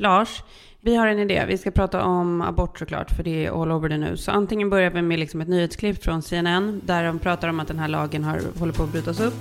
Lars, 0.00 0.42
vi 0.80 0.96
har 0.96 1.06
en 1.06 1.18
idé. 1.18 1.44
Vi 1.48 1.58
ska 1.58 1.70
prata 1.70 2.04
om 2.04 2.42
abort 2.42 2.78
såklart, 2.78 3.10
för 3.10 3.22
det 3.22 3.46
är 3.46 3.62
all 3.62 3.72
over 3.72 3.88
det 3.88 3.98
nu. 3.98 4.16
Så 4.16 4.30
antingen 4.30 4.70
börjar 4.70 4.90
vi 4.90 5.02
med 5.02 5.18
liksom 5.18 5.40
ett 5.40 5.48
nyhetsklipp 5.48 6.04
från 6.04 6.22
CNN, 6.22 6.80
där 6.84 7.04
de 7.04 7.18
pratar 7.18 7.48
om 7.48 7.60
att 7.60 7.68
den 7.68 7.78
här 7.78 7.88
lagen 7.88 8.24
har, 8.24 8.40
håller 8.58 8.72
på 8.72 8.82
att 8.82 8.92
brytas 8.92 9.20
upp. 9.20 9.34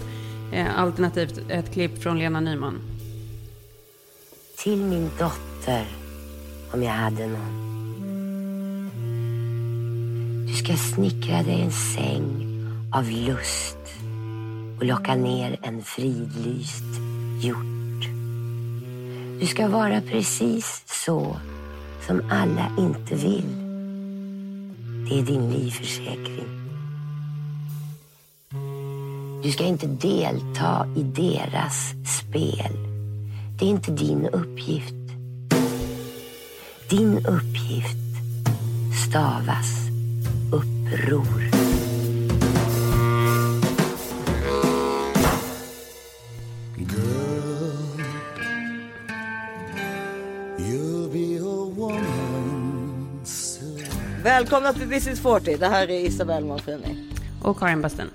Eh, 0.53 0.79
alternativt 0.79 1.39
ett 1.49 1.73
klipp 1.73 2.03
från 2.03 2.19
Lena 2.19 2.39
Nyman. 2.39 2.81
Till 4.57 4.77
min 4.77 5.09
dotter, 5.19 5.85
om 6.73 6.83
jag 6.83 6.91
hade 6.91 7.27
någon. 7.27 7.63
Du 10.47 10.53
ska 10.53 10.73
snickra 10.73 11.43
dig 11.43 11.61
en 11.61 11.71
säng 11.71 12.47
av 12.93 13.09
lust 13.09 13.77
och 14.77 14.85
locka 14.85 15.15
ner 15.15 15.59
en 15.61 15.81
fridlyst 15.81 16.83
hjort. 17.41 17.76
Du 19.39 19.45
ska 19.45 19.67
vara 19.67 20.01
precis 20.01 20.83
så 20.85 21.37
som 22.07 22.21
alla 22.29 22.71
inte 22.77 23.15
vill. 23.15 23.55
Det 25.09 25.19
är 25.19 25.23
din 25.23 25.51
livförsäkring. 25.51 26.47
Du 29.43 29.51
ska 29.51 29.63
inte 29.63 29.87
delta 29.87 30.87
i 30.95 31.03
deras 31.03 31.93
spel. 32.19 32.71
Det 33.59 33.65
är 33.65 33.69
inte 33.69 33.91
din 33.91 34.27
uppgift. 34.27 34.95
Din 36.89 37.25
uppgift 37.25 37.97
stavas 39.07 39.87
uppror. 40.51 41.57
Välkomna 54.37 54.73
till 54.73 54.89
This 54.89 55.07
is 55.07 55.21
40. 55.21 55.57
Det 55.57 55.67
här 55.67 55.89
är 55.89 55.99
Isabelle 55.99 56.45
Monfrini. 56.45 57.11
Och 57.43 57.59
Karin 57.59 57.81
Basten. 57.81 58.09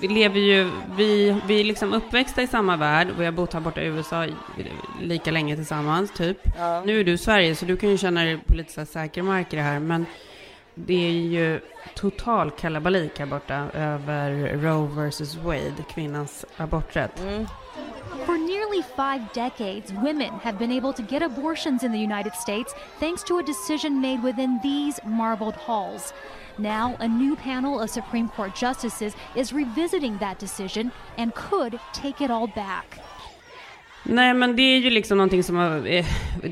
Vi 0.00 0.08
lever 0.08 0.40
ju, 0.40 0.70
vi, 0.96 1.40
vi 1.46 1.60
är 1.60 1.64
liksom 1.64 1.92
uppväxta 1.92 2.42
i 2.42 2.46
samma 2.46 2.76
värld. 2.76 3.08
Vi 3.18 3.24
har 3.24 3.32
bott 3.32 3.52
här 3.52 3.60
borta 3.60 3.82
i 3.82 3.86
USA 3.86 4.26
lika 5.00 5.30
länge 5.30 5.56
tillsammans, 5.56 6.12
typ. 6.12 6.38
Ja. 6.58 6.82
Nu 6.86 7.00
är 7.00 7.04
du 7.04 7.12
i 7.12 7.18
Sverige, 7.18 7.54
så 7.54 7.64
du 7.64 7.76
kan 7.76 7.90
ju 7.90 7.98
känna 7.98 8.24
dig 8.24 8.38
på 8.46 8.54
lite 8.54 8.72
så 8.72 8.84
säker 8.84 9.22
mark 9.22 9.52
i 9.52 9.56
det 9.56 9.62
här. 9.62 9.80
Men 9.80 10.06
det 10.74 11.06
är 11.06 11.12
ju 11.12 11.60
total 11.94 12.50
kalabalik 12.50 13.18
här 13.18 13.26
borta 13.26 13.54
över 13.74 14.56
Roe 14.56 15.08
vs 15.08 15.36
Wade, 15.36 15.84
kvinnans 15.94 16.44
aborträtt. 16.56 17.20
Mm. 17.20 17.46
For 18.24 18.38
nearly 18.38 18.82
five 18.82 19.32
decades, 19.32 19.92
women 19.92 20.32
have 20.40 20.58
been 20.58 20.72
able 20.72 20.92
to 20.92 21.02
get 21.02 21.22
abortions 21.22 21.82
in 21.82 21.92
the 21.92 21.98
United 21.98 22.34
States 22.34 22.74
thanks 23.00 23.22
to 23.24 23.38
a 23.38 23.42
decision 23.42 24.00
made 24.00 24.22
within 24.22 24.60
these 24.62 24.98
marbled 25.04 25.54
halls. 25.54 26.12
Now, 26.58 26.96
a 27.00 27.08
new 27.08 27.36
panel 27.36 27.80
of 27.80 27.90
Supreme 27.90 28.28
Court 28.28 28.54
justices 28.54 29.14
is 29.34 29.52
revisiting 29.52 30.18
that 30.18 30.38
decision 30.38 30.90
and 31.16 31.34
could 31.34 31.78
take 31.92 32.20
it 32.20 32.30
all 32.30 32.46
back. 32.48 32.98
Nej, 34.10 34.34
men 34.34 34.56
det 34.56 34.62
är 34.62 34.78
ju 34.78 34.90
liksom 34.90 35.18
någonting 35.18 35.42
som 35.42 35.56
har, 35.56 35.86
eh, 35.86 36.06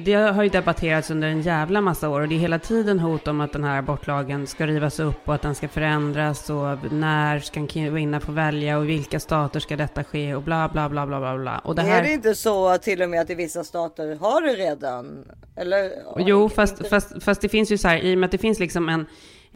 det 0.04 0.14
har 0.14 0.42
ju 0.42 0.48
debatterats 0.48 1.10
under 1.10 1.28
en 1.28 1.42
jävla 1.42 1.80
massa 1.80 2.08
år 2.08 2.20
och 2.20 2.28
det 2.28 2.34
är 2.34 2.38
hela 2.38 2.58
tiden 2.58 2.98
hot 2.98 3.28
om 3.28 3.40
att 3.40 3.52
den 3.52 3.64
här 3.64 3.78
abortlagen 3.78 4.46
ska 4.46 4.66
rivas 4.66 5.00
upp 5.00 5.28
och 5.28 5.34
att 5.34 5.42
den 5.42 5.54
ska 5.54 5.68
förändras 5.68 6.50
och 6.50 6.92
när 6.92 7.38
ska 7.38 7.66
kvinna 7.66 8.20
få 8.20 8.32
välja 8.32 8.78
och 8.78 8.84
i 8.84 8.86
vilka 8.86 9.20
stater 9.20 9.60
ska 9.60 9.76
detta 9.76 10.04
ske 10.04 10.34
och 10.34 10.42
bla 10.42 10.68
bla 10.68 10.88
bla 10.88 11.06
bla 11.06 11.20
bla 11.20 11.38
bla. 11.38 11.58
Och 11.58 11.74
det 11.74 11.82
här... 11.82 11.98
Är 11.98 12.02
det 12.02 12.12
inte 12.12 12.34
så 12.34 12.68
att 12.68 12.82
till 12.82 13.02
och 13.02 13.10
med 13.10 13.20
att 13.20 13.30
i 13.30 13.34
vissa 13.34 13.64
stater 13.64 14.16
har 14.16 14.42
det 14.42 14.54
redan? 14.54 15.24
Eller? 15.56 15.90
Jo, 16.18 16.48
fast, 16.48 16.88
fast, 16.88 17.22
fast 17.22 17.40
det 17.40 17.48
finns 17.48 17.72
ju 17.72 17.78
så 17.78 17.88
här, 17.88 17.98
i 17.98 18.14
och 18.14 18.18
med 18.18 18.26
att 18.26 18.32
det 18.32 18.38
finns 18.38 18.58
liksom 18.58 18.88
en 18.88 19.06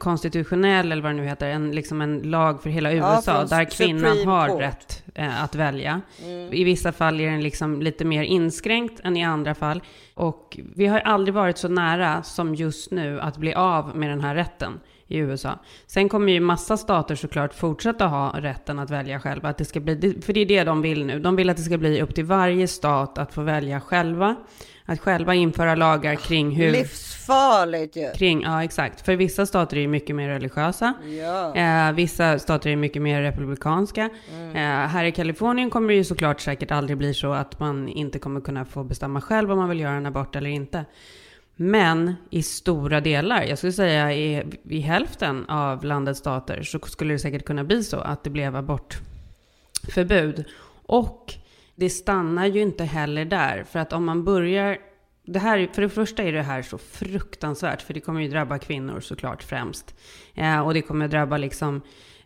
konstitutionell, 0.01 0.93
eller 0.93 1.03
vad 1.03 1.13
det 1.13 1.17
nu 1.17 1.25
heter, 1.25 1.51
en, 1.51 1.71
liksom 1.71 2.01
en 2.01 2.19
lag 2.19 2.63
för 2.63 2.71
hela 2.71 2.93
USA, 2.93 3.23
ja, 3.27 3.45
där 3.45 3.65
kvinnan 3.65 4.17
Supreme 4.17 4.31
har 4.31 4.49
Court. 4.49 4.61
rätt 4.61 5.05
eh, 5.15 5.45
att 5.45 5.55
välja. 5.55 6.01
Mm. 6.25 6.53
I 6.53 6.65
vissa 6.65 6.93
fall 6.93 7.21
är 7.21 7.31
den 7.31 7.43
liksom 7.43 7.83
lite 7.83 8.05
mer 8.05 8.23
inskränkt 8.23 9.01
än 9.05 9.17
i 9.17 9.25
andra 9.25 9.55
fall. 9.55 9.83
Och 10.15 10.59
vi 10.75 10.87
har 10.87 11.01
aldrig 11.01 11.35
varit 11.35 11.59
så 11.59 11.69
nära 11.69 12.23
som 12.23 12.55
just 12.55 12.91
nu 12.91 13.21
att 13.21 13.37
bli 13.37 13.55
av 13.55 13.97
med 13.97 14.11
den 14.11 14.21
här 14.21 14.35
rätten 14.35 14.81
i 15.07 15.19
USA. 15.19 15.59
Sen 15.87 16.09
kommer 16.09 16.33
ju 16.33 16.41
massa 16.41 16.77
stater 16.77 17.15
såklart 17.15 17.55
fortsätta 17.55 18.07
ha 18.07 18.41
rätten 18.41 18.79
att 18.79 18.91
välja 18.91 19.21
själva. 19.21 19.49
Att 19.49 19.59
det 19.59 19.65
ska 19.65 19.81
bli, 19.81 20.21
för 20.23 20.33
det 20.33 20.41
är 20.41 20.47
det 20.47 20.65
de 20.65 20.83
vill 20.83 21.05
nu. 21.05 21.21
De 21.21 21.37
vill 21.37 21.51
att 21.51 21.57
det 21.57 21.63
ska 21.63 21.79
bli 21.79 22.03
upp 22.03 22.15
till 22.15 22.25
varje 22.25 22.69
stat 22.69 23.19
att 23.19 23.35
få 23.35 23.43
välja 23.43 23.81
själva. 23.81 24.37
Att 24.91 25.01
själva 25.01 25.35
införa 25.35 25.75
lagar 25.75 26.15
kring 26.15 26.51
hur... 26.51 26.73
Livsfarligt 26.73 27.97
ju! 27.97 28.13
Kring, 28.13 28.43
ja 28.43 28.65
exakt. 28.65 29.01
För 29.01 29.17
vissa 29.17 29.47
stater 29.47 29.77
är 29.77 29.81
ju 29.81 29.89
mycket 29.89 30.17
mer 30.17 30.29
religiösa. 30.29 30.95
Ja. 31.21 31.57
Eh, 31.57 31.93
vissa 31.93 32.39
stater 32.39 32.71
är 32.71 32.77
mycket 32.77 33.03
mer 33.03 33.23
republikanska. 33.23 34.11
Mm. 34.35 34.57
Eh, 34.57 34.89
här 34.89 35.05
i 35.05 35.13
Kalifornien 35.13 35.71
kommer 35.71 35.89
det 35.89 35.95
ju 35.95 36.05
såklart 36.05 36.41
säkert 36.41 36.71
aldrig 36.71 36.99
bli 36.99 37.15
så 37.15 37.33
att 37.33 37.61
man 37.61 37.89
inte 37.89 38.19
kommer 38.19 38.41
kunna 38.41 38.65
få 38.65 38.85
bestämma 38.85 39.21
själv 39.21 39.53
om 39.53 39.59
man 39.59 39.69
vill 39.69 39.81
göra 39.81 39.95
en 39.95 40.07
abort 40.07 40.37
eller 40.37 40.51
inte. 40.51 40.85
Men 41.57 42.15
i 42.31 42.43
stora 42.43 43.01
delar, 43.01 43.43
jag 43.43 43.59
skulle 43.59 43.73
säga 43.73 44.13
i, 44.13 44.43
i 44.69 44.81
hälften 44.81 45.47
av 45.49 45.85
landets 45.85 46.21
stater, 46.21 46.63
så 46.63 46.79
skulle 46.79 47.15
det 47.15 47.19
säkert 47.19 47.45
kunna 47.45 47.65
bli 47.65 47.85
så 47.85 47.97
att 47.97 48.25
det 48.25 48.31
blev 48.31 48.57
abortförbud. 48.57 50.45
Och 50.87 51.35
det 51.81 51.91
stannar 51.91 52.47
ju 52.47 52.61
inte 52.61 52.85
heller 52.85 53.25
där. 53.25 53.65
För 53.65 53.79
att 53.79 53.93
om 53.93 54.05
man 54.05 54.25
börjar... 54.25 54.79
Det 55.25 55.39
här, 55.39 55.69
för 55.73 55.83
det 55.83 55.89
första 55.89 56.23
är 56.23 56.33
det 56.33 56.43
här 56.43 56.63
så 56.63 56.79
fruktansvärt, 56.79 57.83
för 57.83 57.95
det 57.95 58.01
kommer 58.01 58.21
ju 58.21 58.29
drabba 58.29 58.59
kvinnor 58.59 59.01
såklart 59.01 59.43
främst. 59.43 59.95
Eh, 60.35 60.61
och 60.61 60.75
det 60.75 60.83
kommer 60.83 61.09
drabba 61.09 61.37
liksom 61.37 61.81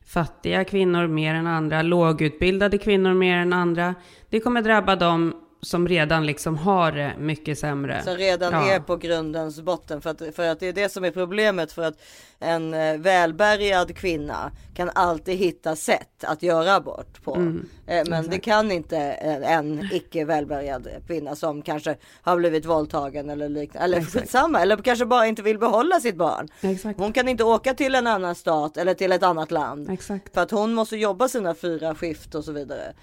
fattiga 0.06 0.64
kvinnor 0.64 1.06
mer 1.06 1.34
än 1.34 1.47
andra, 1.47 1.82
lågutbildade 1.82 2.78
kvinnor 2.78 3.14
mer 3.14 3.37
än 3.37 3.53
andra. 3.53 3.94
Det 4.31 4.41
kommer 4.41 4.62
drabba 4.62 4.97
dem 4.97 5.44
som 5.64 5.88
redan 5.88 6.26
liksom 6.26 6.56
har 6.56 6.92
det 6.92 7.12
mycket 7.19 7.58
sämre. 7.58 8.02
Som 8.02 8.16
redan 8.16 8.52
ja. 8.52 8.72
är 8.72 8.80
på 8.80 8.97
grundens 8.97 9.60
botten. 9.60 10.00
För 10.00 10.10
att, 10.10 10.34
för 10.34 10.48
att 10.48 10.60
det 10.60 10.66
är 10.69 10.72
det 10.72 10.88
som 10.88 11.04
är 11.04 11.10
problemet. 11.10 11.72
För 11.72 11.82
att 11.82 11.94
en 12.38 12.75
eh, 12.75 12.98
välbärgad 12.98 13.97
kvinna 13.97 14.50
kan 14.75 14.91
alltid 14.94 15.38
hitta 15.38 15.76
sätt 15.76 16.25
att 16.25 16.42
göra 16.42 16.75
abort 16.75 17.22
på. 17.25 17.34
Mm, 17.34 17.69
eh, 17.86 18.02
men 18.08 18.12
exakt. 18.12 18.30
det 18.30 18.38
kan 18.38 18.70
inte 18.70 18.97
en 18.98 19.88
icke 19.92 20.25
välbärgad 20.25 20.88
kvinna 21.06 21.36
som 21.36 21.62
kanske 21.62 21.96
har 22.22 22.36
blivit 22.36 22.64
våldtagen 22.64 23.31
eller 23.31 23.48
liknande. 23.48 23.84
Eller 23.84 24.06
skitsamma. 24.06 24.60
Eller 24.60 24.76
kanske 24.76 25.06
bara 25.06 25.26
inte 25.26 25.42
vill 25.42 25.58
behålla 25.58 26.00
sitt 26.00 26.16
barn. 26.16 26.48
Exakt. 26.60 26.98
Hon 26.98 27.12
kan 27.12 27.28
inte 27.28 27.44
åka 27.44 27.75
till 27.75 27.94
en 27.94 28.06
annan 28.06 28.34
stat 28.34 28.76
eller 28.76 28.94
till 28.94 29.12
ett 29.12 29.22
annat 29.22 29.50
land. 29.50 29.91
Exakt. 29.91 30.34
För 30.34 30.41
att 30.41 30.50
hon 30.50 30.75
måste 30.75 30.96
jobba 30.96 31.28
sina 31.28 31.54
fyra 31.54 31.94
skift 31.94 32.34
och 32.34 32.44
så 32.44 32.52
vidare. 32.52 32.94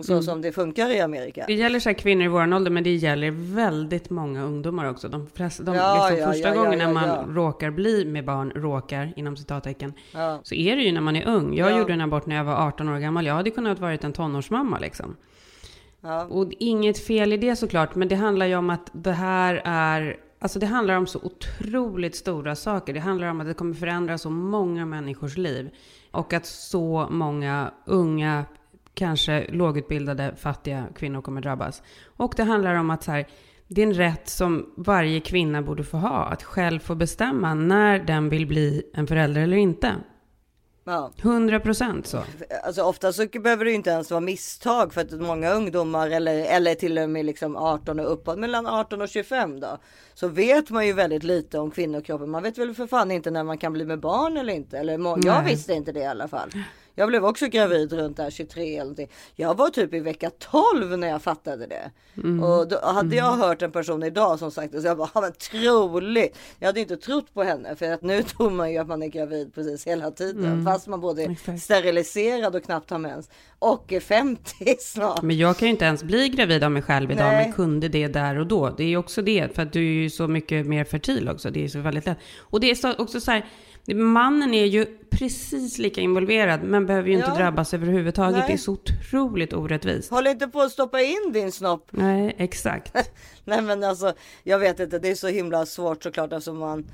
Så 0.00 0.12
mm. 0.12 0.22
som 0.22 0.42
det 0.42 0.52
funkar 0.52 0.90
i 0.90 1.00
Amerika. 1.00 1.44
Det 1.46 1.54
gäller 1.54 1.80
så 1.80 1.94
kvinnor 1.94 2.24
i 2.24 2.28
vår 2.28 2.54
ålder, 2.54 2.70
men 2.70 2.84
det 2.84 2.94
gäller 2.94 3.30
väldigt 3.54 4.10
många 4.10 4.42
ungdomar 4.42 4.90
också. 4.90 5.08
De, 5.08 5.26
flesta, 5.34 5.62
de 5.62 5.74
ja, 5.74 6.08
liksom 6.08 6.18
ja, 6.18 6.32
första 6.32 6.48
ja, 6.48 6.54
gången 6.54 6.78
när 6.78 6.92
man 6.92 7.34
råkar 7.34 7.70
bli 7.70 8.04
med 8.04 8.24
barn, 8.24 8.50
råkar 8.50 9.12
inom 9.16 9.36
citattecken, 9.36 9.92
så 10.42 10.54
är 10.54 10.76
det 10.76 10.82
ju 10.82 10.92
när 10.92 11.00
man 11.00 11.16
är 11.16 11.28
ung. 11.28 11.54
Jag 11.54 11.78
gjorde 11.78 11.92
en 11.92 12.00
abort 12.00 12.26
när 12.26 12.36
jag 12.36 12.44
var 12.44 12.66
18 12.66 12.88
år 12.88 12.98
gammal. 12.98 13.26
Jag 13.26 13.34
hade 13.34 13.50
kunnat 13.50 13.78
vara 13.78 13.92
en 13.92 14.12
tonårsmamma 14.12 14.78
liksom. 14.78 15.16
Och 16.28 16.52
inget 16.58 16.98
fel 16.98 17.32
i 17.32 17.36
det 17.36 17.56
såklart, 17.56 17.94
men 17.94 18.08
det 18.08 18.14
handlar 18.14 18.46
ju 18.46 18.56
om 18.56 18.70
att 18.70 18.90
det 18.92 19.12
här 19.12 19.62
är 19.64 20.16
Alltså 20.38 20.58
det 20.58 20.66
handlar 20.66 20.96
om 20.96 21.06
så 21.06 21.18
otroligt 21.22 22.16
stora 22.16 22.56
saker. 22.56 22.94
Det 22.94 23.00
handlar 23.00 23.28
om 23.28 23.40
att 23.40 23.46
det 23.46 23.54
kommer 23.54 23.74
förändra 23.74 24.18
så 24.18 24.30
många 24.30 24.86
människors 24.86 25.36
liv. 25.36 25.70
Och 26.10 26.32
att 26.32 26.46
så 26.46 27.06
många 27.10 27.70
unga 27.86 28.44
kanske 28.94 29.46
lågutbildade, 29.48 30.34
fattiga 30.36 30.86
kvinnor 30.94 31.22
kommer 31.22 31.40
drabbas. 31.40 31.82
Och 32.04 32.34
det 32.36 32.42
handlar 32.42 32.74
om 32.74 32.90
att 32.90 33.02
så 33.02 33.10
här, 33.10 33.26
det 33.68 33.82
är 33.82 33.86
en 33.86 33.94
rätt 33.94 34.28
som 34.28 34.72
varje 34.76 35.20
kvinna 35.20 35.62
borde 35.62 35.84
få 35.84 35.96
ha, 35.96 36.24
att 36.24 36.42
själv 36.42 36.78
få 36.78 36.94
bestämma 36.94 37.54
när 37.54 37.98
den 37.98 38.28
vill 38.28 38.46
bli 38.46 38.82
en 38.94 39.06
förälder 39.06 39.40
eller 39.40 39.56
inte. 39.56 39.94
Ja. 40.84 41.10
100 41.22 41.60
procent 41.60 42.06
så. 42.06 42.22
Alltså 42.64 42.82
ofta 42.82 43.12
så 43.12 43.26
behöver 43.26 43.64
det 43.64 43.72
inte 43.72 43.90
ens 43.90 44.10
vara 44.10 44.20
misstag 44.20 44.94
för 44.94 45.00
att 45.00 45.12
många 45.12 45.50
ungdomar 45.50 46.10
eller, 46.10 46.44
eller 46.44 46.74
till 46.74 46.98
och 46.98 47.10
med 47.10 47.24
liksom 47.24 47.56
18 47.56 48.00
och 48.00 48.12
uppåt, 48.12 48.38
mellan 48.38 48.66
18 48.66 49.02
och 49.02 49.08
25 49.08 49.60
då. 49.60 49.78
Så 50.14 50.28
vet 50.28 50.70
man 50.70 50.86
ju 50.86 50.92
väldigt 50.92 51.24
lite 51.24 51.58
om 51.58 51.70
kvinnokroppen. 51.70 52.30
Man 52.30 52.42
vet 52.42 52.58
väl 52.58 52.74
för 52.74 52.86
fan 52.86 53.10
inte 53.10 53.30
när 53.30 53.44
man 53.44 53.58
kan 53.58 53.72
bli 53.72 53.84
med 53.84 54.00
barn 54.00 54.36
eller 54.36 54.52
inte. 54.52 54.78
Eller 54.78 55.26
jag 55.26 55.42
visste 55.42 55.72
inte 55.72 55.92
det 55.92 56.00
i 56.00 56.06
alla 56.06 56.28
fall. 56.28 56.50
Jag 56.94 57.08
blev 57.08 57.24
också 57.24 57.46
gravid 57.46 57.92
runt 57.92 58.16
där 58.16 58.30
23 58.30 58.62
eller 58.62 58.78
någonting. 58.78 59.10
Jag 59.36 59.56
var 59.56 59.68
typ 59.68 59.94
i 59.94 60.00
vecka 60.00 60.30
12 60.38 60.98
när 60.98 61.08
jag 61.08 61.22
fattade 61.22 61.66
det. 61.66 61.90
Mm. 62.16 62.42
Och 62.42 62.68
då 62.68 62.80
hade 62.82 63.16
jag 63.16 63.28
mm. 63.34 63.40
hört 63.40 63.62
en 63.62 63.72
person 63.72 64.02
idag 64.02 64.38
som 64.38 64.50
sagt 64.50 64.72
det 64.72 64.80
så 64.80 64.86
jag 64.86 64.96
bara, 64.96 65.20
men 65.20 65.32
troligt. 65.32 66.38
Jag 66.58 66.66
hade 66.66 66.80
inte 66.80 66.96
trott 66.96 67.34
på 67.34 67.42
henne 67.42 67.76
för 67.76 67.92
att 67.92 68.02
nu 68.02 68.22
tror 68.22 68.50
man 68.50 68.72
ju 68.72 68.78
att 68.78 68.88
man 68.88 69.02
är 69.02 69.06
gravid 69.06 69.54
precis 69.54 69.86
hela 69.86 70.10
tiden. 70.10 70.44
Mm. 70.44 70.64
Fast 70.64 70.86
man 70.86 71.00
både 71.00 71.22
är 71.22 71.58
steriliserad 71.58 72.56
och 72.56 72.64
knappt 72.64 72.90
har 72.90 72.98
mens. 72.98 73.30
Och 73.58 73.92
är 73.92 74.00
50 74.00 74.76
snart. 74.80 75.22
Men 75.22 75.36
jag 75.36 75.56
kan 75.56 75.68
ju 75.68 75.72
inte 75.72 75.84
ens 75.84 76.02
bli 76.02 76.28
gravid 76.28 76.64
av 76.64 76.70
mig 76.70 76.82
själv 76.82 77.10
idag 77.10 77.32
Nej. 77.32 77.44
men 77.44 77.52
kunde 77.52 77.88
det 77.88 78.06
där 78.06 78.38
och 78.38 78.46
då. 78.46 78.70
Det 78.70 78.82
är 78.82 78.88
ju 78.88 78.96
också 78.96 79.22
det 79.22 79.54
för 79.54 79.62
att 79.62 79.72
du 79.72 79.80
är 79.80 80.02
ju 80.02 80.10
så 80.10 80.28
mycket 80.28 80.66
mer 80.66 80.84
fertil 80.84 81.28
också. 81.28 81.50
Det 81.50 81.64
är 81.64 81.68
så 81.68 81.78
väldigt 81.78 82.06
lätt. 82.06 82.18
Och 82.38 82.60
det 82.60 82.70
är 82.70 83.00
också 83.00 83.20
så 83.20 83.30
här 83.30 83.44
Mannen 83.86 84.54
är 84.54 84.64
ju 84.64 84.86
precis 85.10 85.78
lika 85.78 86.00
involverad 86.00 86.62
men 86.62 86.86
behöver 86.86 87.08
ju 87.08 87.14
inte 87.14 87.30
ja. 87.30 87.36
drabbas 87.36 87.74
överhuvudtaget. 87.74 88.38
Nej. 88.38 88.46
Det 88.46 88.52
är 88.52 88.56
så 88.56 88.72
otroligt 88.72 89.52
orättvist. 89.52 90.10
Håll 90.10 90.26
inte 90.26 90.48
på 90.48 90.60
att 90.60 90.72
stoppa 90.72 91.00
in 91.00 91.32
din 91.32 91.52
snopp. 91.52 91.88
Nej, 91.90 92.34
exakt. 92.38 92.94
Nej 93.44 93.62
men 93.62 93.84
alltså, 93.84 94.14
jag 94.42 94.58
vet 94.58 94.80
inte, 94.80 94.98
det 94.98 95.08
är 95.08 95.14
så 95.14 95.28
himla 95.28 95.66
svårt 95.66 96.02
såklart 96.02 96.32
eftersom 96.32 96.58
man 96.58 96.84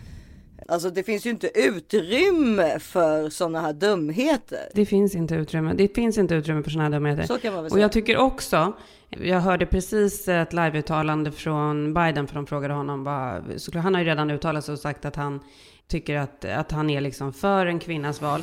Alltså 0.69 0.91
det 0.91 1.03
finns 1.03 1.27
ju 1.27 1.31
inte 1.31 1.51
utrymme 1.55 2.79
för 2.79 3.31
sådana 3.31 3.61
här 3.61 3.73
dumheter. 3.73 4.69
Det 4.75 4.87
finns 4.87 5.15
inte 5.15 5.35
utrymme. 5.35 5.75
Det 5.75 5.95
finns 5.95 6.19
inte 6.19 6.35
utrymme 6.35 6.63
för 6.63 6.71
sådana 6.71 6.85
här 6.85 6.91
dumheter. 6.91 7.23
Så 7.23 7.39
kan 7.39 7.55
man 7.55 7.63
väl 7.63 7.71
säga. 7.71 7.79
Och 7.79 7.85
jag 7.85 7.93
tycker 7.93 8.17
också, 8.17 8.73
jag 9.09 9.41
hörde 9.41 9.67
precis 9.67 10.29
ett 10.29 10.53
liveuttalande 10.53 11.33
från 11.33 11.95
Biden 11.95 12.27
för 12.27 12.35
de 12.35 12.47
frågade 12.47 12.75
honom 12.75 13.05
vad, 13.05 13.45
han 13.75 13.95
har 13.95 14.01
ju 14.01 14.09
redan 14.09 14.31
uttalat 14.31 14.65
sig 14.65 14.73
och 14.73 14.79
sagt 14.79 15.05
att 15.05 15.17
han 15.17 15.41
tycker 15.89 16.17
att, 16.17 16.45
att 16.45 16.73
han 16.73 16.91
är 16.91 17.01
liksom 17.01 17.33
för 17.33 17.67
en 17.67 17.79
kvinnas 17.79 18.21
val. 18.21 18.43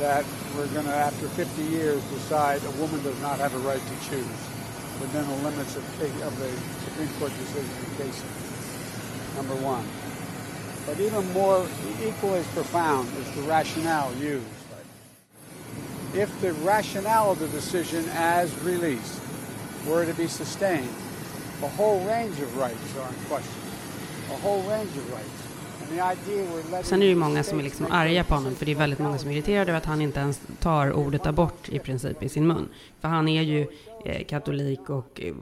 that 0.00 0.24
we're 0.56 0.66
going 0.74 0.86
to, 0.86 0.92
after 0.92 1.28
50 1.28 1.62
years, 1.62 2.02
decide 2.10 2.60
a 2.64 2.80
woman 2.80 3.00
does 3.04 3.20
not 3.22 3.38
have 3.38 3.54
a 3.54 3.58
right 3.58 3.80
to 3.80 4.10
choose 4.10 4.40
within 5.00 5.24
the 5.28 5.36
limits 5.48 5.76
of, 5.76 5.84
of 6.26 6.38
the 6.38 6.50
Supreme 6.84 7.08
Court 7.20 7.32
decision 7.38 7.70
in 7.86 7.96
Casey. 7.96 8.26
Number 9.36 9.54
one. 9.56 9.84
But 10.86 11.00
even 11.00 11.32
more, 11.32 11.66
equally 12.04 12.40
as 12.40 12.46
profound 12.48 13.08
is 13.18 13.30
the 13.36 13.42
rationale 13.42 14.12
used. 14.14 14.46
If 16.14 16.40
the 16.40 16.52
rationale 16.54 17.32
of 17.32 17.38
the 17.38 17.48
decision 17.48 18.04
as 18.14 18.52
released 18.62 19.20
were 19.86 20.04
to 20.04 20.14
be 20.14 20.26
sustained, 20.26 20.94
a 21.62 21.68
whole 21.68 22.00
range 22.04 22.38
of 22.40 22.56
rights 22.56 22.96
are 22.96 23.08
in 23.08 23.14
question. 23.26 23.63
Sen 26.82 27.02
är 27.02 27.06
det 27.06 27.10
ju 27.10 27.14
många 27.14 27.42
som 27.42 27.58
är 27.58 27.62
liksom 27.62 27.86
arga 27.90 28.24
på 28.24 28.34
honom, 28.34 28.54
för 28.54 28.66
det 28.66 28.72
är 28.72 28.76
väldigt 28.76 28.98
många 28.98 29.18
som 29.18 29.30
är 29.30 29.34
irriterade 29.34 29.70
över 29.70 29.78
att 29.78 29.84
han 29.84 30.00
inte 30.00 30.20
ens 30.20 30.40
tar 30.60 30.92
ordet 30.92 31.26
abort 31.26 31.68
i 31.68 31.78
princip 31.78 32.22
i 32.22 32.28
sin 32.28 32.46
mun. 32.46 32.68
För 33.00 33.08
han 33.08 33.28
är 33.28 33.42
ju 33.42 33.66
eh, 34.04 34.24
katolik 34.24 34.90
och 34.90 35.20
eh, 35.20 35.34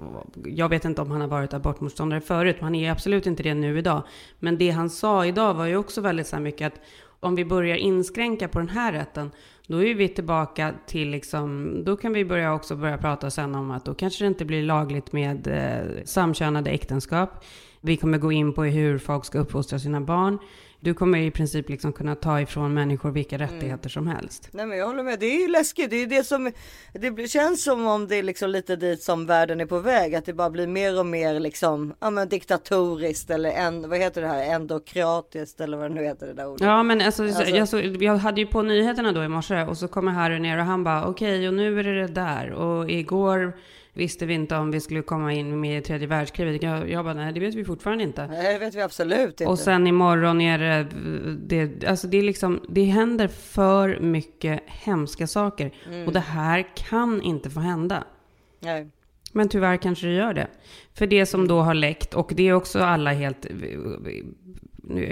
jag 0.45 0.69
vet 0.69 0.85
inte 0.85 1.03
om 1.03 1.11
han 1.11 1.21
har 1.21 1.29
varit 1.29 1.55
abortmotståndare 1.55 2.21
förut, 2.21 2.57
men 2.59 2.65
han 2.65 2.75
är 2.75 2.91
absolut 2.91 3.27
inte 3.27 3.43
det 3.43 3.55
nu 3.55 3.79
idag. 3.79 4.03
Men 4.39 4.59
det 4.59 4.71
han 4.71 4.91
sa 4.91 5.27
idag 5.27 5.55
var 5.55 5.67
ju 5.67 5.77
också 5.77 6.01
väldigt 6.01 6.27
så 6.27 6.37
här 6.37 6.43
mycket 6.43 6.67
att 6.67 6.81
om 7.21 7.35
vi 7.35 7.45
börjar 7.45 7.77
inskränka 7.77 8.49
på 8.49 8.59
den 8.59 8.69
här 8.69 8.93
rätten, 8.93 9.31
då 9.67 9.85
är 9.85 9.95
vi 9.95 10.09
tillbaka 10.09 10.73
till 10.87 11.11
liksom, 11.11 11.75
då 11.85 11.97
kan 11.97 12.13
vi 12.13 12.25
börja 12.25 12.55
också 12.55 12.77
börja 12.77 12.99
prata 12.99 13.31
sen 13.31 13.55
om 13.55 13.71
att 13.71 13.85
då 13.85 13.95
kanske 13.95 14.25
det 14.25 14.29
inte 14.29 14.45
blir 14.45 14.63
lagligt 14.63 15.13
med 15.13 15.47
eh, 15.47 16.05
samkönade 16.05 16.71
äktenskap. 16.71 17.45
Vi 17.85 17.97
kommer 17.97 18.19
gå 18.19 18.33
in 18.33 18.53
på 18.53 18.65
hur 18.65 18.99
folk 18.99 19.25
ska 19.25 19.39
uppfostra 19.39 19.79
sina 19.79 20.01
barn. 20.01 20.39
Du 20.81 20.95
kommer 20.95 21.19
i 21.19 21.31
princip 21.31 21.69
liksom 21.69 21.93
kunna 21.93 22.15
ta 22.15 22.41
ifrån 22.41 22.75
människor 22.75 23.11
vilka 23.11 23.37
mm. 23.37 23.49
rättigheter 23.49 23.89
som 23.89 24.07
helst. 24.07 24.49
Nej 24.51 24.67
men 24.67 24.79
jag 24.79 24.87
håller 24.87 25.03
med, 25.03 25.19
det 25.19 25.27
är 25.27 25.41
ju 25.41 25.49
läskigt. 25.49 25.91
Det 25.91 25.97
är 25.97 26.07
det 26.07 26.25
som, 26.25 26.53
det 26.93 27.31
känns 27.31 27.65
som 27.65 27.87
om 27.87 28.09
det 28.09 28.17
är 28.17 28.23
liksom 28.23 28.51
lite 28.51 28.77
dit 28.77 29.03
som 29.03 29.27
världen 29.27 29.61
är 29.61 29.67
på 29.67 29.79
väg. 29.79 30.15
Att 30.15 30.25
det 30.25 30.33
bara 30.33 30.51
blir 30.51 30.67
mer 30.67 30.99
och 30.99 31.07
mer 31.07 31.41
liksom, 31.41 31.95
ja 32.01 32.11
men 32.11 32.29
diktatoriskt 32.29 33.31
eller 33.31 33.51
en, 33.51 33.91
vad 33.91 33.99
heter 33.99 34.23
det 34.23 34.29
här, 34.29 34.55
endokratiskt 34.55 35.61
eller 35.61 35.77
vad 35.77 35.91
det 35.91 35.95
nu 35.95 36.05
heter 36.05 36.27
det 36.27 36.35
där 36.35 36.47
ordet. 36.47 36.67
Ja 36.67 36.83
men 36.83 37.01
alltså, 37.01 37.23
alltså 37.23 37.45
jag, 37.45 37.69
så, 37.69 37.81
jag 37.81 38.17
hade 38.17 38.41
ju 38.41 38.47
på 38.47 38.63
nyheterna 38.63 39.13
då 39.13 39.25
i 39.25 39.29
morse 39.29 39.63
och 39.63 39.79
så 39.79 39.89
kommer 39.89 40.13
Harry 40.13 40.39
ner 40.39 40.59
och 40.59 40.65
han 40.65 40.85
bara 40.85 41.07
okej 41.07 41.37
okay, 41.37 41.49
och 41.49 41.55
nu 41.55 41.81
är 41.81 41.85
det 41.85 42.01
det 42.01 42.15
där 42.15 42.53
och 42.53 42.91
igår 42.91 43.53
visste 43.95 44.27
vi 44.27 44.35
inte 44.35 44.57
om 44.57 44.71
vi 44.71 44.81
skulle 44.81 45.03
komma 45.03 45.33
in 45.33 45.61
med 45.61 45.79
i 45.79 45.83
tredje 45.83 46.07
världskriget. 46.07 46.63
Jag, 46.63 46.91
jag 46.91 47.05
bara, 47.05 47.15
nej 47.15 47.33
det 47.33 47.41
vet 47.41 47.55
vi 47.55 47.65
fortfarande 47.65 48.05
inte. 48.05 48.27
Nej 48.27 48.53
det 48.53 48.59
vet 48.59 48.75
vi 48.75 48.81
absolut 48.81 49.31
inte. 49.31 49.45
Och 49.45 49.59
sen 49.59 49.87
imorgon 49.87 50.41
är 50.41 50.59
det, 50.59 50.87
det 51.37 51.89
alltså 51.89 52.07
det 52.07 52.19
är 52.19 52.23
liksom, 52.23 52.61
det 52.69 52.85
händer 52.85 53.29
för 53.29 54.01
mycket 54.01 54.63
hemska 54.67 55.27
saker. 55.27 55.75
Mm. 55.89 56.07
Och 56.07 56.13
det 56.13 56.21
här 56.21 56.67
kan 56.77 57.23
inte 57.23 57.51
få 57.51 57.61
hända. 57.61 58.05
Nej. 58.61 58.91
Men 59.33 59.49
tyvärr 59.49 59.77
kanske 59.77 60.07
det 60.07 60.13
gör 60.13 60.35
det. 60.35 60.49
För 60.95 61.07
det 61.07 61.27
som 61.27 61.49
då 61.49 61.61
har 61.61 61.75
läckt, 61.75 62.15
och 62.15 62.33
det 62.37 62.49
är 62.49 62.53
också 62.53 62.79
alla 62.79 63.13
helt, 63.13 63.47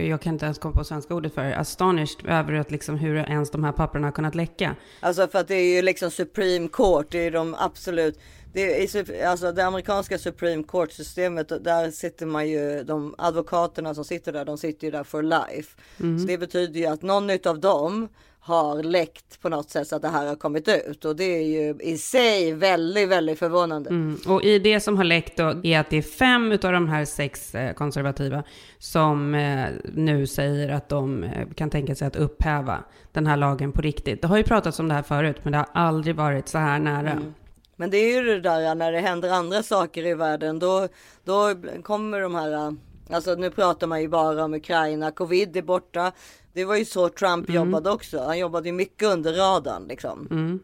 jag 0.08 0.20
kan 0.20 0.32
inte 0.32 0.44
ens 0.44 0.58
komma 0.58 0.75
på 0.75 0.85
svenska 0.85 1.14
ordet 1.14 1.35
för 1.35 1.52
astonished 1.52 2.26
över 2.26 2.52
att 2.52 2.70
liksom 2.70 2.97
hur 2.97 3.17
ens 3.17 3.50
de 3.50 3.64
här 3.64 3.73
papperna 3.73 4.06
har 4.06 4.12
kunnat 4.12 4.35
läcka. 4.35 4.76
Alltså 5.00 5.29
för 5.29 5.38
att 5.38 5.49
det 5.49 5.55
är 5.55 5.76
ju 5.76 5.82
liksom 5.82 6.11
Supreme 6.11 6.69
Court, 6.69 7.06
det 7.11 7.19
är 7.19 7.31
de 7.31 7.56
absolut 7.58 8.19
det, 8.52 8.94
är, 8.94 9.26
alltså 9.26 9.52
det 9.52 9.64
amerikanska 9.64 10.19
Supreme 10.19 10.62
Court 10.62 10.93
systemet, 10.93 11.49
där 11.49 11.91
sitter 11.91 12.26
man 12.26 12.49
ju, 12.49 12.85
de 12.85 13.14
advokaterna 13.19 13.94
som 13.94 14.05
sitter 14.05 14.32
där, 14.32 14.44
de 14.44 14.58
sitter 14.58 14.87
ju 14.87 14.91
där 14.91 15.05
for 15.05 15.23
life. 15.23 15.76
Mm. 16.00 16.19
Så 16.19 16.26
det 16.26 16.38
betyder 16.38 16.81
ju 16.81 16.87
att 16.87 17.02
någon 17.02 17.31
av 17.47 17.61
dem 17.61 18.08
har 18.40 18.82
läckt 18.82 19.40
på 19.42 19.48
något 19.48 19.70
sätt 19.70 19.88
så 19.88 19.96
att 19.96 20.02
det 20.02 20.08
här 20.08 20.26
har 20.26 20.37
kommit 20.37 20.69
ut 20.69 21.04
och 21.04 21.16
det 21.16 21.25
är 21.25 21.42
ju 21.42 21.75
i 21.81 21.98
sig 21.98 22.52
väldigt, 22.52 23.08
väldigt 23.08 23.38
förvånande. 23.38 23.90
Mm. 23.90 24.19
Och 24.26 24.42
i 24.42 24.58
det 24.58 24.81
som 24.81 24.96
har 24.96 25.04
läckt 25.04 25.37
då 25.37 25.60
är 25.62 25.78
att 25.78 25.90
det 25.90 25.96
är 25.96 26.02
fem 26.02 26.52
av 26.52 26.72
de 26.72 26.88
här 26.88 27.04
sex 27.04 27.54
eh, 27.54 27.75
konservativa 27.75 28.42
som 28.78 29.34
eh, 29.34 29.66
nu 29.94 30.26
säger 30.26 30.69
att 30.69 30.88
de 30.88 31.25
eh, 31.25 31.48
kan 31.54 31.70
tänka 31.70 31.94
sig 31.94 32.06
att 32.06 32.16
upphäva 32.16 32.78
den 33.12 33.26
här 33.26 33.37
lagen 33.37 33.72
på 33.72 33.82
riktigt. 33.82 34.22
Det 34.22 34.28
har 34.28 34.37
ju 34.37 34.42
pratats 34.42 34.78
om 34.78 34.88
det 34.88 34.94
här 34.94 35.02
förut, 35.02 35.37
men 35.42 35.52
det 35.52 35.58
har 35.58 35.69
aldrig 35.72 36.16
varit 36.16 36.48
så 36.48 36.58
här 36.58 36.78
nära. 36.78 37.10
Mm. 37.10 37.34
Men 37.76 37.90
det 37.90 37.96
är 37.96 38.14
ju 38.14 38.25
det 38.25 38.40
där 38.40 38.75
när 38.75 38.92
det 38.92 39.00
händer 39.00 39.31
andra 39.31 39.62
saker 39.62 40.06
i 40.06 40.14
världen, 40.14 40.58
då, 40.58 40.88
då 41.25 41.54
kommer 41.82 42.20
de 42.20 42.34
här, 42.34 42.76
alltså 43.10 43.34
nu 43.34 43.50
pratar 43.50 43.87
man 43.87 44.00
ju 44.00 44.08
bara 44.08 44.44
om 44.44 44.54
Ukraina, 44.54 45.10
covid 45.10 45.56
är 45.56 45.62
borta. 45.62 46.12
Det 46.52 46.64
var 46.64 46.76
ju 46.76 46.85
så 46.85 47.08
Trump 47.08 47.49
mm. 47.49 47.56
jobbade 47.56 47.91
också. 47.91 48.25
Han 48.26 48.38
jobbade 48.38 48.69
ju 48.69 48.73
mycket 48.73 49.08
under 49.08 49.32
radarn 49.32 49.87
liksom. 49.88 50.29
Mm. 50.31 50.61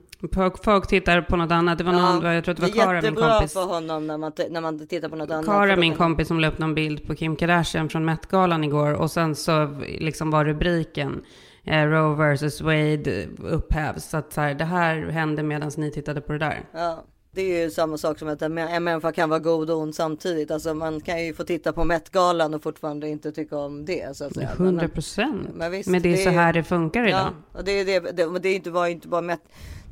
Folk 0.62 0.86
tittar 0.86 1.22
på 1.22 1.36
något 1.36 1.50
annat. 1.50 1.78
Det 1.78 1.84
var 1.84 1.92
någon, 1.92 2.22
ja, 2.22 2.34
jag 2.34 2.44
tror 2.44 2.52
att 2.52 2.60
det 2.60 2.62
var 2.62 2.84
Kara, 2.84 3.02
min 3.02 3.14
kompis. 3.14 3.52
för 3.52 3.64
honom 3.64 4.06
när 4.06 4.18
man, 4.18 4.32
när 4.50 4.60
man 4.60 4.86
tittar 4.86 5.08
på 5.08 5.16
något 5.16 5.30
annat. 5.30 5.46
Kara, 5.46 5.76
min 5.76 5.94
kompis, 5.94 6.28
som 6.28 6.40
la 6.40 6.48
upp 6.48 6.58
någon 6.58 6.74
bild 6.74 7.06
på 7.06 7.14
Kim 7.14 7.36
Kardashian 7.36 7.88
från 7.88 8.04
Met-galan 8.04 8.64
igår. 8.64 8.92
Och 8.92 9.10
sen 9.10 9.34
så 9.34 9.76
liksom 9.98 10.30
var 10.30 10.44
rubriken 10.44 11.22
eh, 11.64 11.82
Roe 11.84 12.34
vs 12.34 12.60
Wade 12.60 13.26
upphävs. 13.42 14.10
Så 14.10 14.16
att 14.16 14.32
så 14.32 14.40
här, 14.40 14.54
det 14.54 14.64
här 14.64 14.96
hände 14.96 15.42
medan 15.42 15.70
ni 15.76 15.90
tittade 15.90 16.20
på 16.20 16.32
det 16.32 16.38
där. 16.38 16.64
Ja. 16.72 17.04
Det 17.36 17.42
är 17.42 17.64
ju 17.64 17.70
samma 17.70 17.98
sak 17.98 18.18
som 18.18 18.28
att 18.28 18.42
en 18.42 18.54
människa 18.54 19.12
kan 19.12 19.28
vara 19.28 19.40
god 19.40 19.70
och 19.70 19.78
ond 19.78 19.94
samtidigt. 19.94 20.50
Alltså 20.50 20.74
man 20.74 21.00
kan 21.00 21.24
ju 21.24 21.34
få 21.34 21.44
titta 21.44 21.72
på 21.72 21.84
Met-galan 21.84 22.54
och 22.54 22.62
fortfarande 22.62 23.08
inte 23.08 23.32
tycka 23.32 23.58
om 23.58 23.84
det. 23.84 24.16
Så 24.16 24.24
att 24.24 24.34
säga. 24.34 24.50
100 24.52 24.88
procent. 24.88 25.48
Men, 25.54 25.70
men, 25.70 25.82
men, 25.86 26.02
det 26.02 26.12
är 26.12 26.24
så 26.24 26.30
här 26.30 26.52
det 26.52 26.64
funkar 26.64 27.08
idag. 27.08 27.20
Ja, 27.20 27.58
och 27.58 27.64
det, 27.64 27.84
det, 27.84 28.00
det, 28.00 28.38
det 28.38 28.48
är 28.48 28.56
inte, 28.56 28.70
var 28.70 28.86
inte 28.86 29.08
bara 29.08 29.20
Met. 29.20 29.40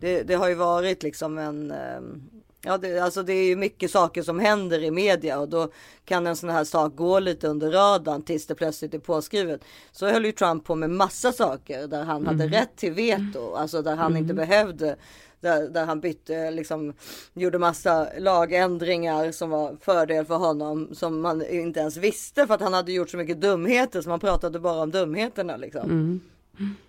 Det, 0.01 0.23
det 0.23 0.35
har 0.35 0.49
ju 0.49 0.55
varit 0.55 1.03
liksom 1.03 1.39
en 1.39 1.71
ehm, 1.71 2.23
Ja, 2.67 2.79
det, 2.79 2.99
alltså 2.99 3.23
det 3.23 3.33
är 3.33 3.47
ju 3.47 3.57
mycket 3.57 3.91
saker 3.91 4.23
som 4.23 4.39
händer 4.39 4.83
i 4.83 4.91
media 4.91 5.39
och 5.39 5.49
då 5.49 5.69
kan 6.05 6.27
en 6.27 6.37
sån 6.37 6.51
här 6.51 6.65
sak 6.65 6.97
gå 6.97 7.19
lite 7.19 7.49
under 7.49 7.71
radarn 7.71 8.23
tills 8.23 8.47
det 8.47 8.55
plötsligt 8.55 8.95
är 8.95 8.99
påskrivet. 8.99 9.65
Så 9.93 10.07
höll 10.07 10.25
ju 10.25 10.33
Trump 10.33 10.65
på 10.65 10.75
med 10.75 10.91
massa 10.91 11.33
saker 11.33 11.87
där 11.87 12.05
han 12.05 12.23
mm. 12.23 12.27
hade 12.27 12.57
rätt 12.57 12.77
till 12.77 12.93
veto, 12.93 13.55
alltså 13.55 13.83
där 13.83 13.97
han 13.97 14.13
mm. 14.13 14.23
inte 14.23 14.35
behövde 14.35 14.97
där, 15.45 15.69
där 15.69 15.85
han 15.85 16.01
bytte, 16.01 16.51
liksom 16.51 16.93
gjorde 17.35 17.59
massa 17.59 18.09
lagändringar 18.19 19.33
som 19.33 19.51
var 19.51 19.77
fördel 19.81 20.25
för 20.25 20.37
honom 20.37 20.89
som 20.93 21.21
man 21.21 21.47
inte 21.47 21.81
ens 21.81 21.97
visste 21.97 22.47
för 22.47 22.55
att 22.55 22.61
han 22.61 22.75
hade 22.75 22.93
gjort 22.93 23.11
så 23.11 23.17
mycket 23.17 23.41
dumheter 23.41 24.03
så 24.03 24.09
man 24.09 24.21
pratade 24.21 24.61
bara 24.61 24.83
om 24.83 24.91
dumheterna 24.91 25.57
liksom. 25.57 25.91
Mm. 25.91 26.21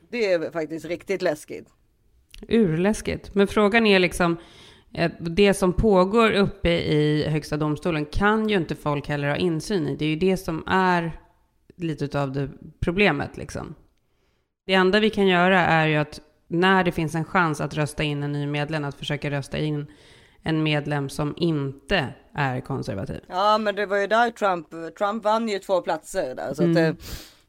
Det 0.09 0.31
är 0.31 0.51
faktiskt 0.51 0.85
riktigt 0.85 1.21
läskigt. 1.21 1.67
Urläskigt. 2.47 3.35
Men 3.35 3.47
frågan 3.47 3.87
är 3.87 3.99
liksom, 3.99 4.37
Eh, 4.95 5.11
det 5.19 5.53
som 5.53 5.73
pågår 5.73 6.31
uppe 6.31 6.69
i 6.69 7.27
Högsta 7.29 7.57
domstolen 7.57 8.05
kan 8.05 8.49
ju 8.49 8.55
inte 8.55 8.75
folk 8.75 9.07
heller 9.07 9.29
ha 9.29 9.35
insyn 9.35 9.87
i. 9.87 9.95
Det 9.95 10.05
är 10.05 10.09
ju 10.09 10.15
det 10.15 10.37
som 10.37 10.63
är 10.67 11.19
lite 11.75 12.21
av 12.21 12.31
det 12.31 12.49
problemet 12.79 13.37
liksom. 13.37 13.75
Det 14.65 14.73
enda 14.73 14.99
vi 14.99 15.09
kan 15.09 15.27
göra 15.27 15.65
är 15.65 15.87
ju 15.87 15.95
att 15.95 16.21
när 16.47 16.83
det 16.83 16.91
finns 16.91 17.15
en 17.15 17.25
chans 17.25 17.61
att 17.61 17.73
rösta 17.73 18.03
in 18.03 18.23
en 18.23 18.31
ny 18.31 18.47
medlem, 18.47 18.83
att 18.83 18.95
försöka 18.95 19.31
rösta 19.31 19.57
in 19.57 19.87
en 20.43 20.63
medlem 20.63 21.09
som 21.09 21.33
inte 21.37 22.13
är 22.33 22.61
konservativ. 22.61 23.19
Ja, 23.27 23.57
men 23.57 23.75
det 23.75 23.85
var 23.85 23.97
ju 23.97 24.07
där 24.07 24.31
Trump, 24.31 24.67
Trump 24.97 25.23
vann 25.23 25.49
ju 25.49 25.59
två 25.59 25.81
platser 25.81 26.35
där. 26.35 26.53
Så 26.53 26.63
mm. 26.63 26.75
det, 26.75 26.95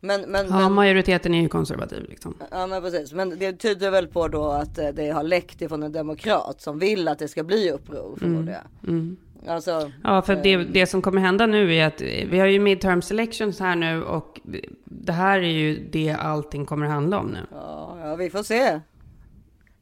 Men, 0.00 0.22
men, 0.22 0.46
ja, 0.46 0.58
men, 0.58 0.72
majoriteten 0.72 1.34
är 1.34 1.42
ju 1.42 1.48
konservativ 1.48 2.06
liksom. 2.08 2.34
Ja, 2.50 2.66
men 2.66 2.82
precis. 2.82 3.12
Men 3.12 3.38
det 3.38 3.52
tyder 3.52 3.90
väl 3.90 4.06
på 4.06 4.28
då 4.28 4.44
att 4.44 4.74
det 4.74 5.10
har 5.10 5.22
läckt 5.22 5.62
ifrån 5.62 5.82
en 5.82 5.92
demokrat 5.92 6.60
som 6.60 6.78
vill 6.78 7.08
att 7.08 7.18
det 7.18 7.28
ska 7.28 7.44
bli 7.44 7.70
uppror 7.70 8.18
jag. 8.22 8.38
Mm. 8.46 8.98
Mm. 8.98 9.16
Alltså, 9.46 9.90
ja, 10.04 10.22
för 10.22 10.36
det, 10.36 10.52
eh, 10.52 10.60
det 10.60 10.86
som 10.86 11.02
kommer 11.02 11.20
hända 11.20 11.46
nu 11.46 11.74
är 11.74 11.86
att 11.86 12.00
vi 12.00 12.38
har 12.38 12.46
ju 12.46 12.60
midterm 12.60 13.02
selections 13.02 13.60
här 13.60 13.76
nu 13.76 14.02
och 14.02 14.40
det 14.84 15.12
här 15.12 15.38
är 15.38 15.52
ju 15.52 15.88
det 15.90 16.12
allting 16.12 16.66
kommer 16.66 16.86
handla 16.86 17.18
om 17.18 17.26
nu. 17.26 17.46
Ja, 17.50 17.98
ja 18.02 18.16
vi 18.16 18.30
får 18.30 18.42
se. 18.42 18.80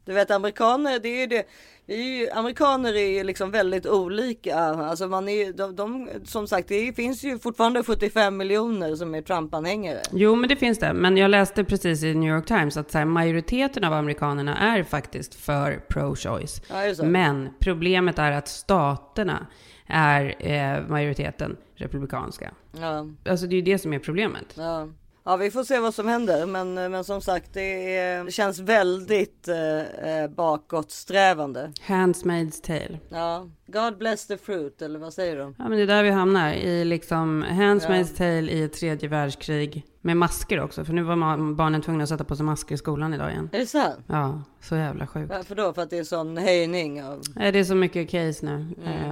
Du 0.05 0.13
vet 0.13 0.31
amerikaner, 0.31 0.99
det 0.99 1.09
är 1.09 1.19
ju 1.19 1.27
det. 1.27 1.45
Ju, 1.87 2.29
amerikaner 2.29 2.93
är 2.93 3.09
ju 3.09 3.23
liksom 3.23 3.51
väldigt 3.51 3.85
olika. 3.87 4.59
Alltså 4.59 5.07
man 5.07 5.29
är, 5.29 5.53
de, 5.53 5.75
de, 5.75 6.09
som 6.25 6.47
sagt, 6.47 6.67
det 6.67 6.93
finns 6.93 7.23
ju 7.23 7.39
fortfarande 7.39 7.83
75 7.83 8.37
miljoner 8.37 8.95
som 8.95 9.15
är 9.15 9.21
Trump-anhängare. 9.21 10.01
Jo, 10.11 10.35
men 10.35 10.49
det 10.49 10.55
finns 10.55 10.79
det. 10.79 10.93
Men 10.93 11.17
jag 11.17 11.31
läste 11.31 11.63
precis 11.63 12.03
i 12.03 12.13
New 12.13 12.35
York 12.35 12.45
Times 12.45 12.77
att 12.77 12.93
här, 12.93 13.05
majoriteten 13.05 13.83
av 13.83 13.93
amerikanerna 13.93 14.57
är 14.57 14.83
faktiskt 14.83 15.35
för 15.35 15.81
pro-choice. 15.89 16.61
Ja, 16.69 17.05
men 17.05 17.49
problemet 17.59 18.19
är 18.19 18.31
att 18.31 18.47
staterna 18.47 19.47
är 19.87 20.35
eh, 20.39 20.87
majoriteten 20.87 21.57
republikanska. 21.75 22.51
Ja. 22.71 23.07
Alltså 23.29 23.47
det 23.47 23.55
är 23.55 23.57
ju 23.57 23.61
det 23.61 23.79
som 23.79 23.93
är 23.93 23.99
problemet. 23.99 24.53
Ja. 24.57 24.87
Ja, 25.27 25.35
vi 25.35 25.51
får 25.51 25.63
se 25.63 25.79
vad 25.79 25.93
som 25.93 26.07
händer, 26.07 26.45
men, 26.45 26.73
men 26.73 27.03
som 27.03 27.21
sagt, 27.21 27.53
det, 27.53 27.95
är, 27.97 28.23
det 28.23 28.31
känns 28.31 28.59
väldigt 28.59 29.47
eh, 29.47 29.79
eh 29.79 30.27
bakåtsträvande. 30.29 31.71
Handsmaid's 31.87 32.61
tale. 32.61 32.99
Ja, 33.09 33.49
God 33.67 33.97
bless 33.97 34.27
the 34.27 34.37
fruit, 34.37 34.81
eller 34.81 34.99
vad 34.99 35.13
säger 35.13 35.35
du? 35.35 35.41
Ja, 35.41 35.69
men 35.69 35.71
det 35.71 35.81
är 35.81 35.87
där 35.87 36.03
vi 36.03 36.09
hamnar 36.09 36.53
i 36.53 36.85
liksom 36.85 37.43
Handsmaid's 37.43 38.09
ja. 38.11 38.17
tale 38.17 38.51
i 38.51 38.63
ett 38.63 38.73
tredje 38.73 39.09
världskrig. 39.09 39.85
Med 40.05 40.17
masker 40.17 40.59
också, 40.59 40.85
för 40.85 40.93
nu 40.93 41.03
var 41.03 41.53
barnen 41.53 41.81
tvungna 41.81 42.03
att 42.03 42.09
sätta 42.09 42.23
på 42.23 42.35
sig 42.35 42.45
masker 42.45 42.75
i 42.75 42.77
skolan 42.77 43.13
idag 43.13 43.31
igen. 43.31 43.49
Är 43.53 43.59
det 43.59 43.65
så? 43.65 43.93
Ja, 44.07 44.41
så 44.61 44.75
jävla 44.75 45.07
sjukt. 45.07 45.29
Varför 45.29 45.55
då? 45.55 45.73
För 45.73 45.81
att 45.81 45.89
det 45.89 45.97
är 45.97 46.03
sån 46.03 46.37
höjning 46.37 47.03
av... 47.03 47.21
Nej, 47.35 47.51
det 47.51 47.59
är 47.59 47.63
så 47.63 47.75
mycket 47.75 48.09
case 48.09 48.45
nu. 48.45 48.51
Mm. 48.51 49.11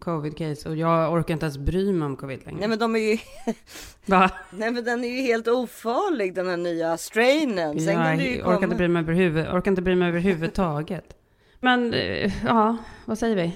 covid-case. 0.00 0.68
Och 0.68 0.76
jag 0.76 1.12
orkar 1.12 1.34
inte 1.34 1.46
ens 1.46 1.58
bry 1.58 1.92
mig 1.92 2.06
om 2.06 2.16
covid 2.16 2.40
längre. 2.44 2.58
Nej, 2.58 2.68
men 2.68 2.78
de 2.78 2.96
är 2.96 2.98
ju... 2.98 3.18
Va? 4.06 4.30
Nej, 4.50 4.70
men 4.70 4.84
den 4.84 5.04
är 5.04 5.08
ju 5.08 5.22
helt 5.22 5.48
ofarlig, 5.48 6.34
den 6.34 6.48
här 6.48 6.56
nya 6.56 6.96
strainen. 6.96 7.80
Sen 7.80 7.94
ja, 7.94 8.14
jag 8.14 8.42
komma... 8.42 8.56
orkar, 8.56 8.64
inte 8.64 8.76
bry 8.76 8.88
mig 8.88 9.02
överhuvud... 9.02 9.46
orkar 9.48 9.70
inte 9.70 9.82
bry 9.82 9.94
mig 9.94 10.08
överhuvudtaget. 10.08 11.16
men, 11.60 11.94
eh, 11.94 12.32
ja, 12.46 12.76
vad 13.04 13.18
säger 13.18 13.36
vi? 13.36 13.52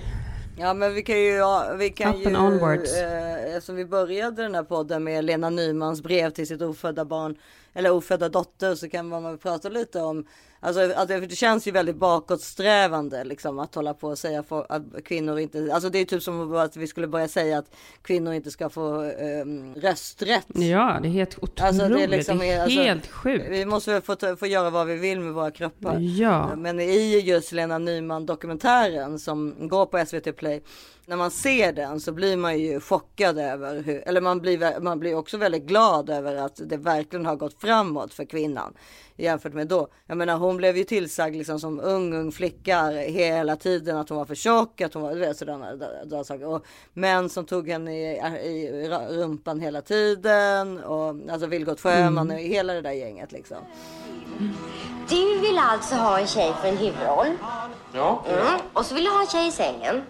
Ja 0.61 0.75
men 0.75 0.95
vi 0.95 1.03
kan 1.03 1.19
ju, 1.19 1.31
ja, 1.31 1.75
vi 1.79 1.91
kan 1.91 2.15
Up 2.15 2.21
ju, 2.21 2.97
eh, 2.97 3.57
eftersom 3.57 3.77
vi 3.77 3.85
började 3.85 4.43
den 4.43 4.55
här 4.55 4.63
podden 4.63 5.05
med 5.05 5.25
Lena 5.25 5.51
Nymans 5.51 6.03
brev 6.03 6.31
till 6.31 6.47
sitt 6.47 6.63
ofödda 6.63 7.05
barn 7.05 7.37
eller 7.75 7.91
ofödda 7.91 8.29
dotter 8.29 8.75
så 8.75 8.89
kan 8.89 9.09
man 9.09 9.39
prata 9.39 9.69
lite 9.69 10.01
om 10.01 10.27
Alltså 10.61 10.93
att 10.97 11.09
det 11.09 11.37
känns 11.37 11.69
ju 11.69 11.71
väldigt 11.71 11.97
bakåtsträvande 11.97 13.25
liksom 13.25 13.59
att 13.59 13.75
hålla 13.75 13.95
på 13.95 14.09
och 14.09 14.19
säga 14.19 14.45
att 14.69 14.83
kvinnor 15.05 15.39
inte, 15.39 15.71
alltså 15.73 15.91
det 15.91 15.99
är 15.99 16.05
typ 16.05 16.23
som 16.23 16.57
att 16.57 16.77
vi 16.77 16.87
skulle 16.87 17.07
börja 17.07 17.29
säga 17.29 17.59
att 17.59 17.75
kvinnor 18.03 18.33
inte 18.35 18.51
ska 18.51 18.69
få 18.69 19.03
um, 19.03 19.75
rösträtt. 19.75 20.47
Ja, 20.49 20.99
det 21.03 21.09
är 21.09 21.13
helt 21.13 21.39
otroligt. 21.39 21.61
Alltså 21.61 21.89
det 21.89 22.03
är, 22.03 22.09
liksom, 22.09 22.39
det 22.39 22.51
är 22.51 22.63
alltså, 22.63 22.81
helt 22.81 23.07
sjukt. 23.07 23.45
Vi 23.49 23.65
måste 23.65 23.93
väl 23.93 24.03
få, 24.03 24.37
få 24.37 24.47
göra 24.47 24.71
vad 24.71 24.87
vi 24.87 24.97
vill 24.97 25.21
med 25.21 25.33
våra 25.33 25.51
kroppar. 25.51 25.99
Ja. 25.99 26.57
Men 26.57 26.81
i 26.81 27.19
just 27.19 27.53
Lena 27.53 27.79
Nyman 27.79 28.27
dokumentären 28.27 29.19
som 29.19 29.69
går 29.69 29.87
på 29.87 30.07
SVT 30.07 30.37
Play 30.37 30.63
när 31.09 31.17
man 31.17 31.31
ser 31.31 31.73
den 31.73 32.01
så 32.01 32.13
blir 32.13 32.37
man 32.37 32.59
ju 32.59 32.81
chockad 32.81 33.39
över 33.39 33.83
hur, 33.83 34.09
eller 34.09 34.21
man 34.21 34.41
blir, 34.41 34.81
man 34.81 34.99
blir 34.99 35.15
också 35.15 35.37
väldigt 35.37 35.65
glad 35.65 36.11
över 36.11 36.37
att 36.37 36.61
det 36.65 36.77
verkligen 36.77 37.27
har 37.27 37.37
gått 37.37 37.61
framåt 37.61 38.15
för 38.15 38.25
kvinnan 38.25 38.75
jämfört 39.19 39.55
med 39.55 39.69
då. 39.69 39.89
Jag 40.07 40.17
menar 40.17 40.37
hon 40.37 40.57
blev 40.57 40.77
ju 40.77 40.85
tillsagd 40.85 41.37
liksom 41.37 41.61
som 41.61 41.81
ung, 41.81 42.15
ung 42.15 42.33
flicka 42.33 42.87
hela 42.91 43.57
tiden 43.57 43.97
att 43.97 44.09
hon 44.09 44.19
var 44.19 44.25
för 44.25 44.35
tjock, 44.35 44.81
att 44.81 44.95
hon 44.95 45.03
var 45.03 45.15
vet, 45.15 45.37
sådana 45.37 46.25
saker. 46.25 46.47
Och 46.47 46.67
män 46.93 47.29
som 47.29 47.45
tog 47.47 47.69
henne 47.69 47.93
i, 47.93 48.17
i 48.45 48.89
rumpan 48.89 49.61
hela 49.61 49.81
tiden 49.81 50.85
och 50.85 51.31
alltså 51.31 51.47
Vilgot 51.47 51.81
Sjöman 51.81 52.31
mm. 52.31 52.37
och 52.37 52.43
hela 52.43 52.73
det 52.73 52.81
där 52.81 52.93
gänget 52.93 53.33
liksom. 53.33 53.59
Du 55.09 55.39
vill 55.39 55.59
alltså 55.59 55.95
ha 55.95 56.19
en 56.19 56.27
tjej 56.27 56.53
för 56.61 56.69
en 56.69 56.77
huvudroll? 56.77 57.27
Ja. 57.95 58.25
Mm. 58.29 58.61
Och 58.73 58.87
så 58.87 58.95
vill 58.95 59.05
du 59.05 59.11
ha 59.11 59.21
en 59.21 59.27
tjej 59.27 59.49
i 59.49 59.53
sängen? 59.53 60.03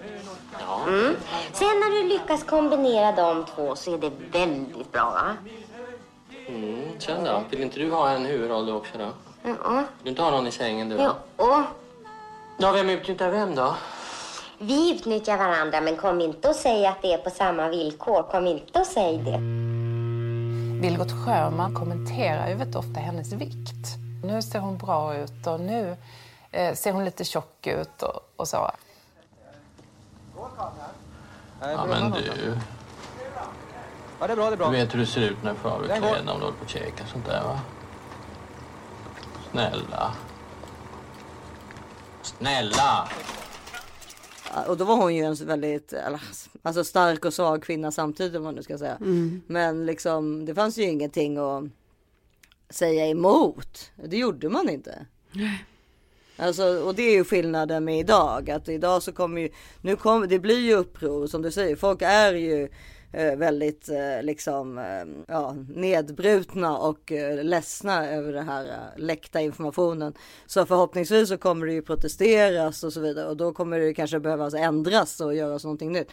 Ja. 0.61 0.83
Mm. 0.89 1.17
Sen 1.53 1.67
när 1.69 1.91
du 1.91 2.09
lyckas 2.09 2.45
kombinera 2.45 3.13
de 3.13 3.45
två 3.45 3.77
så 3.77 3.95
är 3.95 3.99
det 3.99 4.11
väldigt 4.33 4.93
bra 4.93 5.05
va? 5.11 5.37
Mm, 6.49 6.83
sen 6.99 7.25
då? 7.25 7.43
Vill 7.51 7.63
inte 7.63 7.79
du 7.79 7.91
ha 7.91 8.11
en 8.11 8.25
huvudroll 8.25 8.67
du 8.67 8.73
också 8.73 8.99
då? 8.99 9.09
Ja. 9.43 9.55
Vill 9.77 9.85
du 10.03 10.11
inte 10.11 10.23
ha 10.23 10.31
någon 10.31 10.47
i 10.47 10.51
sängen 10.51 10.89
du? 10.89 10.97
Ja. 10.97 11.17
Oh. 11.37 11.63
Ja, 12.59 12.73
vem 12.73 12.91
utnyttjar 12.91 13.31
vem 13.31 13.55
då? 13.55 13.75
Vi 14.59 14.95
utnyttjar 14.95 15.37
varandra, 15.37 15.81
men 15.81 15.97
kom 15.97 16.21
inte 16.21 16.49
och 16.49 16.55
säg 16.55 16.87
att 16.87 17.03
det 17.03 17.13
är 17.13 17.19
på 17.19 17.31
samma 17.31 17.69
villkor. 17.69 18.23
Kom 18.23 18.47
inte 18.47 18.81
och 18.81 18.87
säg 18.87 19.19
det. 19.19 19.39
Vilgot 20.83 21.13
Sjöman 21.25 21.75
kommenterar 21.75 22.49
ju 22.49 22.55
väldigt 22.55 22.77
ofta 22.77 23.01
hennes 23.01 23.33
vikt. 23.33 23.87
Nu 24.25 24.43
ser 24.43 24.59
hon 24.59 24.79
bra 24.79 25.17
ut 25.17 25.47
och 25.47 25.61
nu 25.61 25.97
eh, 26.51 26.75
ser 26.75 26.93
hon 26.93 27.05
lite 27.05 27.25
tjock 27.25 27.67
ut 27.67 28.03
och, 28.03 28.21
och 28.37 28.49
så. 28.49 28.71
Ja, 31.61 31.87
men 31.87 32.11
du. 32.11 32.57
Ja, 34.21 34.27
det 34.27 34.33
är 34.33 34.37
bra, 34.37 34.51
det 34.51 34.55
är 34.55 34.57
bra. 34.57 34.71
Du 34.71 34.77
vet 34.77 34.95
hur 34.95 34.99
det 34.99 35.07
ser 35.07 35.21
ut 35.21 35.43
när 35.43 35.53
du 35.53 35.59
får 35.59 35.69
av 35.69 35.83
dig 35.83 35.99
kläderna 35.99 36.33
om 36.33 36.39
du 36.39 36.45
håller 36.45 36.57
på 36.59 36.65
och 36.65 36.71
käkar 36.71 37.07
sånt 37.07 37.27
där, 37.27 37.43
va? 37.43 37.61
Snälla. 39.51 40.15
Snälla! 42.23 43.09
Och 44.67 44.77
då 44.77 44.85
var 44.85 44.97
hon 44.97 45.15
ju 45.15 45.25
en 45.25 45.35
väldigt 45.35 45.95
alltså 46.63 46.85
stark 46.85 47.25
och 47.25 47.35
svag 47.35 47.63
kvinna 47.63 47.93
samtidigt 47.93 48.37
om 48.37 48.43
man 48.43 48.55
nu 48.55 48.63
ska 48.63 48.79
säga. 48.79 48.97
Mm. 48.97 49.43
Men 49.47 49.87
liksom 49.87 50.45
det 50.45 50.55
fanns 50.55 50.79
ju 50.79 50.83
ingenting 50.83 51.39
att 51.39 51.65
säga 52.71 53.07
emot. 53.07 53.91
Det 53.95 54.17
gjorde 54.17 54.49
man 54.49 54.69
inte. 54.69 55.07
Alltså, 56.39 56.65
och 56.65 56.95
det 56.95 57.03
är 57.03 57.15
ju 57.15 57.25
skillnaden 57.25 57.85
med 57.85 57.99
idag. 57.99 58.51
Att 58.51 58.69
idag 58.69 59.03
så 59.03 59.13
kommer 59.13 59.41
ju, 59.41 59.51
nu 59.81 59.97
kommer, 59.97 60.27
det 60.27 60.39
blir 60.39 60.59
ju 60.59 60.75
uppror 60.75 61.27
som 61.27 61.43
du 61.43 61.51
säger. 61.51 61.77
Folk 61.77 62.03
är 62.03 62.35
ju 62.35 62.69
eh, 63.13 63.37
väldigt 63.37 63.89
eh, 63.89 64.23
liksom 64.23 64.79
eh, 64.79 65.25
ja, 65.29 65.57
nedbrutna 65.69 66.79
och 66.79 67.13
eh, 67.13 67.45
ledsna 67.45 68.09
över 68.09 68.33
den 68.33 68.49
här 68.49 68.65
eh, 68.65 69.03
läckta 69.03 69.41
informationen. 69.41 70.13
Så 70.47 70.67
förhoppningsvis 70.67 71.29
så 71.29 71.39
kommer 71.39 71.67
det 71.67 71.73
ju 71.73 71.83
protesteras 71.83 72.85
och 72.85 72.93
så 72.93 73.01
vidare 73.01 73.29
och 73.29 73.37
då 73.37 73.53
kommer 73.53 73.79
det 73.79 73.95
kanske 73.95 74.21
behövas 74.21 74.55
ändras 74.55 75.21
och 75.21 75.35
göras 75.35 75.65
någonting 75.65 75.93
nytt. 75.93 76.09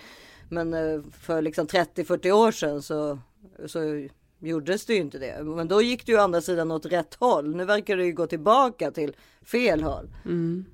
Men 0.49 0.73
eh, 0.73 1.01
för 1.21 1.41
liksom 1.41 1.67
30-40 1.67 2.31
år 2.31 2.51
sedan 2.51 2.81
så, 2.81 3.19
så 3.65 4.07
gjordes 4.45 4.85
det 4.85 4.93
ju 4.93 4.99
inte 4.99 5.19
det. 5.19 5.43
Men 5.43 5.67
då 5.67 5.81
gick 5.81 6.05
det 6.05 6.11
ju 6.11 6.17
å 6.17 6.21
andra 6.21 6.41
sidan 6.41 6.71
åt 6.71 6.85
rätt 6.85 7.13
håll. 7.13 7.55
Nu 7.55 7.65
verkar 7.65 7.97
det 7.97 8.05
ju 8.05 8.13
gå 8.13 8.27
tillbaka 8.27 8.91
till 8.91 9.15
fel 9.43 9.83
håll. 9.83 10.09
Mm. 10.25 10.65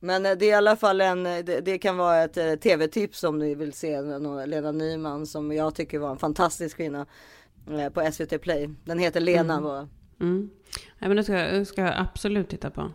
Men 0.00 0.26
eh, 0.26 0.32
det 0.32 0.44
är 0.44 0.50
i 0.50 0.54
alla 0.54 0.76
fall 0.76 1.00
en, 1.00 1.26
eh, 1.26 1.38
det, 1.44 1.60
det 1.60 1.78
kan 1.78 1.96
vara 1.96 2.22
ett 2.22 2.36
eh, 2.36 2.54
tv-tips 2.54 3.24
om 3.24 3.38
ni 3.38 3.54
vill 3.54 3.72
se 3.72 4.00
Lena 4.46 4.72
Nyman 4.72 5.26
som 5.26 5.52
jag 5.52 5.74
tycker 5.74 5.98
var 5.98 6.10
en 6.10 6.18
fantastisk 6.18 6.76
kvinna 6.76 7.06
på 7.94 8.10
SVT 8.12 8.42
Play. 8.42 8.70
Den 8.84 8.98
heter 8.98 9.20
Lena 9.20 9.52
mm. 9.52 9.64
bara. 9.64 9.88
Mm. 10.20 10.50
Ja, 10.98 11.08
men 11.08 11.16
det 11.16 11.24
ska, 11.24 11.64
ska 11.64 11.82
jag 11.82 11.94
absolut 11.96 12.48
titta 12.48 12.70
på. 12.70 12.92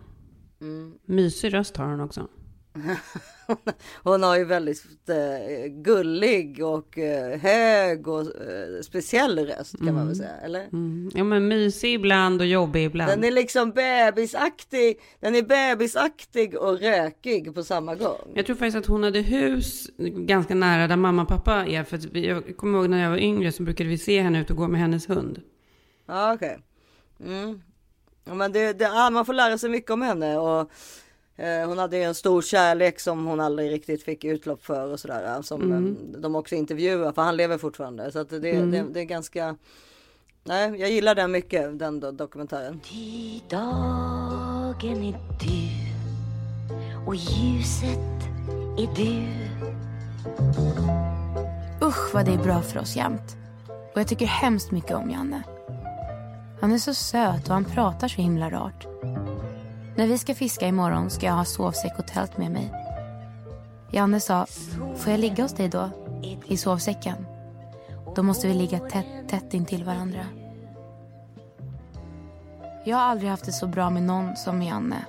Mm. 0.62 0.94
Mysig 1.06 1.54
röst 1.54 1.78
har 1.78 1.86
hon 1.86 2.00
också. 2.00 2.28
hon 4.04 4.24
har 4.24 4.38
ju 4.38 4.46
väldigt 4.46 5.10
eh, 5.10 5.68
gullig 5.68 6.66
och 6.66 6.98
eh, 6.98 7.40
hög 7.40 8.08
och 8.08 8.22
eh, 8.22 8.82
speciell 8.84 9.40
röst 9.40 9.78
kan 9.78 9.88
mm. 9.88 9.96
man 9.96 10.08
väl 10.08 10.16
mm. 10.16 10.28
säga, 10.28 10.38
eller? 10.46 10.62
Mm. 10.62 11.12
Ja 11.16 11.24
men 11.24 11.48
mysig 11.48 11.94
ibland 11.94 12.42
och 12.42 12.48
jobbig 12.48 12.84
ibland. 12.84 13.12
Den 13.12 13.24
är 13.24 13.32
liksom 13.32 13.72
bebisaktig, 13.72 15.00
den 15.20 15.36
är 15.36 15.42
bebisaktig 15.42 16.58
och 16.58 16.80
rökig 16.80 17.56
på 17.56 17.64
samma 17.64 17.96
gång. 17.96 18.32
Jag 18.34 18.46
tror 18.46 18.56
faktiskt 18.56 18.78
att 18.78 18.86
hon 18.86 19.04
hade 19.04 19.20
hus 19.20 19.90
ganska 19.98 20.56
nära 20.56 20.88
där 20.88 20.96
mamma 20.96 21.22
och 21.22 21.28
pappa 21.28 21.66
är, 21.66 21.84
för 21.84 22.18
jag 22.18 22.58
kommer 22.58 22.80
ihåg 22.80 22.90
när 22.90 23.04
jag 23.04 23.10
var 23.10 23.18
yngre 23.18 23.52
så 23.52 23.64
brukade 23.64 23.90
vi 23.90 23.98
se 23.98 24.22
henne 24.22 24.42
ut 24.42 24.50
och 24.50 24.58
gå 24.58 24.68
med 24.68 24.82
hennes 24.82 25.10
hund. 25.10 25.42
Ja 26.06 26.34
okej. 26.34 26.58
Okay. 27.20 27.34
Mm. 27.34 27.62
Ja, 28.28 28.34
men 28.34 28.52
det, 28.52 28.74
det, 28.74 28.84
ja, 28.84 29.10
man 29.10 29.26
får 29.26 29.34
lära 29.34 29.58
sig 29.58 29.70
mycket 29.70 29.92
om 29.92 30.02
henne 30.02 30.38
och 30.38 30.72
hon 31.38 31.78
hade 31.78 31.98
en 31.98 32.16
stor 32.16 32.42
kärlek 32.42 33.00
som 33.00 33.26
hon 33.26 33.40
aldrig 33.40 33.72
riktigt 33.72 34.04
fick 34.04 34.24
utlopp 34.24 34.66
för 34.66 34.92
och 34.92 35.00
sådär. 35.00 35.42
Som 35.42 35.62
mm. 35.62 35.98
Eh, 36.14 36.20
de 36.20 36.36
också 36.36 36.56
intervjuar 36.56 37.12
för 37.12 37.22
han 37.22 37.38
lever 37.38 37.58
fortfarande. 37.58 38.12
Så 38.12 38.20
att 38.20 38.30
det, 38.30 38.52
mm. 38.52 38.72
det, 38.72 38.86
det, 38.94 39.00
är 39.00 39.04
ganska. 39.04 39.56
Nej, 40.44 40.76
jag 40.80 40.90
gillar 40.90 41.16
den 41.16 41.32
mycket, 41.32 41.80
den 41.80 42.00
do 42.00 42.12
dokumentären. 42.12 42.82
Dagen 43.50 45.04
är 45.04 45.18
du 45.40 45.86
och 47.08 47.16
ljuset 47.16 48.00
är 48.78 48.96
du. 48.96 49.28
Usch 51.88 52.14
vad 52.14 52.26
det 52.26 52.34
är 52.34 52.44
bra 52.44 52.62
för 52.62 52.80
oss 52.80 52.96
jämt. 52.96 53.38
Och 53.94 54.00
jag 54.00 54.08
tycker 54.08 54.26
hemskt 54.26 54.72
mycket 54.72 54.96
om 54.96 55.10
Janne. 55.10 55.44
Han 56.62 56.72
är 56.72 56.78
så 56.78 56.94
söt 56.94 57.48
och 57.48 57.54
han 57.54 57.66
pratar 57.66 58.08
så 58.08 58.22
himla 58.22 58.50
rart. 58.50 58.88
När 59.98 60.08
vi 60.08 60.18
ska 60.18 60.36
fiska 60.36 60.68
imorgon 60.68 61.10
ska 61.10 61.26
jag 61.26 61.34
ha 61.34 61.46
sovsäck 61.46 62.00
och 62.00 62.08
tält 62.08 62.38
med 62.38 62.52
mig. 62.52 62.74
Janne 63.92 64.20
sa, 64.20 64.46
får 64.96 65.12
jag 65.12 65.20
ligga 65.20 65.44
hos 65.44 65.54
dig 65.54 65.70
då? 65.70 65.90
I 66.46 66.58
sovsäcken? 66.58 67.26
Då 68.16 68.24
måste 68.24 68.48
vi 68.48 68.54
ligga 68.54 68.80
tätt, 68.80 69.06
tätt 69.28 69.54
intill 69.54 69.84
varandra. 69.84 70.26
Jag 72.86 72.98
har 72.98 73.04
aldrig 73.04 73.30
haft 73.30 73.46
det 73.46 73.52
så 73.52 73.68
bra 73.68 73.90
med 73.90 74.04
någon 74.04 74.36
som 74.36 74.58
med 74.58 74.68
Janne. 74.68 75.06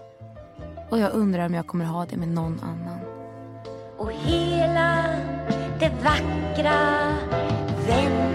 Och 0.91 0.99
jag 0.99 1.13
undrar 1.13 1.47
om 1.47 1.55
jag 1.55 1.67
kommer 1.67 1.85
ha 1.85 2.07
det 2.07 2.17
med 2.17 2.29
någon 2.29 2.61
annan. 2.61 2.99
Och 3.97 4.13
hela 4.13 5.05
det 5.79 5.93
vackra 6.05 6.79
väntande 7.87 8.26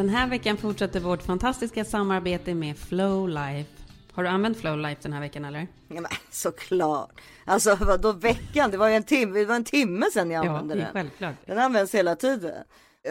Den 0.00 0.08
här 0.08 0.28
veckan 0.28 0.56
fortsätter 0.56 1.00
vårt 1.00 1.22
fantastiska 1.22 1.84
samarbete 1.84 2.54
med 2.54 2.78
Flowlife. 2.78 3.70
Har 4.12 4.22
du 4.22 4.28
använt 4.28 4.58
Flowlife 4.58 5.00
den 5.02 5.12
här 5.12 5.20
veckan 5.20 5.44
eller? 5.44 5.66
Men 5.88 6.06
såklart. 6.30 7.20
Alltså 7.44 7.74
vadå 7.74 8.12
veckan? 8.12 8.70
Det 8.70 8.76
var 8.76 8.88
ju 8.88 8.94
en 8.94 9.02
timme, 9.02 9.38
det 9.38 9.44
var 9.44 9.56
en 9.56 9.64
timme 9.64 10.06
sedan 10.12 10.30
jag 10.30 10.46
använde 10.46 10.74
ja, 10.74 10.80
den. 10.84 10.92
Självklart. 10.92 11.34
Den 11.46 11.58
används 11.58 11.94
hela 11.94 12.16
tiden. 12.16 12.64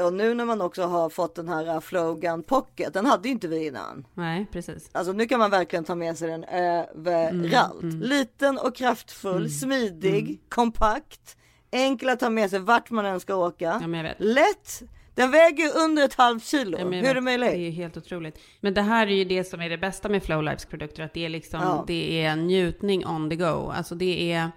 Och 0.03 0.13
nu 0.13 0.33
när 0.33 0.45
man 0.45 0.61
också 0.61 0.83
har 0.83 1.09
fått 1.09 1.35
den 1.35 1.49
här 1.49 1.75
uh, 1.75 1.79
Flowgun 1.79 2.43
Pocket, 2.43 2.93
den 2.93 3.05
hade 3.05 3.27
ju 3.27 3.31
inte 3.31 3.47
vi 3.47 3.65
innan. 3.65 4.07
Nej, 4.13 4.45
precis. 4.51 4.89
Alltså 4.91 5.13
nu 5.13 5.25
kan 5.25 5.39
man 5.39 5.51
verkligen 5.51 5.85
ta 5.85 5.95
med 5.95 6.17
sig 6.17 6.29
den 6.29 6.43
överallt. 6.43 7.83
Mm, 7.83 7.95
mm. 7.95 8.01
Liten 8.01 8.57
och 8.57 8.75
kraftfull, 8.75 9.37
mm, 9.37 9.49
smidig, 9.49 10.23
mm. 10.23 10.37
kompakt, 10.49 11.37
enkel 11.71 12.09
att 12.09 12.19
ta 12.19 12.29
med 12.29 12.49
sig 12.49 12.59
vart 12.59 12.89
man 12.89 13.05
än 13.05 13.19
ska 13.19 13.35
åka. 13.35 13.81
Ja, 13.81 14.13
Lätt 14.17 14.83
den 15.19 15.31
väger 15.31 15.77
under 15.77 16.05
ett 16.05 16.13
halvt 16.13 16.45
kilo. 16.45 16.77
Ja, 16.79 16.85
Hur 16.85 17.05
är 17.05 17.15
det 17.15 17.21
möjligt? 17.21 17.51
Det 17.51 17.67
är 17.67 17.71
helt 17.71 17.97
otroligt. 17.97 18.39
Men 18.59 18.73
det 18.73 18.81
här 18.81 19.07
är 19.07 19.11
ju 19.11 19.23
det 19.23 19.43
som 19.43 19.61
är 19.61 19.69
det 19.69 19.77
bästa 19.77 20.09
med 20.09 20.23
Flowlifes 20.23 20.65
produkter. 20.65 21.03
Att 21.03 21.13
det 21.13 21.25
är 21.25 21.29
liksom, 21.29 21.59
ja. 21.61 21.83
det 21.87 22.23
är 22.23 22.35
njutning 22.35 23.05
on 23.07 23.29
the 23.29 23.35
go. 23.35 23.71
Alltså 23.75 23.95
det 23.95 24.31
är 24.31 24.51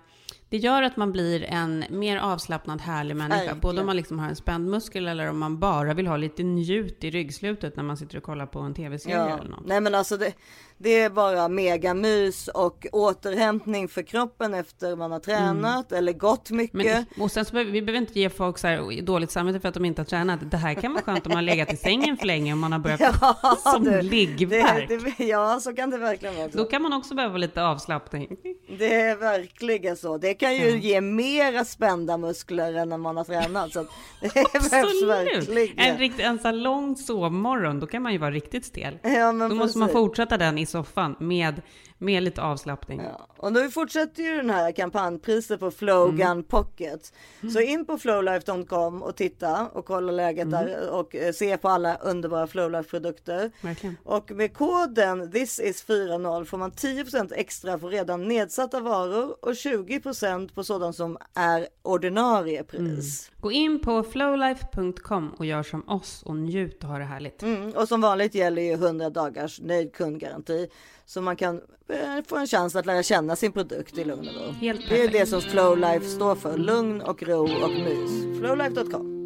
det 0.52 0.58
gör 0.58 0.82
att 0.82 0.96
man 0.96 1.12
blir 1.12 1.42
en 1.42 1.84
mer 1.90 2.16
avslappnad, 2.16 2.80
härlig 2.80 3.16
människa. 3.16 3.36
Verkligen. 3.36 3.60
Både 3.60 3.80
om 3.80 3.86
man 3.86 3.96
liksom 3.96 4.18
har 4.18 4.28
en 4.28 4.36
spänd 4.36 4.70
muskel 4.70 5.08
eller 5.08 5.30
om 5.30 5.38
man 5.38 5.58
bara 5.58 5.94
vill 5.94 6.06
ha 6.06 6.16
lite 6.16 6.42
njut 6.42 7.04
i 7.04 7.10
ryggslutet 7.10 7.76
när 7.76 7.82
man 7.82 7.96
sitter 7.96 8.16
och 8.16 8.22
kollar 8.22 8.46
på 8.46 8.58
en 8.58 8.74
tv-serie 8.74 9.16
ja. 9.16 9.38
eller 9.38 9.50
något. 9.50 9.66
Nej 9.66 9.80
men 9.80 9.94
alltså 9.94 10.16
det, 10.16 10.32
det 10.78 11.00
är 11.00 11.10
bara 11.10 11.48
megamys 11.48 12.48
och 12.48 12.86
återhämtning 12.92 13.88
för 13.88 14.02
kroppen 14.02 14.54
efter 14.54 14.96
man 14.96 15.12
har 15.12 15.20
tränat 15.20 15.92
mm. 15.92 15.98
eller 15.98 16.12
gått 16.12 16.50
mycket. 16.50 16.72
Men, 16.72 17.06
och 17.20 17.30
sen 17.30 17.44
så 17.44 17.52
behöver 17.52 17.72
vi 17.72 17.82
behöver 17.82 18.00
inte 18.00 18.20
ge 18.20 18.30
folk 18.30 18.58
så 18.58 18.66
här 18.66 19.02
dåligt 19.02 19.30
samvete 19.30 19.60
för 19.60 19.68
att 19.68 19.74
de 19.74 19.84
inte 19.84 20.00
har 20.00 20.06
tränat. 20.06 20.50
Det 20.50 20.56
här 20.56 20.74
kan 20.74 20.92
vara 20.92 21.02
skönt 21.02 21.26
om 21.26 21.30
man 21.30 21.36
har 21.36 21.42
legat 21.42 21.72
i 21.72 21.76
sängen 21.76 22.16
för 22.16 22.26
länge 22.26 22.52
och 22.52 22.58
man 22.58 22.72
har 22.72 22.78
börjat 22.78 23.00
ja, 23.20 23.58
som 23.62 23.84
du, 23.84 24.02
liggvärk. 24.02 24.88
Det, 24.88 24.96
det, 24.96 25.24
ja, 25.24 25.60
så 25.60 25.74
kan 25.74 25.90
det 25.90 25.98
verkligen 25.98 26.36
vara. 26.36 26.48
Då 26.52 26.64
kan 26.64 26.82
man 26.82 26.92
också 26.92 27.14
behöva 27.14 27.36
lite 27.38 27.64
avslappning. 27.64 28.36
Det 28.78 28.94
är 28.94 29.16
verkligen 29.16 29.96
så. 29.96 30.18
Det 30.18 30.34
kan 30.42 30.56
ju 30.56 30.78
ge 30.78 31.00
mera 31.00 31.64
spända 31.64 32.16
muskler 32.16 32.74
än 32.74 32.88
när 32.88 32.96
man 32.96 33.16
har 33.16 33.24
tränat. 33.24 33.72
Så 33.72 33.86
det 34.20 34.34
behövs 34.34 35.02
verkligen. 35.02 35.78
En, 35.78 35.98
rikt, 35.98 36.20
en 36.20 36.38
så 36.38 36.50
lång 36.50 36.96
sovmorgon, 36.96 37.80
då 37.80 37.86
kan 37.86 38.02
man 38.02 38.12
ju 38.12 38.18
vara 38.18 38.30
riktigt 38.30 38.64
stel. 38.64 38.98
Ja, 39.02 39.32
då 39.32 39.38
precis. 39.38 39.58
måste 39.58 39.78
man 39.78 39.88
fortsätta 39.88 40.36
den 40.36 40.58
i 40.58 40.66
soffan 40.66 41.16
med, 41.18 41.62
med 42.02 42.22
lite 42.22 42.42
avslappning. 42.42 43.00
Ja. 43.00 43.26
Och 43.36 43.52
nu 43.52 43.70
fortsätter 43.70 44.22
ju 44.22 44.36
den 44.36 44.50
här 44.50 44.72
kampanjpriset 44.72 45.60
på 45.60 45.70
Flowgun 45.70 46.26
mm. 46.26 46.42
Pocket. 46.44 47.12
Så 47.52 47.60
in 47.60 47.84
på 47.86 47.98
flowlife.com 47.98 49.02
och 49.02 49.16
titta 49.16 49.68
och 49.72 49.84
kolla 49.84 50.12
läget 50.12 50.46
mm. 50.46 50.66
där 50.66 50.90
och 50.90 51.14
eh, 51.14 51.32
se 51.32 51.56
på 51.56 51.68
alla 51.68 51.96
underbara 51.96 52.46
Flowlife 52.46 52.90
produkter. 52.90 53.50
Verkligen. 53.60 53.96
Och 54.04 54.30
med 54.30 54.54
koden 54.54 55.32
thisis40 55.32 56.44
får 56.44 56.58
man 56.58 56.72
10% 56.72 57.32
extra 57.34 57.78
på 57.78 57.88
redan 57.88 58.28
nedsatta 58.28 58.80
varor 58.80 59.36
och 59.42 59.52
20% 59.52 60.54
på 60.54 60.64
sådant 60.64 60.96
som 60.96 61.18
är 61.34 61.68
ordinarie 61.82 62.64
pris. 62.64 63.31
Gå 63.42 63.52
in 63.52 63.78
på 63.78 64.02
flowlife.com 64.02 65.34
och 65.38 65.46
gör 65.46 65.62
som 65.62 65.88
oss 65.88 66.22
och 66.22 66.36
njut 66.36 66.84
och 66.84 66.90
ha 66.90 66.98
det 66.98 67.04
härligt. 67.04 67.42
Mm. 67.42 67.70
Och 67.70 67.88
som 67.88 68.00
vanligt 68.00 68.34
gäller 68.34 68.62
ju 68.62 68.72
100 68.72 69.10
dagars 69.10 69.60
nöjd 69.60 69.92
kundgaranti. 69.92 70.68
Så 71.06 71.20
man 71.20 71.36
kan 71.36 71.60
eh, 71.88 72.24
få 72.26 72.36
en 72.36 72.46
chans 72.46 72.76
att 72.76 72.86
lära 72.86 73.02
känna 73.02 73.36
sin 73.36 73.52
produkt 73.52 73.98
i 73.98 74.04
lugn 74.04 74.28
och 74.28 74.34
ro. 74.34 74.52
Helt 74.52 74.88
det 74.88 75.02
är 75.02 75.08
det 75.08 75.26
som 75.26 75.40
Flowlife 75.40 76.06
står 76.06 76.34
för. 76.34 76.56
Lugn 76.56 77.00
och 77.00 77.22
ro 77.22 77.42
och 77.42 77.70
mys. 77.70 78.38
Flowlife.com 78.40 79.21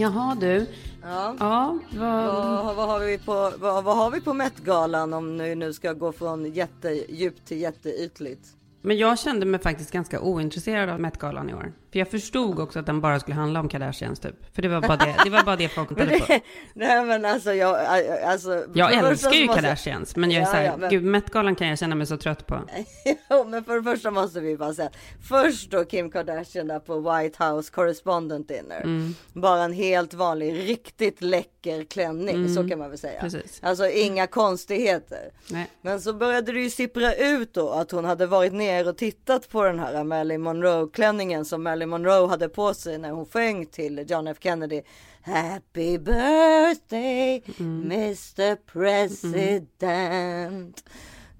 Jaha 0.00 0.34
du, 0.34 0.66
Ja. 1.02 1.36
ja 1.38 1.78
vad... 1.90 2.32
Vad, 2.32 2.76
vad, 2.76 2.88
har 2.88 3.00
vi 3.00 3.18
på, 3.18 3.52
vad, 3.58 3.84
vad 3.84 3.96
har 3.96 4.10
vi 4.10 4.20
på 4.20 4.32
Met-galan 4.32 5.14
om 5.14 5.36
nu, 5.36 5.54
nu 5.54 5.72
ska 5.72 5.92
gå 5.92 6.12
från 6.12 6.52
jättedjupt 6.52 7.46
till 7.46 7.60
jätteytligt? 7.60 8.48
Men 8.82 8.98
jag 8.98 9.18
kände 9.18 9.46
mig 9.46 9.60
faktiskt 9.60 9.90
ganska 9.90 10.20
ointresserad 10.20 10.88
av 10.88 11.00
Met-galan 11.00 11.50
i 11.50 11.54
år. 11.54 11.72
För 11.92 11.98
jag 11.98 12.10
förstod 12.10 12.60
också 12.60 12.78
att 12.78 12.86
den 12.86 13.00
bara 13.00 13.20
skulle 13.20 13.36
handla 13.36 13.60
om 13.60 13.68
Kardashians 13.68 14.20
typ. 14.20 14.54
För 14.54 14.62
det 14.62 14.68
var 14.68 14.80
bara 14.80 14.96
det, 14.96 15.14
det, 15.24 15.30
var 15.30 15.42
bara 15.42 15.56
det 15.56 15.68
folk 15.68 15.88
tittade 15.88 16.18
på. 16.18 16.40
Nej 16.74 17.04
men 17.04 17.24
alltså 17.24 17.52
jag, 17.52 17.76
alltså. 18.24 18.64
Jag 18.74 18.92
älskar 18.92 19.32
ju 19.32 19.48
Kardashians. 19.48 20.16
Men 20.16 20.30
jag 20.30 20.42
är 20.42 20.46
ja, 20.46 20.50
såhär, 20.50 20.64
ja, 20.64 20.76
men... 20.76 20.90
gud 20.90 21.04
Met-galan 21.04 21.54
kan 21.54 21.68
jag 21.68 21.78
känna 21.78 21.94
mig 21.94 22.06
så 22.06 22.16
trött 22.16 22.46
på. 22.46 22.60
jo 23.30 23.44
men 23.44 23.64
för 23.64 23.76
det 23.76 23.82
första 23.82 24.10
måste 24.10 24.40
vi 24.40 24.56
bara 24.56 24.74
säga. 24.74 24.90
Först 25.28 25.70
då 25.70 25.84
Kim 25.84 26.10
Kardashian 26.10 26.66
där 26.66 26.78
på 26.78 27.00
White 27.00 27.44
House 27.44 27.72
Correspondent 27.72 28.48
Dinner. 28.48 28.80
Mm. 28.80 29.14
Bara 29.32 29.64
en 29.64 29.72
helt 29.72 30.14
vanlig, 30.14 30.68
riktigt 30.68 31.22
läcker 31.22 31.84
klänning. 31.84 32.36
Mm. 32.36 32.54
Så 32.54 32.68
kan 32.68 32.78
man 32.78 32.90
väl 32.90 32.98
säga. 32.98 33.20
Precis. 33.20 33.60
Alltså 33.62 33.88
inga 33.88 34.26
konstigheter. 34.26 35.30
Nej. 35.50 35.70
Men 35.82 36.00
så 36.00 36.12
började 36.12 36.52
det 36.52 36.60
ju 36.60 36.70
sippra 36.70 37.14
ut 37.14 37.54
då 37.54 37.70
att 37.70 37.90
hon 37.90 38.04
hade 38.04 38.26
varit 38.26 38.52
ner 38.52 38.88
och 38.88 38.96
tittat 38.96 39.48
på 39.48 39.64
den 39.64 39.78
här 39.78 40.04
Marilyn 40.04 40.40
Monroe 40.40 40.88
klänningen 40.92 41.44
som 41.44 41.62
Marilyn 41.62 41.79
Monroe 41.86 42.28
hade 42.28 42.48
på 42.48 42.74
sig 42.74 42.98
när 42.98 43.10
hon 43.10 43.26
sjöng 43.26 43.66
till 43.66 44.04
John 44.08 44.26
F 44.26 44.36
Kennedy. 44.40 44.82
Happy 45.22 45.98
birthday 45.98 47.42
mm. 47.58 47.82
Mr 47.92 48.56
President. 48.56 49.82
Mm. 49.82 50.72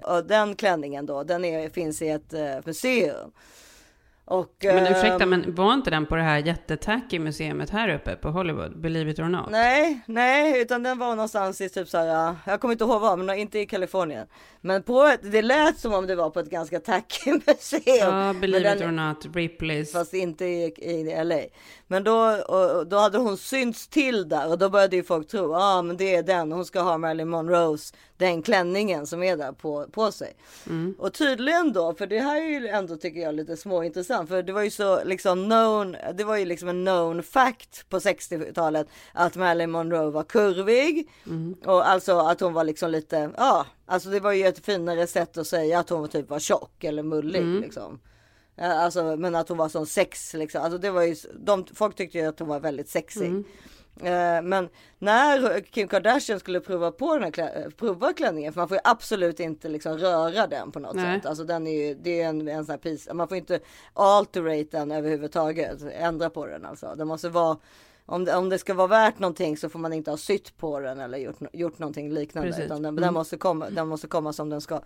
Och 0.03 0.24
den 0.24 0.57
klänningen 0.57 1.07
då, 1.07 1.22
den 1.22 1.44
är, 1.44 1.68
finns 1.68 2.03
i 2.03 2.09
ett 2.09 2.35
uh, 2.35 2.40
museum. 2.64 3.31
Och, 4.31 4.55
men 4.62 4.87
ursäkta, 4.87 5.27
men 5.27 5.45
ehm, 5.45 5.55
var 5.55 5.75
inte 5.75 5.90
den 5.90 6.07
på 6.07 6.16
det 6.16 6.23
här 6.23 6.38
jättetacky 6.38 7.19
museet 7.19 7.71
här 7.71 7.88
uppe 7.95 8.16
på 8.16 8.29
Hollywood, 8.29 8.81
Believe 8.81 9.11
it 9.11 9.19
or 9.19 9.29
not? 9.29 9.51
Nej, 9.51 10.01
nej, 10.07 10.62
utan 10.62 10.83
den 10.83 10.99
var 10.99 11.09
någonstans 11.16 11.61
i 11.61 11.69
typ 11.69 11.88
så 11.88 11.99
här, 11.99 12.37
jag 12.47 12.61
kommer 12.61 12.73
inte 12.73 12.85
ihåg 12.85 13.01
var, 13.01 13.16
men 13.16 13.38
inte 13.38 13.59
i 13.59 13.66
Kalifornien. 13.66 14.27
Men 14.61 14.83
på 14.83 15.03
ett, 15.03 15.21
det 15.23 15.43
lät 15.43 15.79
som 15.79 15.95
om 15.95 16.07
det 16.07 16.14
var 16.14 16.31
på 16.31 16.40
ett 16.40 16.51
ganska 16.51 16.81
tacky 16.81 17.33
museum. 17.47 18.14
Ja, 18.14 18.35
Believe 18.40 18.69
den, 18.69 18.79
it 18.79 18.85
or 18.85 18.90
not, 18.90 19.27
Ripley's. 19.27 19.93
Fast 19.93 20.14
inte 20.14 20.45
i, 20.45 20.64
i 20.64 21.25
LA. 21.25 21.40
Men 21.87 22.05
då, 22.05 22.16
och, 22.31 22.87
då 22.87 22.97
hade 22.97 23.19
hon 23.19 23.37
synts 23.37 23.88
till 23.88 24.29
där 24.29 24.49
och 24.49 24.59
då 24.59 24.69
började 24.69 24.97
ju 24.97 25.03
folk 25.03 25.29
tro, 25.29 25.53
ja 25.53 25.79
ah, 25.79 25.83
men 25.83 25.97
det 25.97 26.14
är 26.14 26.23
den, 26.23 26.53
hon 26.53 26.64
ska 26.64 26.81
ha 26.81 26.99
Marilyn 26.99 27.29
Monroes, 27.29 27.95
den 28.21 28.43
klänningen 28.43 29.07
som 29.07 29.23
är 29.23 29.37
där 29.37 29.53
på, 29.53 29.87
på 29.93 30.13
sig. 30.13 30.37
Mm. 30.67 30.95
Och 30.99 31.13
tydligen 31.15 31.73
då, 31.73 31.95
för 31.95 32.07
det 32.07 32.21
här 32.21 32.37
är 32.37 32.61
ju 32.61 32.69
ändå 32.69 32.97
tycker 32.97 33.21
jag 33.21 33.35
lite 33.35 33.57
småintressant, 33.57 34.29
för 34.29 34.43
det 34.43 34.53
var 34.53 34.63
ju 34.63 34.71
så 34.71 35.05
liksom 35.05 35.45
known, 35.45 35.97
det 36.15 36.25
var 36.25 36.37
ju 36.37 36.45
liksom 36.45 36.69
en 36.69 36.85
known 36.85 37.23
fact 37.23 37.89
på 37.89 37.99
60-talet 37.99 38.87
att 39.13 39.37
Marilyn 39.37 39.71
Monroe 39.71 40.11
var 40.11 40.23
kurvig 40.25 41.09
mm. 41.27 41.57
och 41.65 41.89
alltså 41.89 42.19
att 42.19 42.41
hon 42.41 42.53
var 42.53 42.65
liksom 42.65 42.91
lite, 42.91 43.31
ja, 43.37 43.67
alltså 43.87 44.09
det 44.09 44.21
var 44.21 44.33
ju 44.33 44.47
ett 44.47 44.65
finare 44.65 45.07
sätt 45.07 45.39
att 45.39 45.47
säga 45.47 45.79
att 45.79 45.91
hon 45.91 46.09
typ 46.09 46.31
var 46.31 46.39
tjock 46.39 46.85
eller 46.85 47.03
mullig 47.03 47.41
mm. 47.43 47.63
liksom. 47.63 48.01
Alltså, 48.63 49.17
men 49.17 49.35
att 49.35 49.49
hon 49.49 49.59
var 49.59 49.69
sån 49.69 49.87
sex 49.87 50.35
liksom. 50.35 50.63
Alltså 50.63 50.79
det 50.79 50.91
var 50.91 51.03
ju, 51.03 51.17
de, 51.35 51.67
folk 51.75 51.97
tyckte 51.97 52.19
ju 52.19 52.25
att 52.25 52.39
hon 52.39 52.49
var 52.49 52.61
väldigt 52.61 52.89
sexig. 52.89 53.45
Eh, 54.03 54.43
men 54.43 54.69
när 54.99 55.61
Kim 55.61 55.89
Kardashian 55.89 56.41
skulle 56.41 56.61
prova 56.61 56.91
på 56.91 57.15
den 57.15 57.23
här 57.23 57.31
klä, 57.31 57.71
prova 57.77 58.13
klänningen, 58.13 58.53
för 58.53 58.61
man 58.61 58.69
får 58.69 58.77
ju 58.77 58.81
absolut 58.85 59.41
inte 59.41 59.69
liksom 59.69 59.99
röra 59.99 60.47
den 60.47 60.73
på 60.73 60.79
något 60.79 60.97
Nej. 60.97 61.21
sätt. 61.21 61.27
Alltså 61.27 61.45
den 61.45 61.67
är 61.67 61.87
ju, 61.87 61.95
det 61.95 62.23
är 62.23 62.29
en, 62.29 62.49
en 62.49 62.65
sån 62.65 62.73
här 62.73 62.79
piece, 62.79 63.15
man 63.15 63.29
får 63.29 63.37
inte 63.37 63.61
alterate 63.93 64.79
den 64.79 64.93
överhuvudtaget, 64.93 65.83
ändra 65.93 66.31
på 66.31 66.47
den 66.47 66.65
alltså. 66.65 66.95
Den 66.97 67.09
måste 67.09 67.29
vara 67.29 67.57
om 68.07 68.25
det, 68.25 68.37
om 68.37 68.49
det 68.49 68.59
ska 68.59 68.75
vara 68.75 68.87
värt 68.87 69.19
någonting 69.19 69.57
så 69.57 69.69
får 69.69 69.79
man 69.79 69.93
inte 69.93 70.11
ha 70.11 70.19
sytt 70.19 70.57
på 70.57 70.81
den 70.81 71.01
eller 71.01 71.19
gjort, 71.19 71.37
gjort 71.53 71.79
någonting 71.79 72.13
liknande. 72.13 72.51
Precis. 72.51 72.65
Utan 72.65 72.83
den, 72.83 72.95
mm. 72.95 73.03
den, 73.03 73.15
måste 73.15 73.37
komma, 73.37 73.71
den 73.71 73.89
måste 73.89 74.07
komma 74.07 74.33
som 74.33 74.49
den 74.51 74.61
ska. 74.61 74.81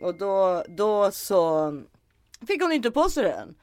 Och 0.00 0.14
då, 0.14 0.64
då 0.68 1.10
så 1.10 1.72
fick 2.46 2.62
hon 2.62 2.72
inte 2.72 2.90
på 2.90 3.08
sig 3.08 3.22
den. 3.22 3.54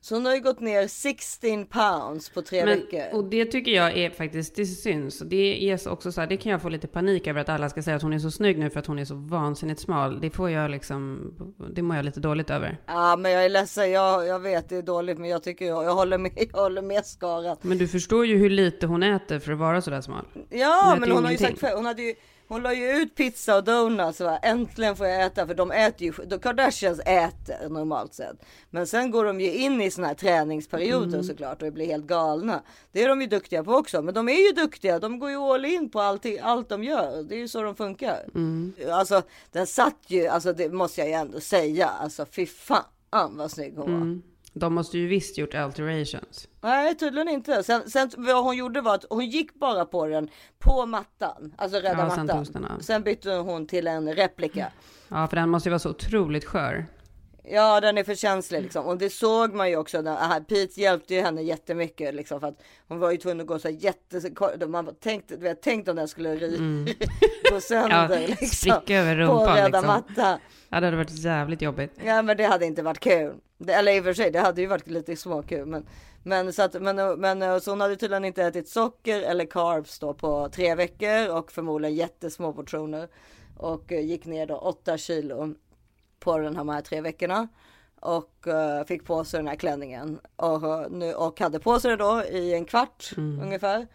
Så 0.00 0.14
hon 0.14 0.26
har 0.26 0.34
ju 0.34 0.40
gått 0.40 0.60
ner 0.60 0.86
16 0.86 1.66
pounds 1.66 2.30
på 2.30 2.42
tre 2.42 2.64
Men, 2.64 2.78
veckor. 2.78 3.18
Och 3.18 3.24
det 3.24 3.44
tycker 3.44 3.72
jag 3.72 3.96
är 3.96 4.10
faktiskt, 4.10 4.56
det 4.56 4.66
syns. 4.66 5.18
Det 5.18 5.70
är 5.70 5.88
också 5.88 6.12
så 6.12 6.20
här, 6.20 6.28
det 6.28 6.36
kan 6.36 6.52
jag 6.52 6.62
få 6.62 6.68
lite 6.68 6.86
panik 6.86 7.26
över 7.26 7.40
att 7.40 7.48
alla 7.48 7.68
ska 7.68 7.82
säga 7.82 7.96
att 7.96 8.02
hon 8.02 8.12
är 8.12 8.18
så 8.18 8.30
snygg 8.30 8.58
nu 8.58 8.70
för 8.70 8.80
att 8.80 8.86
hon 8.86 8.98
är 8.98 9.04
så 9.04 9.14
vansinnigt 9.14 9.80
smal. 9.80 10.20
Det 10.20 10.30
får 10.30 10.50
jag 10.50 10.70
liksom, 10.70 11.32
det 11.74 11.82
mår 11.82 11.96
jag 11.96 12.04
lite 12.04 12.20
dåligt 12.20 12.50
över. 12.50 12.80
Ja, 12.86 13.16
men 13.16 13.32
jag 13.32 13.44
är 13.44 13.48
ledsen, 13.48 13.90
jag, 13.90 14.26
jag 14.26 14.38
vet 14.40 14.68
det 14.68 14.76
är 14.76 14.82
dåligt, 14.82 15.18
men 15.18 15.30
jag 15.30 15.42
tycker 15.42 15.64
jag, 15.66 15.84
jag 15.84 15.94
håller 15.94 16.18
med, 16.18 16.32
jag 16.52 16.60
håller 16.60 16.82
med 16.82 17.06
skarat. 17.06 17.64
Men 17.64 17.78
du 17.78 17.88
förstår 17.88 18.26
ju 18.26 18.36
hur 18.36 18.50
lite 18.50 18.86
hon 18.86 19.02
äter 19.02 19.38
för 19.38 19.52
att 19.52 19.58
vara 19.58 19.82
så 19.82 19.90
där 19.90 20.00
smal. 20.00 20.24
Ja, 20.50 20.96
men 21.00 21.10
hon 21.10 21.24
har 21.24 21.32
ju 21.32 21.38
sagt 21.38 21.62
hon 21.74 21.86
hade 21.86 22.02
ju 22.02 22.14
hon 22.48 22.62
la 22.62 22.74
ju 22.74 22.90
ut 22.90 23.14
pizza 23.14 23.56
och 23.56 23.64
donuts. 23.64 24.20
Va? 24.20 24.38
Äntligen 24.38 24.96
får 24.96 25.06
jag 25.06 25.26
äta. 25.26 25.46
För 25.46 25.54
de 25.54 25.70
äter 25.70 26.02
ju, 26.02 26.12
de 26.26 26.38
Kardashians 26.38 27.00
äter 27.00 27.68
normalt 27.68 28.14
sett. 28.14 28.36
Men 28.70 28.86
sen 28.86 29.10
går 29.10 29.24
de 29.24 29.40
ju 29.40 29.52
in 29.54 29.80
i 29.80 29.90
såna 29.90 30.06
här 30.06 30.14
träningsperioder 30.14 31.06
mm. 31.06 31.22
såklart 31.22 31.62
och 31.62 31.72
blir 31.72 31.86
helt 31.86 32.06
galna. 32.06 32.62
Det 32.92 33.02
är 33.02 33.08
de 33.08 33.20
ju 33.20 33.26
duktiga 33.26 33.64
på 33.64 33.72
också. 33.72 34.02
Men 34.02 34.14
de 34.14 34.28
är 34.28 34.46
ju 34.46 34.52
duktiga. 34.52 34.98
De 34.98 35.18
går 35.18 35.30
ju 35.30 35.36
all 35.36 35.64
in 35.64 35.90
på 35.90 36.00
allting, 36.00 36.38
allt 36.42 36.68
de 36.68 36.84
gör. 36.84 37.22
Det 37.22 37.34
är 37.34 37.38
ju 37.38 37.48
så 37.48 37.62
de 37.62 37.76
funkar. 37.76 38.24
Mm. 38.34 38.74
Alltså 38.90 39.22
den 39.52 39.66
satt 39.66 40.00
ju, 40.06 40.26
alltså 40.26 40.52
det 40.52 40.68
måste 40.68 41.00
jag 41.00 41.08
ju 41.08 41.14
ändå 41.14 41.40
säga. 41.40 41.88
Alltså 41.88 42.26
fy 42.26 42.46
fan 42.46 43.36
vad 43.36 43.50
snygg 43.50 43.76
hon 43.76 43.92
var. 43.92 44.00
Mm. 44.00 44.22
De 44.58 44.74
måste 44.74 44.98
ju 44.98 45.06
visst 45.06 45.38
gjort 45.38 45.54
alterations. 45.54 46.48
Nej, 46.60 46.94
tydligen 46.96 47.28
inte. 47.28 47.62
Sen, 47.62 47.90
sen 47.90 48.10
vad 48.16 48.44
hon 48.44 48.56
gjorde 48.56 48.80
var 48.80 48.94
att 48.94 49.04
hon 49.10 49.26
gick 49.26 49.54
bara 49.54 49.84
på 49.84 50.06
den 50.06 50.28
på 50.58 50.86
mattan, 50.86 51.54
alltså 51.56 51.78
rädda 51.78 51.98
ja, 51.98 52.16
mattan. 52.16 52.46
Sen, 52.46 52.66
sen 52.80 53.02
bytte 53.02 53.30
hon 53.30 53.66
till 53.66 53.86
en 53.86 54.14
replika. 54.14 54.72
Ja, 55.08 55.26
för 55.28 55.36
den 55.36 55.48
måste 55.48 55.68
ju 55.68 55.70
vara 55.70 55.78
så 55.78 55.90
otroligt 55.90 56.44
skör. 56.44 56.86
Ja, 57.48 57.80
den 57.80 57.98
är 57.98 58.04
för 58.04 58.14
känslig 58.14 58.62
liksom. 58.62 58.86
Och 58.86 58.98
det 58.98 59.10
såg 59.10 59.54
man 59.54 59.70
ju 59.70 59.76
också. 59.76 60.00
När, 60.00 60.40
Pete 60.40 60.80
hjälpte 60.80 61.14
ju 61.14 61.20
henne 61.20 61.42
jättemycket 61.42 62.14
liksom. 62.14 62.40
För 62.40 62.48
att 62.48 62.62
hon 62.88 62.98
var 62.98 63.10
ju 63.10 63.16
tvungen 63.16 63.40
att 63.40 63.46
gå 63.46 63.58
så 63.58 63.68
här 63.68 63.76
jätte... 63.76 64.66
Man 64.66 64.94
tänkte, 64.94 65.36
vet, 65.36 65.62
tänkt 65.62 65.88
om 65.88 65.96
den 65.96 66.08
skulle 66.08 66.36
ri, 66.36 66.56
mm. 66.56 66.94
gå 67.50 67.60
sönder 67.60 68.20
ja, 68.28 68.36
liksom. 68.40 68.80
Över 68.88 69.16
rumpan 69.16 69.38
på 69.38 69.52
röda 69.52 69.66
liksom. 69.66 69.86
matta. 69.86 70.38
Ja, 70.68 70.80
det 70.80 70.86
hade 70.86 70.96
varit 70.96 71.18
jävligt 71.18 71.62
jobbigt. 71.62 71.92
Ja, 72.04 72.22
men 72.22 72.36
det 72.36 72.44
hade 72.44 72.66
inte 72.66 72.82
varit 72.82 73.00
kul. 73.00 73.34
Det, 73.58 73.72
eller 73.72 73.92
i 73.92 74.00
och 74.00 74.04
för 74.04 74.14
sig, 74.14 74.30
det 74.30 74.40
hade 74.40 74.60
ju 74.60 74.66
varit 74.66 74.86
lite 74.86 75.16
småkul. 75.16 75.66
Men, 75.66 75.86
men, 76.22 76.52
så 76.52 76.62
att, 76.62 76.82
men, 76.82 77.20
men 77.20 77.60
så 77.60 77.70
hon 77.70 77.80
hade 77.80 77.96
tydligen 77.96 78.24
inte 78.24 78.42
ätit 78.42 78.68
socker 78.68 79.22
eller 79.22 79.44
carbs 79.44 79.98
då 79.98 80.14
på 80.14 80.48
tre 80.48 80.74
veckor 80.74 81.30
och 81.30 81.52
förmodligen 81.52 81.96
jättesmå 81.96 82.52
portioner. 82.52 83.08
Och 83.56 83.92
gick 83.92 84.26
ner 84.26 84.46
då 84.46 84.56
åtta 84.56 84.98
kilo 84.98 85.54
på 86.20 86.38
den 86.38 86.54
de 86.54 86.68
här 86.68 86.80
tre 86.80 87.00
veckorna. 87.00 87.48
Och 88.00 88.46
uh, 88.46 88.86
fick 88.86 89.04
på 89.04 89.24
sig 89.24 89.38
den 89.38 89.48
här 89.48 89.56
klänningen. 89.56 90.18
Och, 90.36 90.92
nu, 90.92 91.14
och 91.14 91.40
hade 91.40 91.60
på 91.60 91.80
sig 91.80 91.90
det 91.90 91.96
då 91.96 92.24
i 92.24 92.54
en 92.54 92.64
kvart 92.64 93.12
mm. 93.16 93.40
ungefär. 93.40 93.86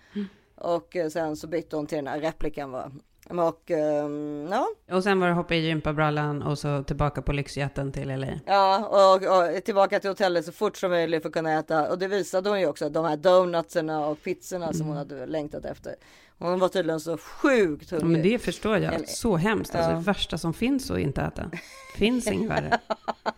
Och 0.55 0.95
uh, 0.95 1.07
sen 1.07 1.35
så 1.35 1.47
bytte 1.47 1.75
hon 1.75 1.87
till 1.87 1.95
den 1.95 2.07
här 2.07 2.19
replikan. 2.19 2.71
Va? 2.71 2.91
Och, 3.29 3.71
um, 3.71 4.47
ja. 4.51 4.67
och 4.91 5.03
sen 5.03 5.19
var 5.19 5.27
det 5.27 5.33
hoppa 5.33 5.55
i 5.55 5.59
gympabrallan 5.59 6.41
och 6.41 6.59
så 6.59 6.83
tillbaka 6.83 7.21
på 7.21 7.31
lyxjätten 7.33 7.91
till 7.91 8.07
LA. 8.07 8.27
Ja, 8.45 8.85
och, 8.87 9.55
och, 9.55 9.63
tillbaka 9.63 9.99
till 9.99 10.09
hotellet 10.09 10.45
så 10.45 10.51
fort 10.51 10.77
som 10.77 10.91
möjligt 10.91 11.21
för 11.21 11.29
att 11.29 11.33
kunna 11.33 11.59
äta. 11.59 11.89
Och 11.91 11.99
det 11.99 12.07
visade 12.07 12.49
hon 12.49 12.59
ju 12.59 12.67
också, 12.67 12.89
de 12.89 13.05
här 13.05 13.17
donutserna 13.17 14.05
och 14.05 14.23
pizzorna 14.23 14.65
mm. 14.65 14.73
som 14.73 14.87
hon 14.87 14.97
hade 14.97 15.25
längtat 15.25 15.65
efter. 15.65 15.95
Hon 16.41 16.59
var 16.59 16.67
tydligen 16.67 16.99
så 16.99 17.17
sjukt 17.17 17.91
hungrig. 17.91 18.07
Ja, 18.07 18.11
men 18.11 18.21
det 18.21 18.39
förstår 18.39 18.77
jag. 18.77 19.09
Så 19.09 19.35
hemskt. 19.35 19.75
Alltså, 19.75 19.91
ja. 19.91 19.97
Det 19.97 20.03
värsta 20.03 20.37
som 20.37 20.53
finns 20.53 20.91
att 20.91 20.99
inte 20.99 21.21
äta. 21.21 21.51
Finns 21.95 22.27
inget 22.27 22.49
värre. 22.49 22.79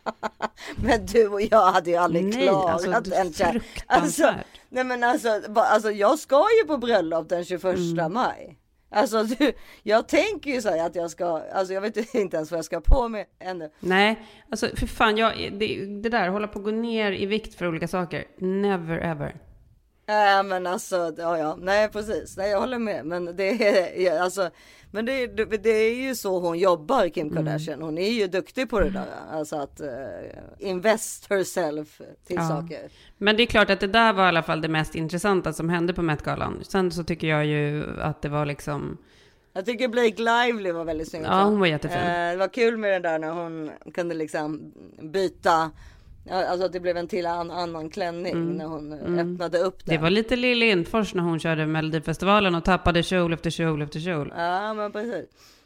men 0.76 1.06
du 1.06 1.28
och 1.28 1.42
jag 1.42 1.72
hade 1.72 1.90
ju 1.90 1.96
aldrig 1.96 2.24
nej, 2.24 2.48
klarat 2.48 2.88
alltså, 2.88 3.12
den 3.12 3.34
fruktansvärt. 3.34 3.84
Alltså, 3.88 4.34
nej 4.70 4.84
men 4.84 5.04
alltså, 5.04 5.42
alltså, 5.56 5.92
jag 5.92 6.20
ska 6.20 6.46
ju 6.62 6.68
på 6.68 6.78
bröllop 6.78 7.30
den 7.30 7.46
21 7.46 7.64
mm. 7.64 8.14
maj. 8.14 8.60
Alltså 8.92 9.24
du, 9.24 9.54
jag 9.84 10.08
tänker 10.08 10.52
ju 10.52 10.62
så 10.62 10.70
här 10.70 10.86
att 10.86 10.96
jag 10.96 11.12
ska, 11.12 11.26
alltså 11.54 11.74
jag 11.74 11.82
vet 11.82 12.16
inte 12.16 12.38
ens 12.38 12.52
vad 12.52 12.58
jag 12.58 12.66
ska 12.66 12.82
på 12.82 13.08
mig 13.08 13.26
ännu. 13.40 13.70
Nej, 13.80 14.26
alltså 14.52 14.68
för 14.76 14.88
fan, 14.88 15.18
jag, 15.18 15.54
det, 15.60 15.86
det 15.86 16.10
där, 16.10 16.30
hålla 16.30 16.48
på 16.48 16.60
att 16.60 16.66
gå 16.66 16.72
ner 16.72 17.12
i 17.12 17.26
vikt 17.26 17.56
för 17.56 17.68
olika 17.68 17.88
saker, 17.88 18.26
never 18.38 18.98
ever. 18.98 19.36
Äh, 20.08 20.44
men 20.44 20.68
alltså, 20.68 21.14
ja 21.18 21.38
ja, 21.38 21.58
nej 21.60 21.90
precis, 21.90 22.38
nej 22.38 22.50
jag 22.50 22.60
håller 22.60 22.80
med. 22.80 23.06
Men 23.06 23.36
det 23.36 23.50
är, 24.08 24.22
alltså, 24.22 24.50
men 24.92 25.06
det, 25.06 25.28
det, 25.64 25.70
är 25.70 25.96
ju 25.96 26.16
så 26.16 26.40
hon 26.40 26.60
jobbar 26.60 27.10
Kim 27.10 27.28
mm. 27.28 27.46
Kardashian. 27.46 27.82
Hon 27.82 27.98
är 27.98 28.10
ju 28.10 28.28
duktig 28.28 28.70
på 28.70 28.80
det 28.80 28.90
där. 28.90 29.06
Alltså 29.32 29.56
att 29.56 29.82
uh, 29.82 29.88
invest 30.60 31.30
herself 31.30 32.02
till 32.28 32.36
ja. 32.36 32.48
saker. 32.48 32.90
Men 33.18 33.38
det 33.38 33.44
är 33.44 33.48
klart 33.48 33.70
att 33.70 33.80
det 33.80 33.88
där 33.88 34.14
var 34.14 34.26
i 34.26 34.28
alla 34.28 34.44
fall 34.44 34.62
det 34.62 34.68
mest 34.68 34.96
intressanta 34.96 35.54
som 35.54 35.70
hände 35.70 35.94
på 35.94 36.02
Met-galan. 36.02 36.64
Sen 36.64 36.92
så 36.92 37.04
tycker 37.04 37.28
jag 37.28 37.46
ju 37.46 37.86
att 38.02 38.22
det 38.22 38.30
var 38.30 38.46
liksom 38.46 38.98
jag 39.54 39.66
tycker 39.66 39.88
Blake 39.88 40.22
Lively 40.22 40.72
var 40.72 40.86
väldigt 40.86 41.10
snygg. 41.10 41.24
Ja, 41.26 41.44
hon 41.44 41.60
var 41.60 41.68
jättefin. 41.68 41.98
Uh, 41.98 42.32
det 42.32 42.36
var 42.36 42.54
kul 42.54 42.78
med 42.78 42.92
det 42.92 43.10
där 43.10 43.20
när 43.20 43.32
hon 43.32 43.72
kunde 43.94 44.16
liksom 44.16 44.74
byta 45.02 45.72
Alltså 46.32 46.66
att 46.66 46.74
det 46.74 46.80
blev 46.80 46.98
en 46.98 47.08
till 47.08 47.26
an, 47.26 47.52
annan 47.52 47.90
klänning 47.90 48.34
mm. 48.34 48.58
när 48.58 48.66
hon 48.66 48.94
mm. 48.94 49.20
öppnade 49.20 49.60
upp 49.60 49.86
den. 49.86 49.96
Det 49.96 50.02
var 50.02 50.10
lite 50.10 50.36
Lill 50.36 50.60
Lindfors 50.60 51.14
när 51.14 51.24
hon 51.24 51.40
körde 51.40 51.66
Melodifestivalen 51.66 52.56
och 52.56 52.64
tappade 52.64 53.04
kjol 53.04 53.34
efter 53.34 53.50
kjol 53.50 53.82
efter 53.82 54.00
kjol. 54.00 54.34
Ja 54.38 54.74
men 54.74 54.92
precis. 54.92 55.26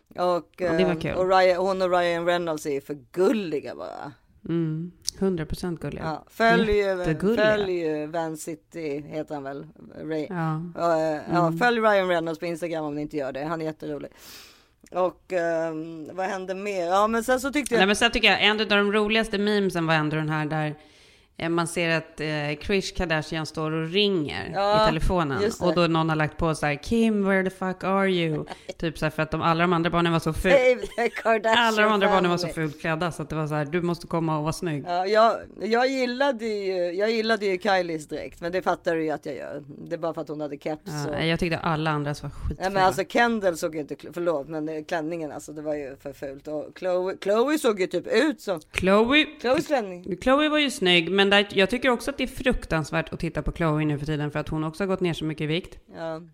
Och, 0.10 0.56
ja, 0.58 0.80
eh, 0.80 1.00
kul. 1.00 1.16
och 1.16 1.30
Ryan, 1.30 1.58
hon 1.58 1.82
och 1.82 1.92
Ryan 1.92 2.26
Reynolds 2.26 2.66
är 2.66 2.82
för 2.82 2.98
gulliga 3.12 3.76
bara. 3.76 4.12
Mm. 4.50 4.92
100% 5.20 5.78
gulliga. 5.78 6.04
Ja, 6.04 6.24
följ, 6.28 6.84
följ 7.36 8.06
Van 8.08 8.38
City 8.38 9.04
heter 9.08 9.36
han 9.36 9.44
väl? 9.44 9.68
Ray. 10.04 10.28
Ja. 10.30 10.62
Uh, 10.78 11.22
ja, 11.34 11.48
mm. 11.48 11.58
följ 11.58 11.80
Ryan 11.80 12.08
Reynolds 12.08 12.40
på 12.40 12.46
Instagram 12.46 12.86
om 12.86 12.96
ni 12.96 13.02
inte 13.02 13.18
gör 13.18 13.32
det. 13.32 13.44
Han 13.44 13.62
är 13.62 13.66
jätterolig. 13.66 14.12
Och 14.92 15.34
um, 15.70 16.10
vad 16.16 16.26
hände 16.26 16.54
mer? 16.54 16.86
Ja 16.86 17.08
men 17.08 17.24
sen 17.24 17.40
så 17.40 17.52
tyckte 17.52 17.76
jag... 17.76 17.80
Nej 17.80 17.88
men 17.88 17.96
sen 17.96 18.12
tycker 18.12 18.32
jag 18.32 18.44
en 18.44 18.62
av 18.62 18.68
de 18.68 18.92
roligaste 18.92 19.38
memesen 19.38 19.88
var 19.88 19.94
ändå 19.94 20.16
den 20.16 20.30
här 20.30 20.46
där 20.46 20.76
man 21.50 21.68
ser 21.68 21.90
att 21.90 22.20
eh, 22.20 22.56
Krish 22.62 22.96
Kardashian 22.96 23.46
står 23.46 23.72
och 23.72 23.90
ringer 23.90 24.52
ja, 24.54 24.84
i 24.84 24.88
telefonen. 24.88 25.52
Och 25.60 25.76
då 25.76 25.88
någon 25.88 26.10
har 26.10 26.16
lagt 26.16 26.38
på 26.38 26.56
så 26.56 26.66
här, 26.66 26.76
Kim, 26.76 27.26
where 27.26 27.50
the 27.50 27.56
fuck 27.56 27.84
are 27.84 28.10
you? 28.10 28.46
typ 28.78 28.98
så 28.98 29.06
här, 29.06 29.10
för 29.10 29.24
att 29.24 29.32
de, 29.32 29.42
alla 29.42 29.62
de 29.62 29.74
andra 29.74 29.90
barnen 29.90 30.14
var 30.14 30.20
så 30.20 30.34
fult. 30.34 30.56
Alla 31.26 31.82
de 31.82 31.92
andra 31.92 32.08
barnen 32.08 32.32
var 32.32 32.38
så 32.38 32.48
fult 32.48 32.82
klädda 32.82 33.12
så 33.12 33.24
att 33.24 33.30
det 33.30 33.36
var 33.36 33.48
så 33.48 33.56
här, 33.56 33.66
du 33.66 33.82
måste 33.82 34.08
komma 34.08 34.38
och 34.38 34.44
vara 34.44 34.54
snygg. 34.54 34.84
Ja, 34.88 35.06
jag, 35.06 35.36
jag, 35.62 35.88
gillade 35.88 36.46
ju, 36.46 36.74
jag 36.92 37.12
gillade 37.12 37.46
ju 37.46 37.60
Kylies 37.60 38.08
direkt, 38.08 38.42
men 38.42 38.52
det 38.52 38.62
fattar 38.62 38.96
du 38.96 39.04
ju 39.04 39.12
att 39.12 39.26
jag 39.26 39.36
gör. 39.36 39.64
Det 39.68 39.96
är 39.96 40.00
bara 40.00 40.14
för 40.14 40.22
att 40.22 40.30
hon 40.30 40.42
hade 40.42 40.58
keps. 40.58 40.82
Ja, 40.86 41.18
och... 41.18 41.26
Jag 41.26 41.40
tyckte 41.40 41.58
alla 41.58 41.92
andras 41.92 42.24
var 42.24 42.30
skitfula. 42.30 42.64
Ja, 42.64 42.70
men 42.70 42.84
alltså 42.84 43.04
Kendall 43.04 43.58
såg 43.58 43.76
ju 43.76 43.82
inte, 43.82 43.96
förlåt, 44.14 44.48
men 44.48 44.84
klänningen 44.84 45.32
alltså, 45.32 45.52
det 45.52 45.62
var 45.62 45.76
ju 45.76 45.96
för 45.96 46.14
fult. 46.14 46.48
Och 46.48 46.66
Chloe, 46.80 47.18
Chloe 47.22 47.58
såg 47.58 47.80
ju 47.82 47.88
typ 47.88 48.08
ut 48.08 48.42
som... 48.42 48.62
Chloe, 48.74 49.26
Chloes 49.42 49.68
klänning. 49.68 50.18
Chloe 50.22 50.50
var 50.50 50.58
ju 50.58 50.72
snygg, 50.72 51.12
men 51.12 51.27
där, 51.30 51.48
jag 51.52 51.70
tycker 51.70 51.90
också 51.90 52.12
att 52.12 52.18
det 52.18 52.24
är 52.24 52.28
fruktansvärt 52.28 53.14
att 53.14 53.20
titta 53.20 53.42
på 53.42 53.52
Chloe 53.52 53.86
nu 53.86 54.00
för 54.00 54.06
tiden 54.06 54.32
för 54.32 54.40
att 54.40 54.50
hon 54.50 54.64
också 54.64 54.84
har 54.84 54.88
gått 54.88 55.00
ner 55.00 55.14
så 55.14 55.26
mycket 55.26 55.44
i 55.44 55.48
vikt. 55.48 55.80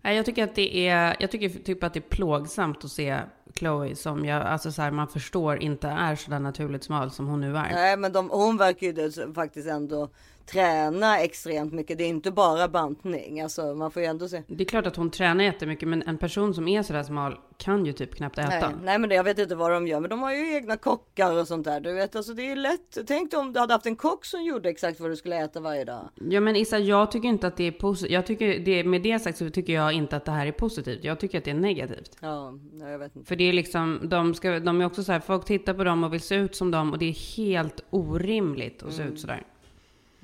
Ja. 0.02 0.12
Jag 0.12 0.26
tycker 0.26 0.44
att 0.44 0.54
det 0.54 0.88
är, 0.88 1.16
jag 1.20 1.30
tycker 1.30 1.48
typ 1.48 1.84
att 1.84 1.94
det 1.94 1.98
är 1.98 2.08
plågsamt 2.08 2.84
att 2.84 2.90
se 2.90 3.18
Chloe 3.54 3.96
som 3.96 4.24
jag, 4.24 4.42
alltså 4.42 4.72
så 4.72 4.82
här, 4.82 4.90
man 4.90 5.08
förstår 5.08 5.62
inte 5.62 5.88
är 5.88 6.16
så 6.16 6.30
där 6.30 6.38
naturligt 6.38 6.84
smal 6.84 7.10
som 7.10 7.26
hon 7.26 7.40
nu 7.40 7.56
är. 7.56 7.72
Nej, 7.72 7.96
men 7.96 8.12
de, 8.12 8.30
hon 8.30 8.56
verkar 8.56 8.86
ju 8.86 9.32
faktiskt 9.34 9.68
ändå 9.68 10.08
träna 10.46 11.20
extremt 11.20 11.72
mycket. 11.72 11.98
Det 11.98 12.04
är 12.04 12.08
inte 12.08 12.30
bara 12.30 12.68
bantning. 12.68 13.40
Alltså, 13.40 13.74
man 13.74 13.90
får 13.90 14.02
ju 14.02 14.08
ändå 14.08 14.28
se. 14.28 14.42
Det 14.46 14.62
är 14.62 14.68
klart 14.68 14.86
att 14.86 14.96
hon 14.96 15.10
tränar 15.10 15.44
jättemycket, 15.44 15.88
men 15.88 16.02
en 16.02 16.18
person 16.18 16.54
som 16.54 16.68
är 16.68 16.82
sådär 16.82 17.02
smal 17.02 17.38
kan 17.56 17.86
ju 17.86 17.92
typ 17.92 18.14
knappt 18.14 18.38
äta. 18.38 18.50
Nej, 18.50 18.70
nej 18.82 18.98
men 18.98 19.08
det, 19.08 19.14
jag 19.14 19.24
vet 19.24 19.38
inte 19.38 19.54
vad 19.54 19.70
de 19.70 19.86
gör, 19.86 20.00
men 20.00 20.10
de 20.10 20.22
har 20.22 20.32
ju 20.32 20.54
egna 20.54 20.76
kockar 20.76 21.40
och 21.40 21.48
sånt 21.48 21.64
där. 21.64 21.80
Du 21.80 21.92
vet, 21.92 22.16
alltså 22.16 22.34
det 22.34 22.52
är 22.52 22.56
lätt. 22.56 22.98
Tänk 23.06 23.34
om 23.34 23.52
du 23.52 23.60
hade 23.60 23.72
haft 23.72 23.86
en 23.86 23.96
kock 23.96 24.24
som 24.24 24.44
gjorde 24.44 24.68
exakt 24.68 25.00
vad 25.00 25.10
du 25.10 25.16
skulle 25.16 25.44
äta 25.44 25.60
varje 25.60 25.84
dag. 25.84 26.08
Ja, 26.14 26.40
men 26.40 26.56
Issa, 26.56 26.78
jag 26.78 27.10
tycker 27.10 27.28
inte 27.28 27.46
att 27.46 27.56
det 27.56 27.64
är 27.64 27.72
positivt. 27.72 28.12
Jag 28.12 28.26
tycker 28.26 28.58
det, 28.58 28.84
med 28.84 29.02
det 29.02 29.18
sagt 29.18 29.38
så 29.38 29.50
tycker 29.50 29.72
jag 29.72 29.92
inte 29.92 30.16
att 30.16 30.24
det 30.24 30.32
här 30.32 30.46
är 30.46 30.52
positivt. 30.52 31.04
Jag 31.04 31.20
tycker 31.20 31.38
att 31.38 31.44
det 31.44 31.50
är 31.50 31.54
negativt. 31.54 32.16
Ja, 32.20 32.58
jag 32.80 32.98
vet 32.98 33.16
inte. 33.16 33.28
För 33.28 33.36
det 33.36 33.44
är 33.44 33.52
liksom, 33.52 34.00
de, 34.02 34.34
ska, 34.34 34.60
de 34.60 34.80
är 34.80 34.86
också 34.86 35.04
så 35.04 35.12
här, 35.12 35.20
folk 35.20 35.44
tittar 35.44 35.74
på 35.74 35.84
dem 35.84 36.04
och 36.04 36.12
vill 36.12 36.20
se 36.20 36.34
ut 36.34 36.56
som 36.56 36.70
dem 36.70 36.92
och 36.92 36.98
det 36.98 37.06
är 37.06 37.36
helt 37.36 37.84
orimligt 37.90 38.82
att 38.82 38.92
se 38.92 39.02
mm. 39.02 39.14
ut 39.14 39.20
sådär. 39.20 39.46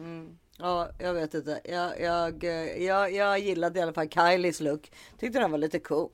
Mm. 0.01 0.39
Ja, 0.59 0.91
jag 0.99 1.15
vet 1.15 1.35
inte. 1.35 1.61
Jag, 1.65 2.01
jag, 2.01 2.45
jag, 2.79 3.13
jag 3.13 3.39
gillade 3.39 3.79
i 3.79 3.83
alla 3.83 3.93
fall 3.93 4.09
Kylies 4.09 4.61
look. 4.61 4.93
Tyckte 5.19 5.39
den 5.39 5.51
var 5.51 5.59
lite 5.59 5.79
cool. 5.79 6.11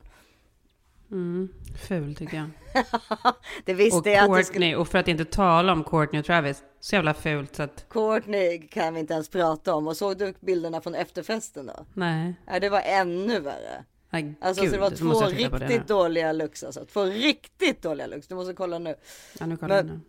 Mm, 1.10 1.48
ful 1.88 2.14
tycker 2.14 2.36
jag. 2.36 2.50
det 3.64 3.74
visste 3.74 3.98
och 3.98 4.06
jag 4.06 4.18
Courtney, 4.18 4.40
att 4.40 4.40
det 4.40 4.44
skulle... 4.44 4.76
och 4.76 4.88
för 4.88 4.98
att 4.98 5.08
inte 5.08 5.24
tala 5.24 5.72
om 5.72 5.84
Courtney 5.84 6.20
och 6.20 6.26
Travis, 6.26 6.62
så 6.80 6.94
jävla 6.94 7.14
fult 7.14 7.56
så 7.56 7.62
att... 7.62 7.86
Courtney 7.88 8.68
kan 8.68 8.94
vi 8.94 9.00
inte 9.00 9.14
ens 9.14 9.28
prata 9.28 9.74
om. 9.74 9.86
Och 9.86 9.96
såg 9.96 10.18
du 10.18 10.34
bilderna 10.40 10.80
från 10.80 10.94
efterfesten 10.94 11.66
då? 11.66 11.86
Nej. 11.94 12.34
Nej, 12.46 12.60
det 12.60 12.68
var 12.68 12.80
ännu 12.84 13.40
värre. 13.40 13.84
Nej, 14.10 14.34
alltså 14.40 14.62
gud, 14.62 14.70
så 14.70 14.76
det 14.76 14.82
var 14.82 14.90
två 14.90 15.26
riktigt 15.26 15.88
dåliga 15.88 16.32
looks 16.32 16.64
alltså. 16.64 16.84
Två 16.84 17.04
riktigt 17.04 17.82
dåliga 17.82 18.06
looks. 18.06 18.28
Du 18.28 18.34
måste 18.34 18.54
kolla 18.54 18.78
nu. 18.78 18.94
Ja, 19.38 19.46
nu 19.46 19.56
kollar 19.56 19.76
men, 19.76 19.86
nu. 19.86 20.00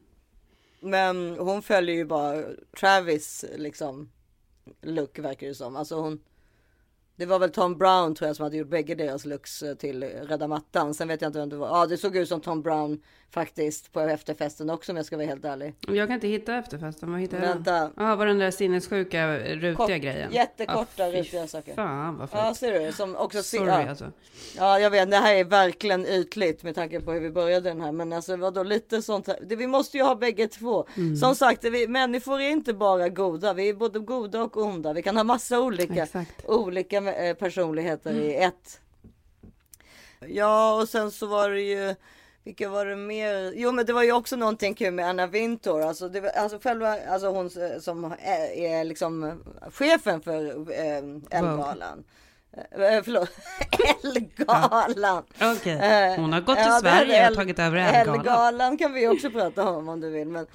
Men 0.80 1.38
hon 1.40 1.62
följer 1.62 1.96
ju 1.96 2.06
bara 2.06 2.44
Travis 2.80 3.46
liksom 3.56 4.12
look 4.82 5.20
verkar 5.20 5.48
det 5.48 5.56
som. 5.56 5.76
Alltså 5.76 5.96
hon 5.96 6.20
det 7.18 7.26
var 7.26 7.40
väl 7.40 7.52
Tom 7.52 7.78
Brown 7.78 8.16
tror 8.16 8.28
jag 8.28 8.36
som 8.36 8.44
hade 8.44 8.58
gjort 8.58 8.68
bägge 8.68 8.96
deras 8.96 9.26
looks 9.26 9.64
eh, 9.64 9.76
till 9.76 10.04
Rädda 10.04 10.48
Mattan. 10.48 10.94
Sen 10.94 11.08
vet 11.08 11.22
jag 11.22 11.30
inte 11.30 11.40
vem 11.40 11.50
det 11.50 11.56
var. 11.56 11.68
Ja, 11.68 11.86
det 11.86 11.98
såg 11.98 12.16
ut 12.16 12.30
som 12.30 12.42
Tom 12.42 12.62
Brown 12.62 13.02
faktiskt 13.32 13.94
på 13.94 14.00
efterfesten 14.00 14.70
också 14.70 14.92
om 14.92 14.96
jag 14.96 15.06
ska 15.06 15.18
vara 15.18 15.28
helt 15.28 15.46
ärlig. 15.46 15.76
Jag 15.88 16.08
kan 16.08 16.14
inte 16.14 16.28
hitta 16.28 16.56
efterfesten. 16.56 17.12
Vad 17.12 17.22
hittar 17.22 17.38
jag? 17.38 17.48
Vänta. 17.48 17.92
Ja, 17.96 18.16
var 18.16 18.26
den 18.26 18.38
där 18.38 18.52
sinnessjuka 18.52 19.38
rutiga 19.38 19.76
Kort, 19.76 19.88
grejen. 19.88 20.32
Jättekorta 20.32 21.04
ah, 21.04 21.12
rutiga 21.12 21.48
saker. 21.48 21.76
Fan 21.76 22.18
vad 22.18 22.30
fult. 22.30 22.42
Ja, 22.44 22.54
ser 22.54 22.80
du? 22.80 22.92
Som 22.92 23.16
också 23.16 23.44
Sorry 23.44 23.68
ja. 23.68 23.90
alltså. 23.90 24.12
Ja, 24.58 24.80
jag 24.80 24.90
vet. 24.90 25.12
Det 25.12 25.18
här 25.18 25.36
är 25.36 25.44
verkligen 25.44 26.06
ytligt 26.06 26.64
med 26.64 26.76
tanke 26.76 27.02
på 27.02 27.12
hur 27.12 27.20
vi 27.20 27.30
började 27.30 27.70
den 27.70 27.82
här. 27.82 27.92
Men 27.92 28.14
alltså 28.14 28.36
vadå 28.36 28.64
lite 28.64 29.02
sånt 29.02 29.28
här. 29.28 29.40
Det, 29.46 29.56
vi 29.56 29.68
måste 29.68 29.98
ju 29.98 30.04
ha 30.04 30.16
bägge 30.16 30.48
två. 30.48 30.86
Mm. 30.98 31.16
Som 31.16 31.36
sagt, 31.36 31.64
vi, 31.64 31.88
människor 31.88 32.42
är 32.42 32.50
inte 32.50 32.74
bara 32.74 33.10
goda. 33.10 33.54
Vi 33.54 33.70
är 33.70 33.74
både 33.74 34.00
goda 34.00 34.44
och 34.44 34.58
onda. 34.58 34.94
Vi 34.94 35.02
kan 35.02 35.18
ha 35.18 35.24
massa 35.24 35.60
olika, 35.60 36.04
Exakt. 36.04 36.46
olika 36.46 37.02
eh, 37.14 37.34
personligheter 37.34 38.12
mm. 38.12 38.24
i 38.24 38.36
ett. 38.36 38.82
Ja, 40.20 40.82
och 40.82 40.90
sen 40.90 41.12
så 41.12 41.26
var 41.26 41.50
det 41.50 41.62
ju 41.62 41.96
vilka 42.48 42.70
var 42.70 42.86
det 42.86 42.96
mer? 42.96 43.54
Jo, 43.56 43.72
men 43.72 43.86
det 43.86 43.94
var 43.94 44.04
ju 44.04 44.12
också 44.12 44.36
någonting 44.36 44.74
kul 44.74 44.94
med 44.94 45.10
Anna 45.10 45.28
Wintour. 45.28 45.82
Alltså, 45.82 46.10
det 46.10 46.22
var, 46.22 46.30
alltså 46.30 46.60
själva, 46.60 46.98
alltså 47.10 47.28
hon 47.28 47.50
som 47.82 48.16
är, 48.20 48.52
är 48.58 48.84
liksom 48.84 49.44
chefen 49.72 50.22
för 50.22 50.72
eh, 50.72 51.40
Elgalan. 51.40 52.04
Eh, 52.52 53.04
förlåt, 53.04 53.30
Elgalan. 54.04 55.24
Ja. 55.40 55.54
Okay. 55.54 56.16
hon 56.18 56.34
har 56.34 56.42
gått 56.42 56.56
till 56.56 56.66
ja, 56.68 56.80
Sverige 56.82 57.30
och 57.30 57.36
tagit 57.36 57.60
över 57.60 57.78
Elgalan. 57.78 58.20
Elgalan 58.20 58.78
kan 58.78 58.94
vi 58.94 59.08
också 59.08 59.30
prata 59.30 59.70
om 59.70 59.90
om 59.90 60.00
du 60.00 60.10
vill. 60.10 60.28
Men 60.28 60.48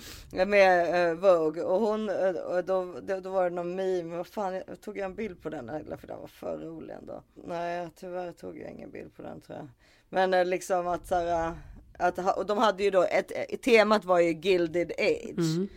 med 0.51 1.11
uh, 1.11 1.19
Vogue 1.19 1.63
och 1.63 1.81
hon, 1.81 2.11
uh, 2.11 2.33
då, 2.65 3.01
då, 3.03 3.21
då, 3.21 3.31
var 3.31 3.45
det 3.45 3.57
någon 3.57 3.75
meme. 3.75 4.17
Vad 4.17 4.27
fan, 4.27 4.55
jag 4.55 4.81
tog 4.85 4.99
jag 4.99 5.05
en 5.05 5.15
bild 5.15 5.43
på 5.43 5.51
den? 5.51 5.69
Eller 5.69 5.97
för 5.97 6.07
den 6.07 6.21
var 6.21 6.27
för 6.27 6.59
rolig 6.59 6.95
ändå. 6.95 7.23
Nej, 7.35 7.89
tyvärr 8.01 8.33
tog 8.33 8.59
jag 8.59 8.71
ingen 8.71 8.91
bild 8.91 9.17
på 9.17 9.23
den 9.23 9.41
tror 9.41 9.59
jag. 9.59 9.69
Men 10.09 10.35
uh, 10.35 10.45
liksom 10.45 10.89
att 10.89 11.07
så 11.07 11.15
här, 11.15 11.53
att, 11.99 12.37
och 12.37 12.47
de 12.47 12.59
hade 12.59 12.83
ju 12.83 12.91
då 12.91 13.03
ett, 13.03 13.63
temat 13.63 14.05
var 14.05 14.21
ju 14.21 14.33
Gilded 14.33 14.93
Age. 14.99 15.39
Mm. 15.39 15.69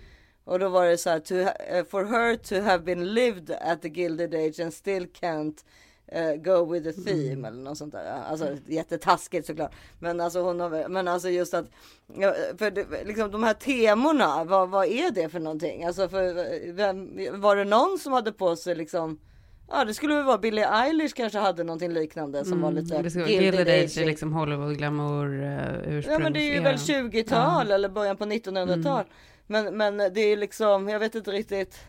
Och 0.44 0.60
då 0.60 0.70
var 0.70 0.86
det 0.86 0.98
så 0.98 1.10
här, 1.10 1.20
to, 1.20 1.34
for 1.90 2.06
her 2.06 2.36
to 2.36 2.62
have 2.62 2.84
been 2.84 3.14
lived 3.14 3.52
at 3.62 3.82
the 3.82 3.90
Gilded 3.90 4.36
Age 4.36 4.60
and 4.60 4.74
still 4.74 5.08
can't 5.08 5.64
uh, 6.14 6.36
go 6.36 6.74
with 6.74 6.86
the 6.86 7.04
theme 7.04 7.32
mm. 7.32 7.46
eller 7.46 7.64
något 7.64 7.78
sånt 7.78 7.92
där. 7.92 8.22
Alltså 8.30 8.58
jättetaskigt 8.68 9.48
såklart. 9.48 9.72
Men 10.00 10.22
alltså 10.22 10.42
hon 10.42 10.60
har, 10.60 10.90
men 10.90 11.08
alltså 11.08 11.30
just 11.30 11.54
att, 11.54 11.66
för 12.58 12.72
det, 12.72 13.04
liksom 13.06 13.32
de 13.32 13.44
här 13.44 13.54
temorna, 13.54 14.44
vad, 14.44 14.70
vad 14.70 14.88
är 14.88 15.12
det 15.12 15.30
för 15.30 15.40
någonting? 15.40 15.84
Alltså 15.84 16.10
för, 16.10 16.74
vem, 16.74 17.20
var 17.42 17.56
det 17.56 17.66
någon 17.66 18.00
som 18.00 18.14
hade 18.14 18.32
på 18.32 18.56
sig 18.56 18.76
liksom 18.76 19.20
Ja 19.70 19.86
det 19.86 19.94
skulle 19.94 20.16
väl 20.16 20.24
vara 20.24 20.38
Billie 20.38 20.66
Eilish 20.66 21.16
kanske 21.16 21.40
hade 21.40 21.64
någonting 21.64 21.94
liknande 21.94 22.46
som 22.46 22.54
mm, 22.54 22.64
var 22.64 22.72
lite 22.72 23.32
Gilded 23.32 23.68
Age 23.68 23.98
är 23.98 24.06
liksom 24.06 24.34
Hollywood 24.34 24.78
glamour 24.78 25.44
uh, 25.44 26.00
Ja 26.08 26.20
men 26.20 26.34
det 26.34 26.40
är 26.40 26.54
ju 26.54 26.62
väl 26.62 26.76
20-tal 26.76 27.68
ja. 27.70 27.76
eller 27.76 27.90
början 27.90 28.18
på 28.18 28.26
1900-tal. 28.26 29.02
Mm. 29.02 29.08
Men, 29.48 29.78
men 29.78 30.14
det 30.14 30.22
är 30.22 30.38
liksom, 30.38 30.90
jag 30.90 31.00
vet 31.00 31.16
inte 31.16 31.32
riktigt. 31.32 31.80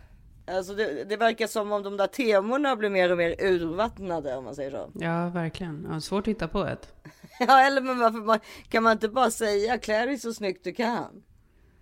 Alltså 0.47 0.75
det, 0.75 1.05
det, 1.05 1.17
verkar 1.17 1.47
som 1.47 1.73
om 1.73 1.83
de 1.83 1.97
där 1.97 2.07
temorna 2.07 2.77
blir 2.77 2.91
mer 2.91 3.13
och 3.13 3.19
mer 3.19 3.45
urvattnade 3.45 4.37
om 4.37 4.45
man 4.45 4.55
säger 4.55 4.71
så. 4.71 4.91
Ja, 4.95 5.29
verkligen. 5.29 5.89
Ja, 5.91 6.01
svårt 6.01 6.23
att 6.23 6.29
hitta 6.29 6.49
på 6.49 6.65
ett. 6.65 6.95
ja, 7.41 7.61
eller 7.61 7.81
men 7.81 7.99
varför 7.99 8.19
man, 8.19 8.39
kan 8.69 8.83
man 8.83 8.93
inte 8.93 9.09
bara 9.09 9.31
säga 9.31 9.79
klä 9.79 10.07
dig 10.07 10.19
så 10.19 10.35
snyggt 10.35 10.65
du 10.65 10.73
kan? 10.73 11.23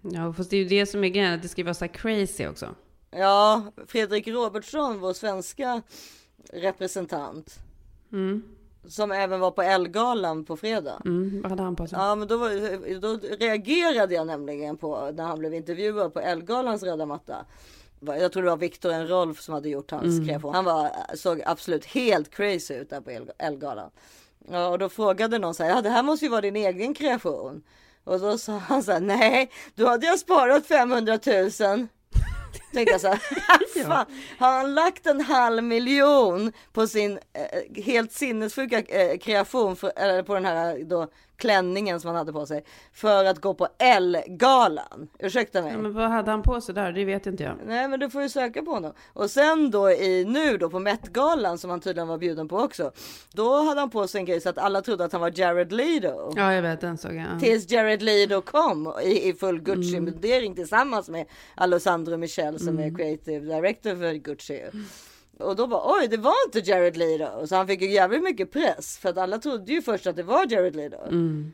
Ja, 0.00 0.32
fast 0.32 0.50
det 0.50 0.56
är 0.56 0.62
ju 0.62 0.68
det 0.68 0.86
som 0.86 1.04
är 1.04 1.08
grejen, 1.08 1.34
att 1.34 1.42
det 1.42 1.48
ska 1.48 1.64
vara 1.64 1.74
så 1.74 1.88
crazy 1.88 2.46
också. 2.46 2.74
Ja, 3.10 3.62
Fredrik 3.86 4.28
Robertsson, 4.28 5.00
vår 5.00 5.12
svenska 5.12 5.82
representant. 6.52 7.58
Mm. 8.12 8.42
Som 8.86 9.12
även 9.12 9.40
var 9.40 9.50
på 9.50 9.62
Elgalan 9.62 10.44
på 10.44 10.56
fredag. 10.56 11.02
Mm, 11.04 11.42
vad 11.42 11.50
hade 11.50 11.62
han 11.62 11.76
på 11.76 11.86
sig? 11.86 11.98
Ja, 11.98 12.14
men 12.14 12.28
då, 12.28 12.36
var, 12.36 13.00
då 13.00 13.36
reagerade 13.36 14.14
jag 14.14 14.26
nämligen 14.26 14.76
på 14.76 15.10
när 15.14 15.24
han 15.24 15.38
blev 15.38 15.54
intervjuad 15.54 16.14
på 16.14 16.20
Elgalans 16.20 16.82
röda 16.82 17.06
matta 17.06 17.46
jag 18.06 18.32
tror 18.32 18.42
det 18.42 18.50
var 18.50 18.56
Viktor 18.56 18.92
en 18.92 19.08
Rolf 19.08 19.40
som 19.40 19.54
hade 19.54 19.68
gjort 19.68 19.90
hans 19.90 20.04
mm. 20.04 20.26
kreation. 20.26 20.54
Han 20.54 20.64
var, 20.64 20.90
såg 21.16 21.42
absolut 21.46 21.84
helt 21.84 22.30
crazy 22.30 22.74
ut 22.74 22.90
där 22.90 23.00
på 23.00 23.26
Elgalan. 23.38 23.90
Ja, 24.50 24.68
och 24.68 24.78
då 24.78 24.88
frågade 24.88 25.38
någon 25.38 25.54
så 25.54 25.62
här, 25.62 25.70
ja 25.70 25.82
det 25.82 25.90
här 25.90 26.02
måste 26.02 26.24
ju 26.24 26.30
vara 26.30 26.40
din 26.40 26.56
egen 26.56 26.94
kreation. 26.94 27.62
Och 28.04 28.20
då 28.20 28.38
sa 28.38 28.52
han 28.52 28.82
så 28.82 28.92
här, 28.92 29.00
nej, 29.00 29.50
då 29.74 29.88
hade 29.88 30.06
jag 30.06 30.18
sparat 30.18 30.66
500 30.66 31.12
000. 31.12 31.50
Tänkte 32.72 32.92
jag 32.92 33.00
så 33.00 33.08
här, 33.08 33.20
fan, 33.82 34.06
har 34.38 34.52
han 34.52 34.74
lagt 34.74 35.06
en 35.06 35.20
halv 35.20 35.62
miljon 35.62 36.52
på 36.72 36.86
sin 36.86 37.18
eh, 37.32 37.82
helt 37.84 38.12
sinnessjuka 38.12 38.80
eh, 38.80 39.18
kreation, 39.18 39.76
för, 39.76 39.92
eller 39.96 40.22
på 40.22 40.34
den 40.34 40.44
här 40.44 40.84
då 40.84 41.08
klänningen 41.36 42.00
som 42.00 42.08
han 42.08 42.16
hade 42.16 42.32
på 42.32 42.46
sig 42.46 42.64
för 42.92 43.24
att 43.24 43.40
gå 43.40 43.54
på 43.54 43.68
L-galan. 43.78 45.08
Ursäkta 45.18 45.62
mig. 45.62 45.72
Ja, 45.72 45.78
men 45.78 45.94
vad 45.94 46.10
hade 46.10 46.30
han 46.30 46.42
på 46.42 46.60
sig 46.60 46.74
där? 46.74 46.92
Det 46.92 47.04
vet 47.04 47.26
inte 47.26 47.42
jag. 47.42 47.54
Nej, 47.66 47.88
men 47.88 48.00
du 48.00 48.10
får 48.10 48.22
ju 48.22 48.28
söka 48.28 48.62
på 48.62 48.70
honom. 48.70 48.92
Och 49.12 49.30
sen 49.30 49.70
då 49.70 49.90
i 49.90 50.24
nu 50.24 50.58
då 50.58 50.70
på 50.70 50.78
Met-galan 50.78 51.58
som 51.58 51.70
han 51.70 51.80
tydligen 51.80 52.08
var 52.08 52.18
bjuden 52.18 52.48
på 52.48 52.58
också. 52.58 52.92
Då 53.32 53.62
hade 53.62 53.80
han 53.80 53.90
på 53.90 54.06
sig 54.06 54.18
en 54.18 54.24
grej 54.24 54.40
så 54.40 54.48
att 54.48 54.58
alla 54.58 54.82
trodde 54.82 55.04
att 55.04 55.12
han 55.12 55.20
var 55.20 55.32
Jared 55.34 55.72
Leto. 55.72 56.32
Ja, 56.36 56.54
jag 56.54 56.62
vet 56.62 56.80
den 56.80 56.98
såg 56.98 57.14
jag. 57.14 57.40
Tills 57.40 57.70
Jared 57.70 58.02
Leto 58.02 58.40
kom 58.40 58.92
i, 59.02 59.28
i 59.28 59.34
full 59.34 59.60
Gucci-mundering 59.60 60.46
mm. 60.46 60.56
tillsammans 60.56 61.08
med 61.08 61.26
Alessandro 61.54 62.16
Michel 62.16 62.58
som 62.58 62.68
mm. 62.68 62.94
är 62.94 62.98
creative 62.98 63.46
director 63.64 63.96
för 63.96 64.14
Gucci. 64.14 64.62
Och 65.38 65.56
då 65.56 65.66
bara 65.66 65.98
oj, 65.98 66.08
det 66.08 66.16
var 66.16 66.34
inte 66.46 66.70
Jared 66.70 66.96
Leto. 66.96 67.46
Så 67.46 67.56
han 67.56 67.66
fick 67.66 67.82
ju 67.82 67.90
jävligt 67.90 68.22
mycket 68.22 68.52
press 68.52 68.98
för 68.98 69.08
att 69.08 69.18
alla 69.18 69.38
trodde 69.38 69.72
ju 69.72 69.82
först 69.82 70.06
att 70.06 70.16
det 70.16 70.22
var 70.22 70.52
Jared 70.52 70.76
Leto. 70.76 71.08
Mm. 71.08 71.52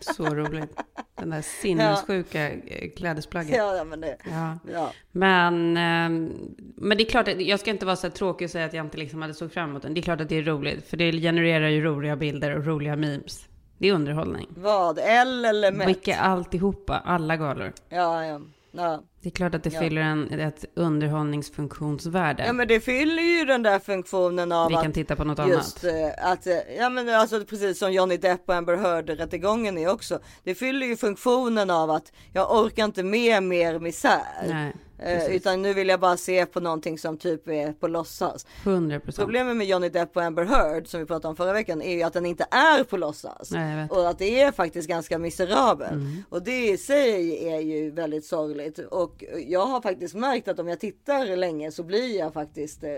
Så 0.00 0.24
roligt. 0.24 0.80
Den 1.14 1.30
där 1.30 1.42
sinnessjuka 1.42 2.54
ja. 2.54 2.88
klädesplagget. 2.96 3.56
Ja, 3.56 3.84
men 3.84 4.00
det. 4.00 4.16
Ja. 4.30 4.58
ja. 4.72 4.92
Men, 5.12 5.76
ehm, 5.76 6.32
men 6.76 6.98
det 6.98 7.04
är 7.04 7.10
klart, 7.10 7.28
att 7.28 7.40
jag 7.40 7.60
ska 7.60 7.70
inte 7.70 7.86
vara 7.86 7.96
så 7.96 8.10
tråkig 8.10 8.44
och 8.44 8.50
säga 8.50 8.64
att 8.64 8.72
jag 8.72 8.86
inte 8.86 8.98
liksom 8.98 9.22
hade 9.22 9.34
såg 9.34 9.52
fram 9.52 9.70
emot 9.70 9.82
den. 9.82 9.94
Det 9.94 10.00
är 10.00 10.02
klart 10.02 10.20
att 10.20 10.28
det 10.28 10.36
är 10.36 10.42
roligt, 10.42 10.88
för 10.88 10.96
det 10.96 11.12
genererar 11.12 11.68
ju 11.68 11.84
roliga 11.84 12.16
bilder 12.16 12.56
och 12.56 12.66
roliga 12.66 12.96
memes. 12.96 13.48
Det 13.78 13.88
är 13.88 13.92
underhållning. 13.92 14.48
Vad? 14.56 14.98
L 14.98 15.44
eller 15.44 15.72
Met? 15.72 15.88
Vilka 15.88 16.16
alltihopa, 16.16 17.02
alla 17.04 17.36
galor. 17.36 17.72
Ja, 17.88 18.24
ja. 18.24 18.40
ja. 18.72 19.02
Det 19.22 19.28
är 19.28 19.30
klart 19.30 19.54
att 19.54 19.62
det 19.64 19.72
ja. 19.72 19.80
fyller 19.80 20.02
en, 20.02 20.40
ett 20.40 20.64
underhållningsfunktionsvärde. 20.74 22.46
Ja 22.46 22.52
men 22.52 22.68
det 22.68 22.80
fyller 22.80 23.22
ju 23.22 23.44
den 23.44 23.62
där 23.62 23.78
funktionen 23.78 24.52
av 24.52 24.68
Vi 24.68 24.74
kan 24.74 24.92
titta 24.92 25.16
på 25.16 25.24
något 25.24 25.48
just, 25.48 25.84
annat. 25.84 25.96
Eh, 26.18 26.30
att, 26.30 26.46
eh, 26.46 26.76
ja 26.78 26.90
men 26.90 27.08
alltså 27.08 27.44
precis 27.44 27.78
som 27.78 27.92
Johnny 27.92 28.16
Depp 28.16 28.42
och 28.46 28.54
Amber 28.54 28.76
Heard 28.76 29.10
rättegången 29.10 29.78
är 29.78 29.88
också. 29.92 30.18
Det 30.44 30.54
fyller 30.54 30.86
ju 30.86 30.96
funktionen 30.96 31.70
av 31.70 31.90
att 31.90 32.12
jag 32.32 32.60
orkar 32.60 32.84
inte 32.84 33.02
med 33.02 33.42
mer 33.42 33.78
misär. 33.78 34.46
Nej. 34.48 34.72
Eh, 35.02 35.36
utan 35.36 35.62
nu 35.62 35.74
vill 35.74 35.88
jag 35.88 36.00
bara 36.00 36.16
se 36.16 36.46
på 36.46 36.60
någonting 36.60 36.98
som 36.98 37.18
typ 37.18 37.48
är 37.48 37.72
på 37.72 37.88
låtsas. 37.88 38.46
100%. 38.64 39.16
Problemet 39.16 39.56
med 39.56 39.66
Johnny 39.66 39.88
Depp 39.88 40.16
och 40.16 40.22
Amber 40.22 40.44
Heard 40.44 40.86
som 40.86 41.00
vi 41.00 41.06
pratade 41.06 41.28
om 41.28 41.36
förra 41.36 41.52
veckan 41.52 41.82
är 41.82 41.96
ju 41.96 42.02
att 42.02 42.12
den 42.12 42.26
inte 42.26 42.46
är 42.50 42.84
på 42.84 42.96
låtsas. 42.96 43.50
Nej, 43.50 43.88
och 43.90 44.08
att 44.08 44.18
det 44.18 44.40
är 44.40 44.52
faktiskt 44.52 44.88
ganska 44.88 45.18
miserabel. 45.18 45.92
Mm. 45.92 46.24
Och 46.28 46.42
det 46.42 46.68
i 46.68 46.78
sig 46.78 47.48
är 47.48 47.60
ju 47.60 47.90
väldigt 47.90 48.24
sorgligt. 48.24 48.78
Och 48.78 49.09
jag 49.46 49.66
har 49.66 49.80
faktiskt 49.80 50.14
märkt 50.14 50.48
att 50.48 50.58
om 50.58 50.68
jag 50.68 50.80
tittar 50.80 51.36
länge 51.36 51.70
så 51.70 51.82
blir 51.82 52.18
jag 52.18 52.32
faktiskt 52.32 52.84
eh, 52.84 52.90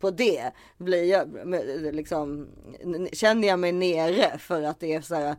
på 0.00 0.10
det. 0.10 0.52
Blir 0.78 1.04
jag, 1.04 1.28
liksom, 1.94 2.48
känner 3.12 3.48
jag 3.48 3.58
mig 3.58 3.72
nere 3.72 4.38
för 4.38 4.62
att 4.62 4.80
det 4.80 4.94
är 4.94 5.00
så 5.00 5.14
här 5.14 5.36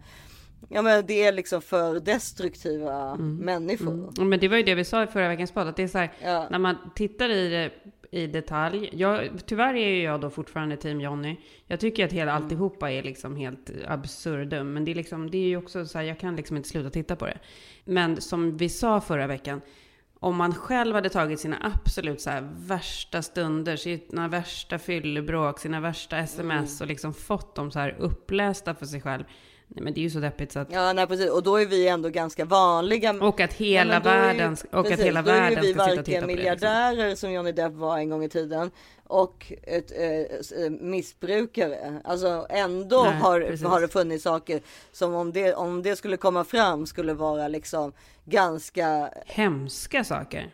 Ja 0.70 0.82
men 0.82 1.06
det 1.06 1.24
är 1.24 1.32
liksom 1.32 1.62
för 1.62 2.00
destruktiva 2.00 3.12
mm. 3.12 3.36
människor. 3.36 3.94
Mm. 4.18 4.30
Men 4.30 4.40
det 4.40 4.48
var 4.48 4.58
ju 4.58 4.64
det 4.64 4.76
vi 4.76 4.86
sa 4.86 5.04
i 5.04 5.08
förra 5.08 5.28
veckans 5.28 5.52
podd, 5.52 5.68
att 5.68 5.76
det 5.76 5.84
är 5.84 5.88
så 5.88 5.98
här, 5.98 6.12
ja. 6.24 6.48
när 6.52 6.60
man 6.60 6.78
tittar 6.96 7.30
i 7.30 7.50
det 7.50 7.72
i 8.14 8.28
detalj. 8.28 8.90
Jag, 8.94 9.30
tyvärr 9.46 9.74
är 9.74 9.90
ju 9.90 10.04
jag 10.04 10.22
då 10.22 10.30
fortfarande 10.30 10.78
team 10.78 11.02
Johnny. 11.02 11.38
Jag 11.68 11.80
tycker 11.80 12.06
att 12.06 12.12
hela 12.12 12.32
mm. 12.32 12.44
alltihopa 12.44 12.92
är 12.92 13.04
liksom 13.04 13.36
helt 13.36 13.72
absurdum. 13.88 14.74
Men 14.74 14.86
det 14.86 14.92
är 14.92 14.96
liksom, 14.96 15.32
det 15.32 15.38
är 15.38 15.48
ju 15.48 15.58
också 15.58 15.86
så 15.86 15.98
här, 15.98 16.06
jag 16.06 16.20
kan 16.20 16.36
liksom 16.36 16.58
inte 16.58 16.70
sluta 16.70 16.90
titta 16.90 17.16
på 17.16 17.26
det. 17.26 17.38
Men 17.86 18.22
som 18.22 18.58
vi 18.58 18.70
sa 18.70 19.02
förra 19.02 19.28
veckan, 19.28 19.62
om 20.24 20.36
man 20.36 20.56
själv 20.56 20.96
hade 20.96 21.10
tagit 21.10 21.40
sina 21.40 21.58
absolut 21.62 22.22
så 22.22 22.32
värsta 22.56 23.22
stunder, 23.22 23.76
sina 23.76 24.28
värsta 24.28 24.80
fyllebråk, 24.80 25.60
sina 25.60 25.80
värsta 25.80 26.18
sms 26.18 26.82
och 26.82 26.88
liksom 26.88 27.14
fått 27.14 27.56
dem 27.56 27.72
så 27.72 27.80
här 27.80 27.96
upplästa 28.00 28.76
för 28.76 28.86
sig 28.86 29.02
själv. 29.02 29.24
Nej 29.68 29.84
men 29.84 29.94
det 29.94 30.00
är 30.00 30.04
ju 30.04 30.10
så 30.10 30.20
deppigt 30.20 30.52
så 30.52 30.60
att... 30.60 30.72
Ja 30.72 30.94
nej 30.94 31.08
precis 31.08 31.30
och 31.30 31.44
då 31.44 31.58
är 31.58 31.66
vi 31.66 31.88
ändå 31.88 32.10
ganska 32.10 32.46
vanliga. 32.46 33.14
Och 33.14 33.40
att 33.40 33.54
hela 33.54 34.00
världen, 34.00 34.58
ju, 34.64 34.78
och 34.78 34.84
precis, 34.84 35.00
att 35.00 35.06
hela 35.06 35.22
världen 35.22 35.64
ska 35.64 35.68
sitta 35.68 35.84
och 35.84 35.90
titta 35.90 36.00
på 36.00 36.06
det. 36.06 36.14
Varken 36.20 36.28
miljardärer 36.28 37.16
som 37.16 37.32
Johnny 37.32 37.52
Depp 37.52 37.74
var 37.74 37.98
en 37.98 38.10
gång 38.10 38.24
i 38.24 38.30
tiden 38.30 38.72
och 39.04 39.54
ett 39.64 39.92
eh, 39.92 40.70
missbrukare. 40.70 42.02
Alltså 42.04 42.46
ändå 42.50 43.04
nej, 43.04 43.14
har, 43.14 43.68
har 43.68 43.82
det 43.82 43.88
funnits 43.88 44.24
saker 44.24 44.62
som 44.92 45.14
om 45.14 45.34
det, 45.34 45.54
om 45.54 45.84
det 45.84 45.96
skulle 45.96 46.18
komma 46.18 46.44
fram 46.44 46.86
skulle 46.86 47.14
vara 47.14 47.48
liksom 47.48 47.94
ganska... 48.26 49.10
Hemska 49.26 50.04
saker. 50.04 50.52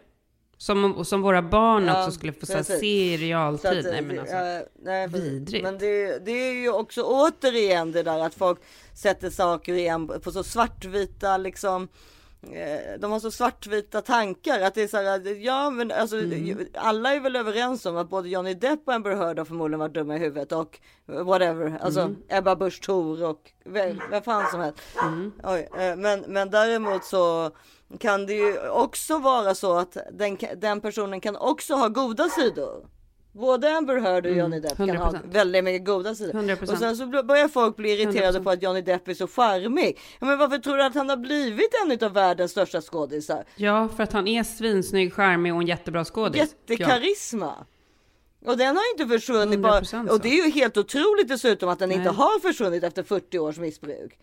Som, 0.62 1.06
som 1.06 1.22
våra 1.22 1.42
barn 1.42 1.86
ja, 1.86 2.00
också 2.00 2.12
skulle 2.12 2.34
få 2.34 2.46
se 2.46 2.86
i 2.86 3.18
realtid. 3.18 3.80
Att, 3.80 3.86
nej 3.86 4.02
men 4.02 4.20
alltså, 4.20 4.36
ja, 4.36 4.62
nej, 4.82 5.08
vidrigt. 5.08 5.64
Men 5.64 5.78
det, 5.78 6.26
det, 6.26 6.32
är 6.32 6.54
ju 6.54 6.72
också 6.72 7.04
återigen 7.04 7.92
det 7.92 8.04
där 8.04 8.20
att 8.20 8.34
folk 8.34 8.60
sätter 8.94 9.30
saker 9.30 9.74
igen 9.74 10.08
på 10.24 10.32
så 10.32 10.44
svartvita 10.44 11.38
liksom 11.38 11.88
eh, 12.42 13.00
de 13.00 13.12
har 13.12 13.20
så 13.20 13.32
svartvita 13.32 14.02
tankar 14.02 14.62
att 14.62 14.76
det 14.76 14.82
är 14.82 14.88
så 14.88 14.98
här, 14.98 15.46
ja 15.46 15.70
men 15.70 15.92
alltså 15.92 16.20
mm. 16.20 16.68
alla 16.74 17.14
är 17.16 17.20
väl 17.20 17.36
överens 17.36 17.86
om 17.86 17.98
att 17.98 18.10
både 18.10 18.30
Johnny 18.30 18.54
Depp 18.54 18.82
och 18.86 18.94
Amber 18.94 19.16
Heard 19.16 19.38
har 19.38 19.46
förmodligen 19.46 19.80
varit 19.80 19.94
dumma 19.94 20.16
i 20.16 20.20
huvudet 20.20 20.52
och 20.52 20.80
whatever, 21.06 21.78
alltså 21.82 22.02
mm. 22.02 22.18
Ebba 22.30 22.56
Busch 22.56 22.82
Thor 22.82 23.24
och 23.24 23.52
vem, 23.66 24.02
vem 24.12 24.24
fan 24.24 24.52
som 24.52 24.60
helst. 24.60 24.80
Mm. 25.04 25.32
Oj, 25.44 25.70
eh, 25.78 25.96
men, 25.96 26.22
men 26.28 26.50
däremot 26.50 27.06
så 27.06 27.52
kan 27.98 28.26
det 28.26 28.34
ju 28.34 28.70
också 28.70 29.18
vara 29.18 29.56
så 29.56 29.74
att 29.74 29.98
den, 30.12 30.38
den 30.58 30.82
personen 30.82 31.22
kan 31.22 31.36
också 31.36 31.74
ha 31.74 31.88
goda 31.88 32.30
sidor. 32.30 32.86
Både 33.32 33.78
Amber 33.78 34.00
Heard 34.00 34.26
och 34.26 34.32
Johnny 34.32 34.60
Depp 34.60 34.80
mm, 34.80 34.96
kan 34.96 35.06
ha 35.06 35.20
väldigt 35.24 35.64
mycket 35.64 35.86
goda 35.86 36.16
sidor. 36.16 36.34
100%. 36.34 36.72
Och 36.72 36.78
sen 36.78 36.98
så 36.98 37.06
börjar 37.24 37.48
folk 37.48 37.76
bli 37.76 37.92
irriterade 37.92 38.40
100%. 38.40 38.44
på 38.44 38.50
att 38.50 38.64
Johnny 38.64 38.82
Depp 38.82 39.08
är 39.08 39.14
så 39.14 39.28
charmig. 39.28 40.00
men 40.20 40.38
varför 40.38 40.58
tror 40.58 40.78
du 40.78 40.84
att 40.84 40.96
han 40.96 41.10
har 41.10 41.18
blivit 41.18 41.70
en 41.86 42.08
av 42.08 42.14
världens 42.14 42.52
största 42.52 42.82
skådisar? 42.82 43.44
Ja, 43.56 43.88
för 43.96 44.04
att 44.04 44.14
han 44.14 44.28
är 44.28 44.44
svinsnygg, 44.44 45.14
charmig 45.14 45.54
och 45.54 45.62
en 45.62 45.68
jättebra 45.68 46.06
skådis. 46.06 46.42
Jättekarisma. 46.42 47.54
Ja. 47.58 47.66
Och 48.52 48.58
den 48.58 48.76
har 48.76 48.84
inte 48.94 49.08
försvunnit 49.08 49.60
bara. 49.60 50.12
Och 50.12 50.20
det 50.22 50.30
är 50.30 50.46
ju 50.46 50.52
helt 50.52 50.78
otroligt 50.78 51.28
dessutom 51.28 51.70
att 51.70 51.80
den 51.80 51.90
Nej. 51.90 51.98
inte 51.98 52.10
har 52.10 52.40
försvunnit 52.40 52.84
efter 52.84 53.04
40 53.04 53.40
års 53.40 53.58
missbruk. 53.58 54.20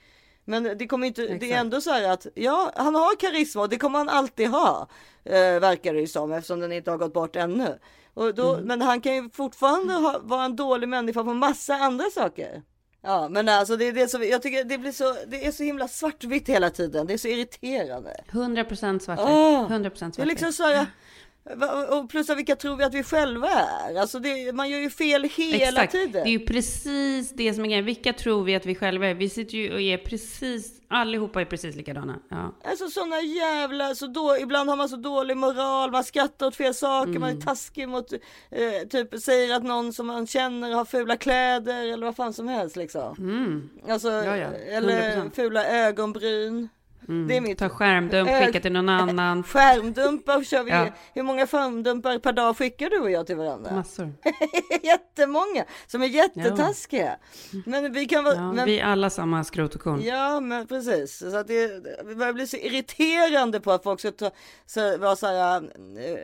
Men 0.49 0.79
det 0.79 0.87
kommer 0.87 1.07
inte, 1.07 1.23
Exakt. 1.23 1.41
det 1.41 1.53
är 1.53 1.61
ändå 1.61 1.81
så 1.81 1.91
här 1.91 2.13
att 2.13 2.27
ja, 2.35 2.73
han 2.77 2.95
har 2.95 3.17
karisma 3.17 3.63
och 3.63 3.69
det 3.69 3.79
kommer 3.79 3.99
han 3.99 4.09
alltid 4.09 4.49
ha. 4.49 4.89
Eh, 5.25 5.61
verkar 5.61 5.95
det 5.95 6.01
ju 6.01 6.07
som 6.07 6.33
eftersom 6.33 6.61
den 6.61 6.73
inte 6.73 6.91
har 6.91 6.99
gått 6.99 7.13
bort 7.13 7.37
ännu. 7.37 7.79
Och 8.15 8.35
då, 8.35 8.55
mm. 8.55 8.65
Men 8.65 8.83
han 8.83 9.01
kan 9.01 9.15
ju 9.15 9.31
fortfarande 9.31 9.95
ha, 9.95 10.21
vara 10.23 10.45
en 10.45 10.57
dålig 10.57 10.89
människa 10.89 11.25
på 11.25 11.35
massa 11.35 11.75
andra 11.75 12.05
saker. 12.15 12.63
Ja, 13.03 13.29
men 13.29 13.49
alltså 13.49 13.77
det 13.77 13.85
är 13.85 13.93
det 13.93 14.09
som 14.09 14.23
jag 14.23 14.43
tycker 14.43 14.65
det 14.65 14.79
blir 14.79 14.93
så. 14.93 15.17
Det 15.27 15.47
är 15.47 15.53
så 15.53 15.63
himla 15.63 15.89
svartvitt 15.89 16.49
hela 16.49 16.71
tiden. 16.71 17.07
Det 17.07 17.15
är 17.15 17.19
så 17.19 17.29
irriterande. 17.29 18.17
100% 18.31 18.99
svartvitt. 18.99 19.29
Oh, 19.29 19.71
100% 19.71 19.91
svartvitt. 19.91 20.17
Det 20.17 20.23
är 20.23 20.27
liksom 20.27 20.53
så 20.53 20.63
här, 20.63 20.87
och 21.91 22.11
plus 22.11 22.31
att 22.31 22.39
vilka 22.39 22.57
tror 22.57 22.77
vi 22.77 22.85
att 22.85 22.95
vi 22.95 23.03
själva 23.03 23.49
är? 23.49 24.01
Alltså 24.01 24.19
det, 24.19 24.53
man 24.53 24.71
gör 24.71 24.79
ju 24.79 24.91
fel 24.91 25.25
hela 25.25 25.65
Exakt. 25.65 25.93
tiden. 25.93 26.13
Det 26.13 26.29
är 26.29 26.39
ju 26.39 26.47
precis 26.47 27.31
det 27.31 27.55
som 27.55 27.65
är 27.65 27.69
grejen. 27.69 27.85
Vilka 27.85 28.13
tror 28.13 28.45
vi 28.45 28.55
att 28.55 28.67
vi 28.67 28.75
själva 28.75 29.07
är? 29.07 29.15
Vi 29.15 29.29
sitter 29.29 29.59
ju 29.59 29.73
och 29.73 29.81
är 29.81 29.99
precis, 29.99 30.81
allihopa 30.89 31.41
är 31.41 31.45
precis 31.45 31.77
likadana. 31.77 32.19
Ja. 32.29 32.55
Alltså 32.65 32.89
sådana 32.89 33.21
jävla, 33.21 33.95
så 33.95 34.07
då, 34.07 34.37
ibland 34.41 34.71
har 34.71 34.77
man 34.77 34.89
så 34.89 34.97
dålig 34.97 35.37
moral, 35.37 35.91
man 35.91 36.05
skrattar 36.05 36.47
åt 36.47 36.57
fel 36.57 36.75
saker, 36.75 37.11
mm. 37.11 37.21
man 37.21 37.29
är 37.29 37.35
mm. 37.35 37.45
taskig 37.45 37.89
mot, 37.89 38.13
eh, 38.51 38.89
typ 38.91 39.15
säger 39.21 39.57
att 39.57 39.65
någon 39.65 39.93
som 39.93 40.07
man 40.07 40.27
känner 40.27 40.71
har 40.71 40.85
fula 40.85 41.17
kläder 41.17 41.87
eller 41.87 42.07
vad 42.07 42.17
fan 42.17 42.33
som 42.33 42.49
helst 42.49 42.77
liksom. 42.77 43.17
Mm. 43.19 43.69
Alltså, 43.89 44.09
ja, 44.09 44.37
ja. 44.37 44.49
eller 44.53 45.31
fula 45.35 45.67
ögonbryn. 45.67 46.69
Mm. 47.09 47.29
Det 47.29 47.37
är 47.37 47.41
mitt... 47.41 47.59
Ta 47.59 47.69
skärmdump, 47.69 48.31
skicka 48.31 48.61
till 48.61 48.73
någon 48.73 48.89
annan. 48.89 49.43
Skärmdumpar 49.43 50.45
kör 50.45 50.63
vi. 50.63 50.71
Ja. 50.71 50.87
Hur 51.15 51.23
många 51.23 51.47
skärmdumpar 51.47 52.19
per 52.19 52.33
dag 52.33 52.57
skickar 52.57 52.91
du 52.91 52.99
och 52.99 53.11
jag 53.11 53.27
till 53.27 53.37
varandra? 53.37 53.75
Massor. 53.75 54.13
Jättemånga 54.83 55.65
som 55.87 56.03
är 56.03 56.07
jättetaskiga. 56.07 57.17
Ja. 57.53 57.59
Men 57.67 57.93
vi 57.93 58.07
kan 58.07 58.25
vara... 58.25 58.35
Ja, 58.35 58.53
men... 58.53 58.67
Vi 58.67 58.81
är 58.81 58.85
alla 58.85 59.11
samma 59.11 59.45
skrot 59.45 59.75
och 59.75 59.81
korn. 59.81 60.03
Ja, 60.03 60.41
men 60.41 60.67
precis. 60.67 61.19
Så 61.19 61.37
att 61.37 61.49
det, 61.49 61.83
vi 62.05 62.15
börjar 62.15 62.33
bli 62.33 62.47
så 62.47 62.57
irriterande 62.57 63.61
på 63.61 63.73
att 63.73 63.83
folk 63.83 64.01
ska 64.01 64.11
ta, 64.11 64.31
så, 64.67 64.99
vara 64.99 65.17
så 65.17 65.27
här 65.27 65.71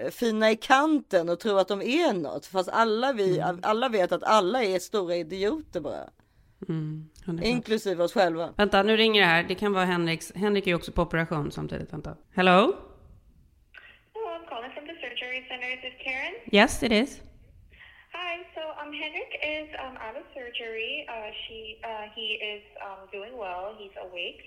äh, 0.05 0.11
fina 0.11 0.51
i 0.51 0.57
kanten 0.57 1.29
och 1.29 1.40
tro 1.40 1.57
att 1.57 1.68
de 1.68 1.83
är 1.83 2.12
något. 2.12 2.47
Fast 2.47 2.68
alla 2.68 3.12
vi, 3.12 3.38
mm. 3.38 3.59
alla 3.62 3.88
vet 3.88 4.12
att 4.12 4.23
alla 4.23 4.62
är 4.64 4.79
stora 4.79 5.16
idioter 5.16 5.81
bara. 5.81 6.09
Mm, 6.68 7.09
Inklusive 7.42 8.03
oss 8.05 8.12
själva. 8.14 8.55
Vänta, 8.57 8.83
nu 8.83 8.96
ringer 8.96 9.20
det 9.20 9.27
här. 9.27 9.42
Det 9.42 9.55
kan 9.55 9.72
vara 9.72 9.85
Henriks. 9.85 10.33
Henrik 10.37 10.66
är 10.66 10.70
ju 10.70 10.75
också 10.75 10.92
på 10.92 11.03
operation 11.03 11.53
samtidigt. 11.53 11.92
Vänta. 11.92 12.16
Hello? 12.35 12.59
Hello, 14.14 14.29
I'm 14.37 14.48
calling 14.48 14.70
from 14.77 14.87
the 14.87 14.94
surgery 14.94 15.44
center. 15.48 15.68
Is 15.75 15.81
this 15.83 15.96
Karen? 16.05 16.35
Yes, 16.53 16.83
it 16.83 16.92
is. 16.92 17.20
Hi. 18.12 18.33
So, 18.55 18.61
um, 18.81 18.92
Henrik 18.92 19.33
is 19.57 19.68
um, 19.85 19.96
out 20.07 20.16
of 20.20 20.25
surgery. 20.35 21.07
Uh, 21.09 21.31
she, 21.42 21.59
uh, 21.85 22.05
he 22.16 22.27
is 22.53 22.62
um, 22.87 23.01
doing 23.12 23.35
well. 23.38 23.75
He's 23.79 23.96
awake. 24.07 24.40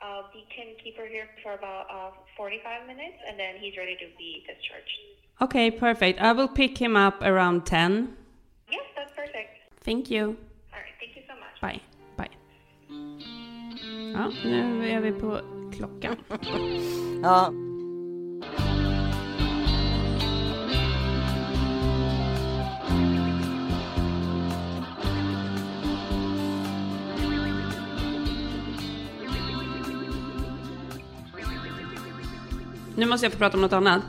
Uh, 0.00 0.22
we 0.34 0.42
can 0.56 0.68
keep 0.82 0.96
her 0.96 1.06
here 1.08 1.26
for 1.42 1.52
about 1.54 1.84
uh, 1.90 2.10
45 2.36 2.86
minutes, 2.86 3.18
and 3.28 3.34
then 3.38 3.56
he's 3.60 3.76
ready 3.76 3.96
to 3.96 4.06
be 4.16 4.44
discharged. 4.46 4.98
Okay, 5.40 5.70
perfect. 5.72 6.20
I 6.20 6.32
will 6.32 6.48
pick 6.48 6.78
him 6.78 6.96
up 6.96 7.20
around 7.22 7.66
10. 7.66 8.16
Yes, 8.70 8.80
that's 8.96 9.12
perfect. 9.16 9.50
Thank 9.84 10.10
you. 10.10 10.36
Bye. 11.60 11.80
Bye. 12.16 12.30
Ja, 14.14 14.32
nu 14.44 14.90
är 14.90 15.00
vi 15.00 15.12
på 15.12 15.40
klockan. 15.76 16.16
ja. 17.22 17.52
Nu 32.96 33.06
måste 33.06 33.26
jag 33.26 33.32
få 33.32 33.38
prata 33.38 33.56
om 33.56 33.60
något 33.60 33.72
annat. 33.72 34.02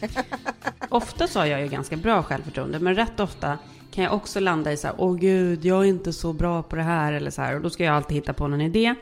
Ofta 0.88 1.26
så 1.26 1.38
har 1.38 1.46
jag 1.46 1.60
ju 1.60 1.68
ganska 1.68 1.96
bra 1.96 2.22
självförtroende, 2.22 2.78
men 2.80 2.94
rätt 2.94 3.20
ofta 3.20 3.58
kan 3.94 4.04
jag 4.04 4.14
också 4.14 4.40
landa 4.40 4.72
i 4.72 4.76
så 4.76 4.86
här, 4.86 4.96
åh 4.98 5.16
gud, 5.16 5.64
jag 5.64 5.80
är 5.80 5.88
inte 5.88 6.12
så 6.12 6.32
bra 6.32 6.62
på 6.62 6.76
det 6.76 6.82
här 6.82 7.12
eller 7.12 7.30
så 7.30 7.42
här. 7.42 7.56
Och 7.56 7.60
då 7.60 7.70
ska 7.70 7.84
jag 7.84 7.94
alltid 7.94 8.14
hitta 8.14 8.32
på 8.32 8.48
någon 8.48 8.60
idé. 8.60 8.94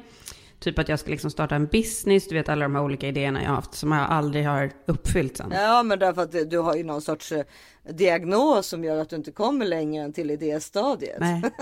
Typ 0.58 0.78
att 0.78 0.88
jag 0.88 0.98
ska 0.98 1.10
liksom 1.10 1.30
starta 1.30 1.54
en 1.54 1.66
business, 1.66 2.28
du 2.28 2.34
vet 2.34 2.48
alla 2.48 2.62
de 2.62 2.74
här 2.74 2.82
olika 2.82 3.08
idéerna 3.08 3.42
jag 3.42 3.48
har 3.48 3.56
haft 3.56 3.74
som 3.74 3.92
jag 3.92 4.10
aldrig 4.10 4.46
har 4.46 4.70
uppfyllt 4.86 5.36
sen. 5.36 5.52
Ja, 5.54 5.82
men 5.82 5.98
därför 5.98 6.22
att 6.22 6.50
du 6.50 6.58
har 6.58 6.76
ju 6.76 6.84
någon 6.84 7.02
sorts 7.02 7.32
eh, 7.32 7.44
diagnos 7.90 8.66
som 8.66 8.84
gör 8.84 8.98
att 8.98 9.08
du 9.10 9.16
inte 9.16 9.32
kommer 9.32 9.66
längre 9.66 10.04
än 10.04 10.12
till 10.12 10.30
idéstadiet. 10.30 11.20
Nej. 11.20 11.42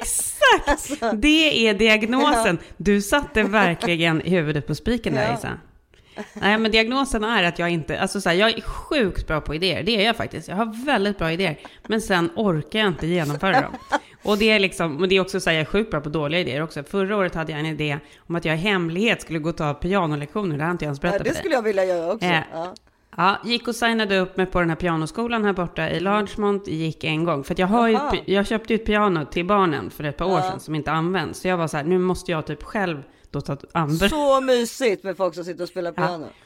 Exakt! 0.00 0.68
Alltså, 0.68 1.12
det 1.12 1.68
är 1.68 1.74
diagnosen. 1.74 2.58
Ja. 2.60 2.74
Du 2.76 3.02
satte 3.02 3.42
verkligen 3.42 4.20
huvudet 4.20 4.66
på 4.66 4.74
spiken 4.74 5.14
där, 5.14 5.28
ja. 5.28 5.34
Isa. 5.38 5.58
Nej, 6.32 6.58
men 6.58 6.70
diagnosen 6.70 7.24
är 7.24 7.42
att 7.42 7.58
jag 7.58 7.70
inte, 7.70 8.00
alltså 8.00 8.20
så 8.20 8.28
här, 8.28 8.36
jag 8.36 8.50
är 8.58 8.60
sjukt 8.60 9.26
bra 9.26 9.40
på 9.40 9.54
idéer, 9.54 9.82
det 9.82 10.02
är 10.02 10.06
jag 10.06 10.16
faktiskt. 10.16 10.48
Jag 10.48 10.56
har 10.56 10.84
väldigt 10.86 11.18
bra 11.18 11.32
idéer, 11.32 11.58
men 11.86 12.00
sen 12.00 12.30
orkar 12.36 12.78
jag 12.78 12.88
inte 12.88 13.06
genomföra 13.06 13.60
dem. 13.60 13.72
Och 14.22 14.38
det 14.38 14.50
är 14.50 14.58
liksom, 14.58 14.96
men 14.96 15.08
det 15.08 15.16
är 15.16 15.20
också 15.20 15.40
så 15.40 15.50
här, 15.50 15.56
jag 15.56 15.60
är 15.60 15.64
sjukt 15.64 15.90
bra 15.90 16.00
på 16.00 16.08
dåliga 16.08 16.40
idéer 16.40 16.62
också. 16.62 16.82
Förra 16.82 17.16
året 17.16 17.34
hade 17.34 17.52
jag 17.52 17.60
en 17.60 17.66
idé 17.66 17.98
om 18.26 18.34
att 18.34 18.44
jag 18.44 18.54
i 18.54 18.58
hemlighet 18.58 19.22
skulle 19.22 19.38
gå 19.38 19.48
och 19.48 19.56
ta 19.56 19.74
pianolektioner, 19.74 20.58
det 20.58 20.64
har 20.64 20.70
inte 20.70 20.84
jag 20.84 20.88
ens 20.88 21.00
berättat 21.00 21.26
ja, 21.26 21.32
Det 21.32 21.38
skulle 21.38 21.54
jag 21.54 21.62
vilja 21.62 21.84
göra 21.84 22.12
också. 22.12 22.26
Eh, 22.26 22.42
ja. 22.52 22.74
Ja, 23.16 23.38
gick 23.44 23.68
och 23.68 23.74
signade 23.74 24.18
upp 24.18 24.36
mig 24.36 24.46
på 24.46 24.60
den 24.60 24.68
här 24.68 24.76
pianoskolan 24.76 25.44
här 25.44 25.52
borta 25.52 25.90
i 25.90 26.00
Largemont. 26.00 26.68
Gick 26.68 27.04
en 27.04 27.24
gång. 27.24 27.44
För 27.44 27.54
jag, 27.58 27.66
har 27.66 27.88
ju, 27.88 27.98
jag 28.24 28.46
köpte 28.46 28.72
ju 28.72 28.78
ett 28.80 28.86
piano 28.86 29.24
till 29.24 29.46
barnen 29.46 29.90
för 29.90 30.04
ett 30.04 30.16
par 30.16 30.26
år 30.26 30.40
sedan 30.40 30.60
som 30.60 30.74
inte 30.74 30.92
används. 30.92 31.40
Så 31.40 31.48
jag 31.48 31.56
var 31.56 31.68
så 31.68 31.76
här, 31.76 31.84
nu 31.84 31.98
måste 31.98 32.32
jag 32.32 32.46
typ 32.46 32.62
själv 32.62 33.02
då 33.30 33.40
tagit 33.40 33.64
Amber. 33.72 34.08
Så 34.08 34.40
mysigt 34.40 35.04
med 35.04 35.16
folk 35.16 35.34
som 35.34 35.44
sitter 35.44 35.62
och 35.62 35.68
spelar 35.68 35.92
piano. 35.92 36.24
Ja. 36.24 36.44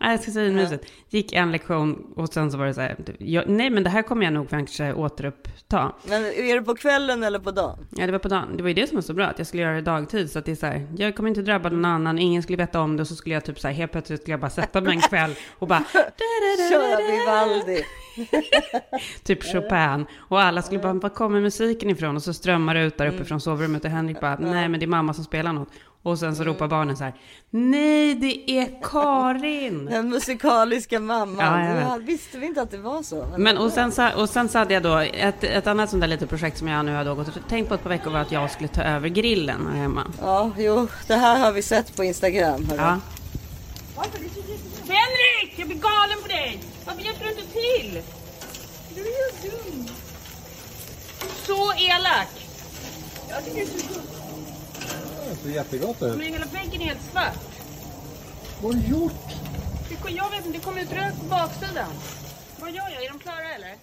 Nej, 0.00 0.10
jag 0.10 0.22
ska 0.22 0.32
säga 0.32 0.52
mysigt. 0.52 0.84
Gick 1.08 1.32
en 1.32 1.52
lektion 1.52 2.12
och 2.16 2.28
sen 2.28 2.50
så 2.50 2.58
var 2.58 2.66
det 2.66 2.74
så 2.74 2.80
här, 2.80 2.96
jag, 3.18 3.48
nej 3.48 3.70
men 3.70 3.84
det 3.84 3.90
här 3.90 4.02
kommer 4.02 4.24
jag 4.24 4.32
nog 4.32 4.50
kanske 4.50 4.92
återuppta. 4.92 5.92
Men 6.04 6.24
är 6.24 6.54
det 6.54 6.62
på 6.62 6.74
kvällen 6.74 7.22
eller 7.22 7.38
på 7.38 7.50
dagen? 7.50 7.86
Ja, 7.96 8.06
det 8.06 8.12
var 8.12 8.18
på 8.18 8.28
dagen. 8.28 8.56
Det 8.56 8.62
var 8.62 8.68
ju 8.68 8.74
det 8.74 8.86
som 8.86 8.94
var 8.94 9.02
så 9.02 9.14
bra, 9.14 9.26
att 9.26 9.38
jag 9.38 9.46
skulle 9.46 9.62
göra 9.62 9.74
det 9.74 9.80
dagtid. 9.80 10.30
Så 10.30 10.38
att 10.38 10.44
det 10.44 10.52
är 10.52 10.56
så 10.56 10.66
här, 10.66 10.86
jag 10.96 11.16
kommer 11.16 11.28
inte 11.28 11.42
drabba 11.42 11.68
någon 11.68 11.84
annan, 11.84 12.18
ingen 12.18 12.42
skulle 12.42 12.58
veta 12.58 12.80
om 12.80 12.96
det. 12.96 13.00
Och 13.00 13.08
så 13.08 13.16
skulle 13.16 13.34
jag 13.34 13.44
typ 13.44 13.60
så 13.60 13.68
här, 13.68 13.74
helt 13.74 13.92
plötsligt 13.92 14.20
skulle 14.20 14.32
jag 14.32 14.40
bara 14.40 14.50
sätta 14.50 14.80
mig 14.80 14.94
en 14.94 15.00
kväll 15.00 15.34
och 15.58 15.68
bara... 15.68 15.84
Köra 16.70 16.96
Vivaldi. 16.96 17.84
typ 19.22 19.42
Chopin. 19.42 20.06
Och 20.18 20.40
alla 20.40 20.62
skulle 20.62 20.80
bara, 20.80 20.92
var 20.92 21.08
kommer 21.08 21.40
musiken 21.40 21.90
ifrån? 21.90 22.16
Och 22.16 22.22
så 22.22 22.32
strömmar 22.32 22.74
det 22.74 22.82
ut 22.82 22.98
där 22.98 23.06
uppifrån 23.06 23.40
sovrummet 23.40 23.84
och 23.84 23.90
Henrik 23.90 24.20
bara, 24.20 24.38
nej 24.38 24.68
men 24.68 24.80
det 24.80 24.86
är 24.86 24.88
mamma 24.88 25.14
som 25.14 25.24
spelar 25.24 25.52
något. 25.52 25.68
Och 26.02 26.18
sen 26.18 26.36
så 26.36 26.44
ropar 26.44 26.68
barnen 26.68 26.96
så 26.96 27.04
här, 27.04 27.14
nej 27.50 28.14
det 28.14 28.50
är 28.50 28.82
Karin! 28.82 29.84
Den 29.90 30.08
musikaliska 30.08 31.00
mamman. 31.00 31.64
Ja. 31.64 31.80
Ja, 31.80 31.98
visste 32.02 32.38
vi 32.38 32.46
inte 32.46 32.62
att 32.62 32.70
det 32.70 32.78
var 32.78 33.02
så? 33.02 33.26
Men 33.38 33.58
och 33.58 33.72
sen, 33.72 33.92
så, 33.92 34.08
och 34.16 34.28
sen 34.28 34.48
så 34.48 34.58
hade 34.58 34.74
jag 34.74 34.82
då 34.82 34.96
ett, 34.96 35.44
ett 35.44 35.66
annat 35.66 35.90
sånt 35.90 36.00
där 36.00 36.08
litet 36.08 36.28
projekt 36.28 36.58
som 36.58 36.68
jag 36.68 36.84
nu 36.84 36.94
har 36.94 37.04
då 37.04 37.14
gått 37.14 37.28
och 37.28 37.48
tänkt 37.48 37.68
på 37.68 37.74
ett 37.74 37.82
par 37.82 37.90
veckor 37.90 38.10
var 38.10 38.20
att 38.20 38.32
jag 38.32 38.50
skulle 38.50 38.68
ta 38.68 38.82
över 38.82 39.08
grillen 39.08 39.66
här 39.66 39.76
hemma. 39.76 40.04
Ja, 40.20 40.50
jo, 40.58 40.88
det 41.06 41.14
här 41.14 41.38
har 41.38 41.52
vi 41.52 41.62
sett 41.62 41.96
på 41.96 42.04
Instagram. 42.04 42.64
hörru. 42.64 42.80
Ja. 42.82 42.98
Henrik! 44.88 45.54
Jag 45.56 45.68
blir 45.68 45.78
galen 45.78 46.18
på 46.22 46.28
dig! 46.28 46.60
Varför 46.86 47.02
hjälper 47.02 47.24
du 47.24 47.30
inte 47.30 47.42
till? 47.52 48.02
Du 48.94 49.00
är 49.00 49.04
ju 49.04 49.50
dum. 49.50 49.86
Så 51.46 51.72
elak! 51.72 52.28
Jag 53.28 53.44
tycker 53.44 53.56
det 53.56 53.62
är 53.62 53.66
så 53.66 53.94
gott. 53.94 54.17
Det 55.42 55.48
ser 55.48 55.54
jättegott 55.54 56.02
ut. 56.02 56.16
Men 56.16 56.20
hela 56.32 56.46
väggen 56.46 56.80
är 56.82 56.84
helt 56.84 57.02
svart. 57.12 57.34
Vad 58.62 58.74
har 58.74 58.82
du 58.82 58.88
gjort? 58.88 59.12
Det 60.04 60.10
jag 60.10 60.30
vet 60.30 60.46
inte, 60.46 60.58
det 60.58 60.64
kom 60.64 60.78
ut 60.78 60.92
rök 60.92 61.14
på 61.20 61.24
baksidan. 61.26 61.86
Vad 62.60 62.70
gör 62.70 62.84
jag? 62.94 63.04
Är 63.04 63.08
de 63.12 63.18
klara 63.18 63.54
eller? 63.54 63.74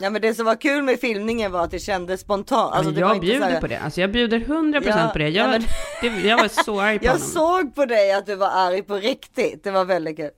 Ja 0.00 0.10
men 0.10 0.22
det 0.22 0.34
som 0.34 0.44
var 0.46 0.54
kul 0.54 0.82
med 0.82 1.00
filmningen 1.00 1.52
var 1.52 1.64
att 1.64 1.70
det 1.70 1.78
kändes 1.78 2.20
spontant. 2.20 2.74
Alltså, 2.74 2.92
det 2.92 3.00
var 3.02 3.08
jag 3.08 3.16
inte 3.16 3.26
bjuder 3.26 3.50
här- 3.50 3.60
på 3.60 3.66
det. 3.66 3.78
Alltså 3.78 4.00
jag 4.00 4.12
bjuder 4.12 4.38
100% 4.40 4.82
Ja, 4.86 5.10
på 5.12 5.18
det. 5.18 5.28
ja, 5.28 5.42
Jag, 5.42 5.50
men- 5.50 5.62
det. 6.22 6.28
Jag 6.28 6.36
var 6.36 6.48
så 6.64 6.80
arg 6.80 6.98
på 6.98 7.04
Jag 7.04 7.12
honom. 7.12 7.26
såg 7.28 7.74
på 7.74 7.84
dig 7.86 8.12
att 8.12 8.26
du 8.26 8.34
var 8.34 8.48
arg 8.50 8.82
på 8.82 8.94
riktigt. 8.94 9.64
Det 9.64 9.70
var 9.70 9.84
väldigt 9.84 10.16
kul. 10.16 10.30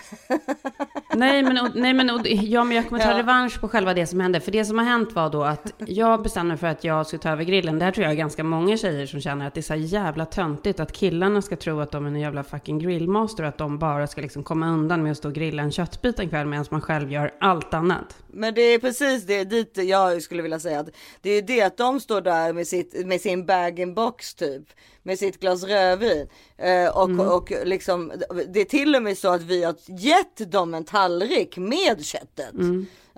Nej 1.14 1.42
men, 1.42 1.58
och, 1.58 1.68
nej, 1.74 1.94
men, 1.94 2.10
och, 2.10 2.20
ja, 2.28 2.64
men 2.64 2.76
jag 2.76 2.88
kommer 2.88 3.02
ta 3.02 3.10
Ja. 3.10 3.18
revansch 3.18 3.60
på 3.60 3.68
själva 3.68 3.94
det 3.94 4.06
som 4.06 4.20
hände. 4.20 4.40
För 4.40 4.52
det 4.52 4.64
som 4.64 4.78
har 4.78 4.84
hänt 4.84 5.12
var 5.12 5.30
då 5.30 5.42
att 5.44 5.72
jag 5.78 6.22
bestämde 6.22 6.48
mig 6.48 6.56
för 6.58 6.66
att 6.66 6.84
jag 6.84 7.06
skulle 7.06 7.22
ta 7.22 7.30
över 7.30 7.44
grillen. 7.44 7.78
Det 7.78 7.84
här 7.84 7.92
tror 7.92 8.04
jag 8.04 8.12
är 8.12 8.16
ganska 8.16 8.44
många 8.44 8.76
tjejer 8.76 9.06
som 9.06 9.20
känner 9.20 9.46
att 9.46 9.54
det 9.54 9.60
är 9.60 9.62
så 9.62 9.74
jävla 9.74 10.24
töntigt 10.26 10.80
att 10.80 10.92
killarna 10.92 11.42
ska 11.42 11.56
tro 11.56 11.80
att 11.80 11.90
de 11.92 12.04
är 12.06 12.08
en 12.10 12.20
jävla 12.20 12.44
fucking 12.44 12.78
grillmaster 12.78 13.42
och 13.42 13.48
att 13.48 13.58
de 13.58 13.78
bara 13.78 14.06
ska 14.06 14.20
liksom 14.20 14.42
komma 14.44 14.68
undan 14.68 15.02
med 15.02 15.12
att 15.12 15.18
stå 15.18 15.28
och 15.28 15.34
grilla 15.34 15.62
en 15.62 15.72
köttbit 15.72 16.18
en 16.18 16.28
kväll 16.28 16.46
medan 16.46 16.66
man 16.70 16.80
själv 16.80 17.12
gör 17.12 17.30
allt 17.40 17.74
annat. 17.74 18.16
Men 18.26 18.54
det 18.54 18.60
är 18.62 18.78
precis 18.78 19.26
det 19.26 19.44
dit 19.44 19.78
jag 19.82 20.22
skulle 20.22 20.42
vilja 20.42 20.60
säga 20.60 20.80
att 20.80 20.88
det 21.22 21.30
är 21.30 21.42
det 21.42 21.62
att 21.62 21.76
de 21.76 22.00
står 22.00 22.20
där 22.20 22.52
med, 22.52 22.66
sitt, 22.66 23.06
med 23.06 23.20
sin 23.20 23.46
bag-in-box 23.46 24.34
typ. 24.34 24.62
Med 25.02 25.18
sitt 25.18 25.40
glas 25.40 25.64
rödvin. 25.64 26.28
Eh, 26.58 26.96
och, 26.96 27.08
Mm. 27.10 27.28
och 27.28 27.52
liksom 27.64 28.12
det 28.48 28.60
är 28.60 28.64
till 28.64 28.96
och 28.96 29.02
med 29.02 29.18
så 29.18 29.28
att 29.32 29.42
vi 29.42 29.64
har 29.64 29.74
gett 29.88 30.52
dem 30.52 30.74
en 30.74 30.84
tallrik 30.84 31.56
med 31.56 32.04
köttet. 32.04 32.52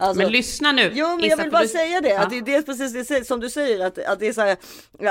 Alltså- 0.00 0.22
men 0.22 0.32
lyssna 0.32 0.72
nu. 0.72 0.90
Jo 0.94 1.16
men 1.16 1.28
jag 1.28 1.36
vill 1.36 1.50
bara 1.50 1.62
du- 1.62 1.68
säga 1.68 2.00
det. 2.00 2.08
Ja. 2.08 2.20
Att 2.20 2.30
det 2.30 2.38
är 2.38 2.42
det 2.42 2.62
precis 2.62 3.08
det 3.08 3.26
som 3.26 3.40
du 3.40 3.50
säger 3.50 3.86
att, 3.86 3.98
att 3.98 4.20
det 4.20 4.26
är 4.28 4.32
så 4.32 4.40
här, 4.40 4.56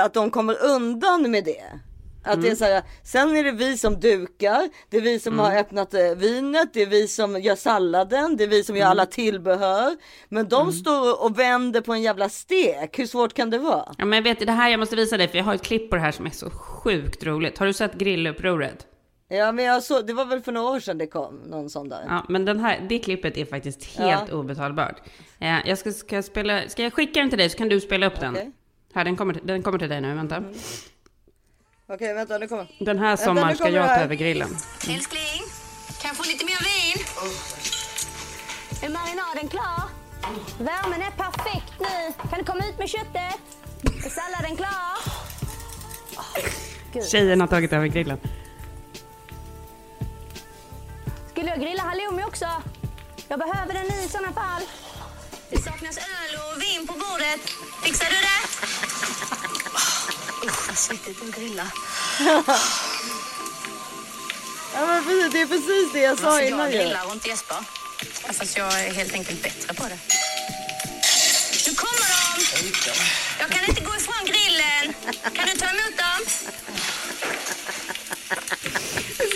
att 0.04 0.14
de 0.14 0.30
kommer 0.30 0.64
undan 0.64 1.30
med 1.30 1.44
det. 1.44 1.62
Att 2.24 2.34
Mm. 2.34 2.44
det 2.44 2.50
är 2.50 2.54
så 2.54 2.64
här, 2.64 2.82
sen 3.04 3.36
är 3.36 3.44
det 3.44 3.52
vi 3.52 3.76
som 3.78 4.00
dukar, 4.00 4.68
det 4.90 4.96
är 4.96 5.00
vi 5.00 5.18
som 5.20 5.32
Mm. 5.32 5.44
har 5.44 5.56
öppnat 5.58 5.94
eh, 5.94 6.10
vinet, 6.16 6.68
det 6.72 6.82
är 6.82 6.86
vi 6.86 7.08
som 7.08 7.40
gör 7.42 7.56
salladen, 7.56 8.36
det 8.36 8.44
är 8.44 8.48
vi 8.48 8.64
som 8.64 8.76
gör 8.76 8.82
Mm. 8.82 8.90
alla 8.90 9.06
tillbehör. 9.06 9.96
Men 10.28 10.48
de 10.48 10.72
står 10.72 11.24
och 11.24 11.38
vänder 11.38 11.80
på 11.80 11.92
en 11.92 12.02
jävla 12.02 12.28
stek, 12.28 12.98
hur 12.98 13.06
svårt 13.06 13.34
kan 13.34 13.50
det 13.50 13.58
vara? 13.58 13.94
Ja, 13.98 14.04
men 14.04 14.22
vet, 14.22 14.38
det 14.46 14.52
här 14.52 14.70
jag 14.70 14.80
måste 14.80 14.96
visa 14.96 15.16
dig, 15.16 15.28
för 15.28 15.38
jag 15.38 15.44
har 15.44 15.54
ett 15.54 15.62
klipp 15.62 15.90
på 15.90 15.96
det 15.96 16.02
här 16.02 16.12
som 16.12 16.26
är 16.26 16.30
så 16.30 16.50
sjukt 16.50 17.24
roligt. 17.24 17.58
Har 17.58 17.66
du 17.66 17.72
sett 17.72 17.94
grillupproret? 17.94 18.86
Ja 19.30 19.52
men 19.52 19.64
jag 19.64 19.82
så, 19.82 20.00
det 20.02 20.12
var 20.12 20.24
väl 20.24 20.40
för 20.42 20.52
några 20.52 20.68
år 20.70 20.80
sedan 20.80 20.98
det 20.98 21.06
kom, 21.06 21.34
någon 21.34 21.70
sån 21.70 21.88
där. 21.88 22.04
Ja, 22.08 22.24
men 22.28 22.44
den 22.44 22.60
här, 22.60 22.86
det 22.88 22.98
klippet 22.98 23.36
är 23.36 23.44
faktiskt 23.44 23.84
helt 23.84 24.28
Ja. 24.28 24.34
obetalbart. 24.34 24.96
Eh, 25.40 25.68
jag 25.68 25.78
ska, 25.78 25.92
ska, 25.92 26.14
jag 26.14 26.24
spela, 26.24 26.68
ska 26.68 26.82
jag 26.82 26.92
skicka 26.92 27.20
den 27.20 27.28
till 27.28 27.38
dig 27.38 27.50
så 27.50 27.58
kan 27.58 27.68
du 27.68 27.80
spela 27.80 28.06
upp 28.06 28.20
den? 28.20 28.32
Okej. 28.34 28.52
Här, 28.94 29.04
den 29.04 29.16
kommer, 29.16 29.40
den 29.42 29.62
kommer 29.62 29.78
till 29.78 29.88
dig 29.88 30.00
nu, 30.00 30.14
vänta. 30.14 30.44
Okej 31.88 32.14
vänta 32.14 32.38
nu 32.38 32.48
kommer. 32.48 32.66
Den 32.78 32.98
här 32.98 33.16
sommaren 33.16 33.56
ska 33.56 33.68
jag 33.68 33.86
ta 33.86 33.94
över 34.00 34.14
grillen. 34.14 34.48
Älskling, 34.88 35.42
kan 36.02 36.08
jag 36.08 36.16
få 36.16 36.22
lite 36.22 36.44
mer 36.44 36.58
vin? 36.68 37.04
Är 38.82 38.88
marinaden 38.88 39.48
klar? 39.48 39.82
Värmen 40.58 41.02
är 41.02 41.10
perfekt 41.10 41.72
nu. 41.80 42.12
Kan 42.30 42.38
du 42.38 42.44
komma 42.44 42.64
ut 42.68 42.78
med 42.78 42.88
köttet? 42.88 43.40
Är 44.06 44.10
salladen 44.10 44.56
klar? 44.56 44.98
Gud. 46.92 47.04
Tjejen 47.04 47.40
har 47.40 47.48
tagit 47.48 47.72
över 47.72 47.86
grillen. 47.86 48.18
Skulle 51.38 51.50
jag 51.50 51.60
grilla 51.60 51.82
halloumi 51.82 52.24
också? 52.24 52.46
Jag 53.28 53.38
behöver 53.38 53.74
den 53.74 53.86
i 53.86 54.08
sådana 54.08 54.32
fall. 54.32 54.62
Det 55.50 55.62
saknas 55.62 55.98
öl 55.98 56.38
och 56.44 56.62
vin 56.62 56.86
på 56.86 56.92
bordet. 56.92 57.40
Fixar 57.82 58.06
du 58.06 58.16
det? 58.16 58.40
Usch, 60.46 60.68
vad 60.68 60.78
svettigt 60.78 61.22
att 61.22 61.36
grilla. 61.36 61.66
Ja 64.74 64.86
men 64.86 65.04
precis, 65.04 65.32
det 65.32 65.40
är 65.40 65.46
precis 65.46 65.92
det 65.92 66.00
jag 66.00 66.18
sa 66.18 66.24
Varför 66.24 66.46
innan 66.46 66.60
jag 66.60 66.72
grillar 66.72 67.06
och 67.06 67.12
inte 67.12 67.28
Jesper? 67.28 67.56
Fast 68.32 68.56
jag 68.56 68.80
är 68.80 68.92
helt 68.92 69.12
enkelt 69.12 69.42
bättre 69.42 69.74
på 69.74 69.82
det. 69.82 69.98
Nu 71.66 71.74
kommer 71.74 72.08
de! 72.14 72.44
Jag 73.40 73.50
kan 73.50 73.64
inte 73.68 73.80
gå 73.80 73.96
ifrån 73.96 74.24
grillen. 74.24 74.94
Kan 75.34 75.46
du 75.46 75.56
ta 75.56 75.66
emot 75.66 75.98
dem? 75.98 76.07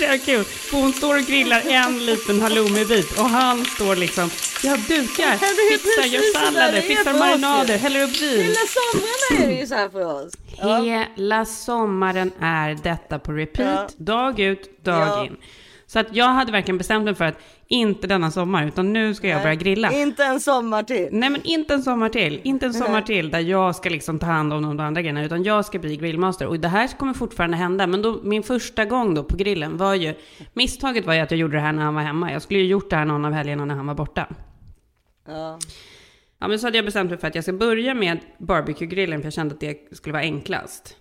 Det 0.03 0.07
är 0.07 0.19
så 0.19 0.31
jävla 0.31 0.45
kul. 0.45 0.45
För 0.45 0.77
hon 0.77 0.93
står 0.93 1.15
och 1.17 1.23
grillar 1.23 1.63
en 1.67 2.07
liten 2.07 2.41
halloumibit 2.43 3.19
och 3.19 3.25
han 3.29 3.65
står 3.65 3.97
liksom, 3.97 4.31
jag 4.63 4.79
dukar, 4.79 5.37
fixar, 5.71 6.07
gör 6.07 6.33
sallader, 6.45 6.81
fixar 6.81 7.15
marinader, 7.19 7.79
häller 7.79 8.03
upp 8.03 8.23
vin. 8.23 8.41
Hela 8.41 8.55
somrarna 8.55 9.45
är 9.45 9.49
det 9.55 9.61
ju 9.61 9.67
så 9.67 9.75
här 9.75 9.89
för 9.89 10.05
oss. 10.27 10.33
Hela 11.17 11.45
sommaren 11.45 12.33
är 12.41 12.79
detta 12.83 13.19
på 13.19 13.33
repeat, 13.33 13.95
Ja. 13.99 14.05
dag 14.05 14.41
ut, 14.41 14.85
dag 14.85 15.09
Ja. 15.09 15.25
in. 15.25 15.37
Så 15.93 15.99
att 15.99 16.17
jag 16.17 16.29
hade 16.29 16.53
verkligen 16.53 16.79
bestämt 16.79 17.05
mig 17.05 17.15
för 17.15 17.25
att 17.25 17.39
inte 17.67 18.07
denna 18.07 18.31
sommar, 18.31 18.67
utan 18.67 18.93
nu 18.93 19.15
ska 19.15 19.29
jag 19.29 19.43
börja 19.43 19.55
grilla. 19.55 19.93
Inte 19.93 20.25
en 20.25 20.41
sommar 20.41 20.83
till. 20.83 21.09
Nej 21.13 21.31
men 21.31 21.43
inte 21.43 21.75
en 21.75 21.83
sommar 21.83 22.09
till, 22.09 22.41
inte 22.43 22.67
en 22.67 22.75
sommar 22.75 22.93
Nej. 22.93 23.05
till 23.05 23.31
där 23.31 23.41
jag 23.41 23.77
ska 23.77 23.91
liksom 23.91 24.19
ta 24.19 24.27
hand 24.27 24.53
om 24.53 24.63
de 24.63 24.81
andra 24.81 25.03
grejerna, 25.03 25.25
utan 25.25 25.43
jag 25.43 25.65
ska 25.65 25.79
bli 25.79 25.97
grillmaster. 25.97 26.47
Och 26.47 26.61
det 26.61 26.69
här 26.69 26.89
kommer 26.89 27.15
fortfarande 27.15 27.57
hända, 27.57 27.87
men 27.87 28.03
då, 28.03 28.21
min 28.23 28.43
första 28.43 28.85
gång 28.85 29.15
då 29.15 29.25
på 29.25 29.37
grillen 29.37 29.77
var 29.77 29.95
ju, 29.95 30.15
misstaget 30.53 31.07
var 31.07 31.15
ju 31.15 31.21
att 31.21 31.31
jag 31.31 31.41
gjorde 31.41 31.57
det 31.57 31.61
här 31.61 31.73
när 31.73 31.83
han 31.83 31.95
var 31.95 32.03
hemma. 32.03 32.33
Jag 32.33 32.43
skulle 32.43 32.61
ju 32.61 32.67
gjort 32.67 32.91
det 32.91 32.97
här 32.97 33.05
någon 33.05 33.25
av 33.25 33.33
helgerna 33.33 33.65
när 33.65 33.75
han 33.75 33.87
var 33.87 33.95
borta. 33.95 34.27
Ja. 35.27 35.59
Ja 36.39 36.49
men 36.49 36.59
så 36.59 36.67
hade 36.67 36.79
jag 36.79 36.85
bestämt 36.85 37.11
mig 37.11 37.19
för 37.19 37.29
att 37.29 37.35
jag 37.35 37.45
ska 37.45 37.53
börja 37.53 37.95
med 37.95 38.19
barbecue-grillen, 38.39 39.21
för 39.21 39.27
jag 39.27 39.33
kände 39.33 39.55
att 39.55 39.61
det 39.61 39.97
skulle 39.97 40.13
vara 40.13 40.23
enklast. 40.23 40.97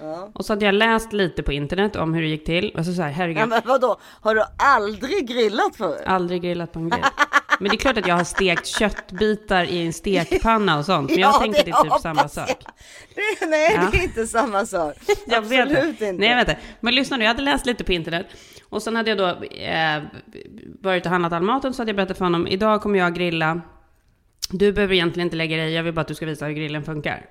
Ja. 0.00 0.30
Och 0.34 0.44
så 0.44 0.52
hade 0.52 0.64
jag 0.64 0.74
läst 0.74 1.12
lite 1.12 1.42
på 1.42 1.52
internet 1.52 1.96
om 1.96 2.14
hur 2.14 2.22
det 2.22 2.28
gick 2.28 2.44
till. 2.44 2.70
Och 2.78 2.84
så 2.86 2.92
sa 2.92 3.02
jag, 3.02 3.10
herregud, 3.10 3.42
Ja, 3.42 3.46
men 3.46 3.62
vadå, 3.64 4.00
har 4.20 4.34
du 4.34 4.42
aldrig 4.58 5.28
grillat 5.28 5.76
förut? 5.76 6.02
aldrig 6.06 6.42
grillat 6.42 6.72
på 6.72 6.78
en 6.78 6.88
grill. 6.88 7.00
Men 7.60 7.68
det 7.70 7.74
är 7.76 7.78
klart 7.78 7.98
att 7.98 8.06
jag 8.06 8.14
har 8.16 8.24
stekt 8.24 8.66
köttbitar 8.66 9.64
i 9.64 9.86
en 9.86 9.92
stekpanna 9.92 10.78
och 10.78 10.84
sånt. 10.84 11.10
Men 11.10 11.18
jag 11.18 11.34
Ja, 11.34 11.38
tänker 11.38 11.58
att 11.60 11.64
det 11.66 11.70
är 11.70 11.82
typ 11.82 12.00
samma 12.00 12.20
jag. 12.20 12.30
sak. 12.30 12.48
Det, 13.40 13.46
nej, 13.46 13.72
Ja. 13.74 13.88
det 13.92 13.98
är 13.98 14.02
inte 14.02 14.26
samma 14.26 14.66
sak. 14.66 14.94
Jag 15.26 15.42
vet 15.42 15.60
Absolut 15.62 15.98
det. 15.98 16.08
inte. 16.08 16.20
Nej, 16.20 16.28
jag 16.28 16.36
vet 16.36 16.46
det. 16.46 16.56
Men 16.80 16.94
lyssna 16.94 17.16
nu, 17.16 17.24
jag 17.24 17.28
hade 17.30 17.42
läst 17.42 17.66
lite 17.66 17.84
på 17.84 17.92
internet. 17.92 18.26
Och 18.68 18.82
sen 18.82 18.96
hade 18.96 19.10
jag 19.10 19.18
då 19.18 19.26
eh, 19.56 20.02
varit 20.80 21.04
och 21.06 21.12
handlat 21.12 21.32
all 21.32 21.42
maten, 21.42 21.74
så 21.74 21.82
hade 21.82 21.88
jag 21.88 21.96
berättat 21.96 22.18
för 22.18 22.24
honom, 22.24 22.46
idag 22.46 22.82
kommer 22.82 22.98
jag 22.98 23.14
grilla. 23.14 23.60
Du 24.50 24.72
behöver 24.72 24.94
egentligen 24.94 25.26
inte 25.26 25.36
lägga 25.36 25.56
dig 25.56 25.70
i, 25.72 25.76
jag 25.76 25.82
vill 25.82 25.92
bara 25.94 26.00
att 26.00 26.08
du 26.08 26.14
ska 26.14 26.26
visa 26.26 26.46
hur 26.46 26.52
grillen 26.52 26.84
funkar. 26.84 27.26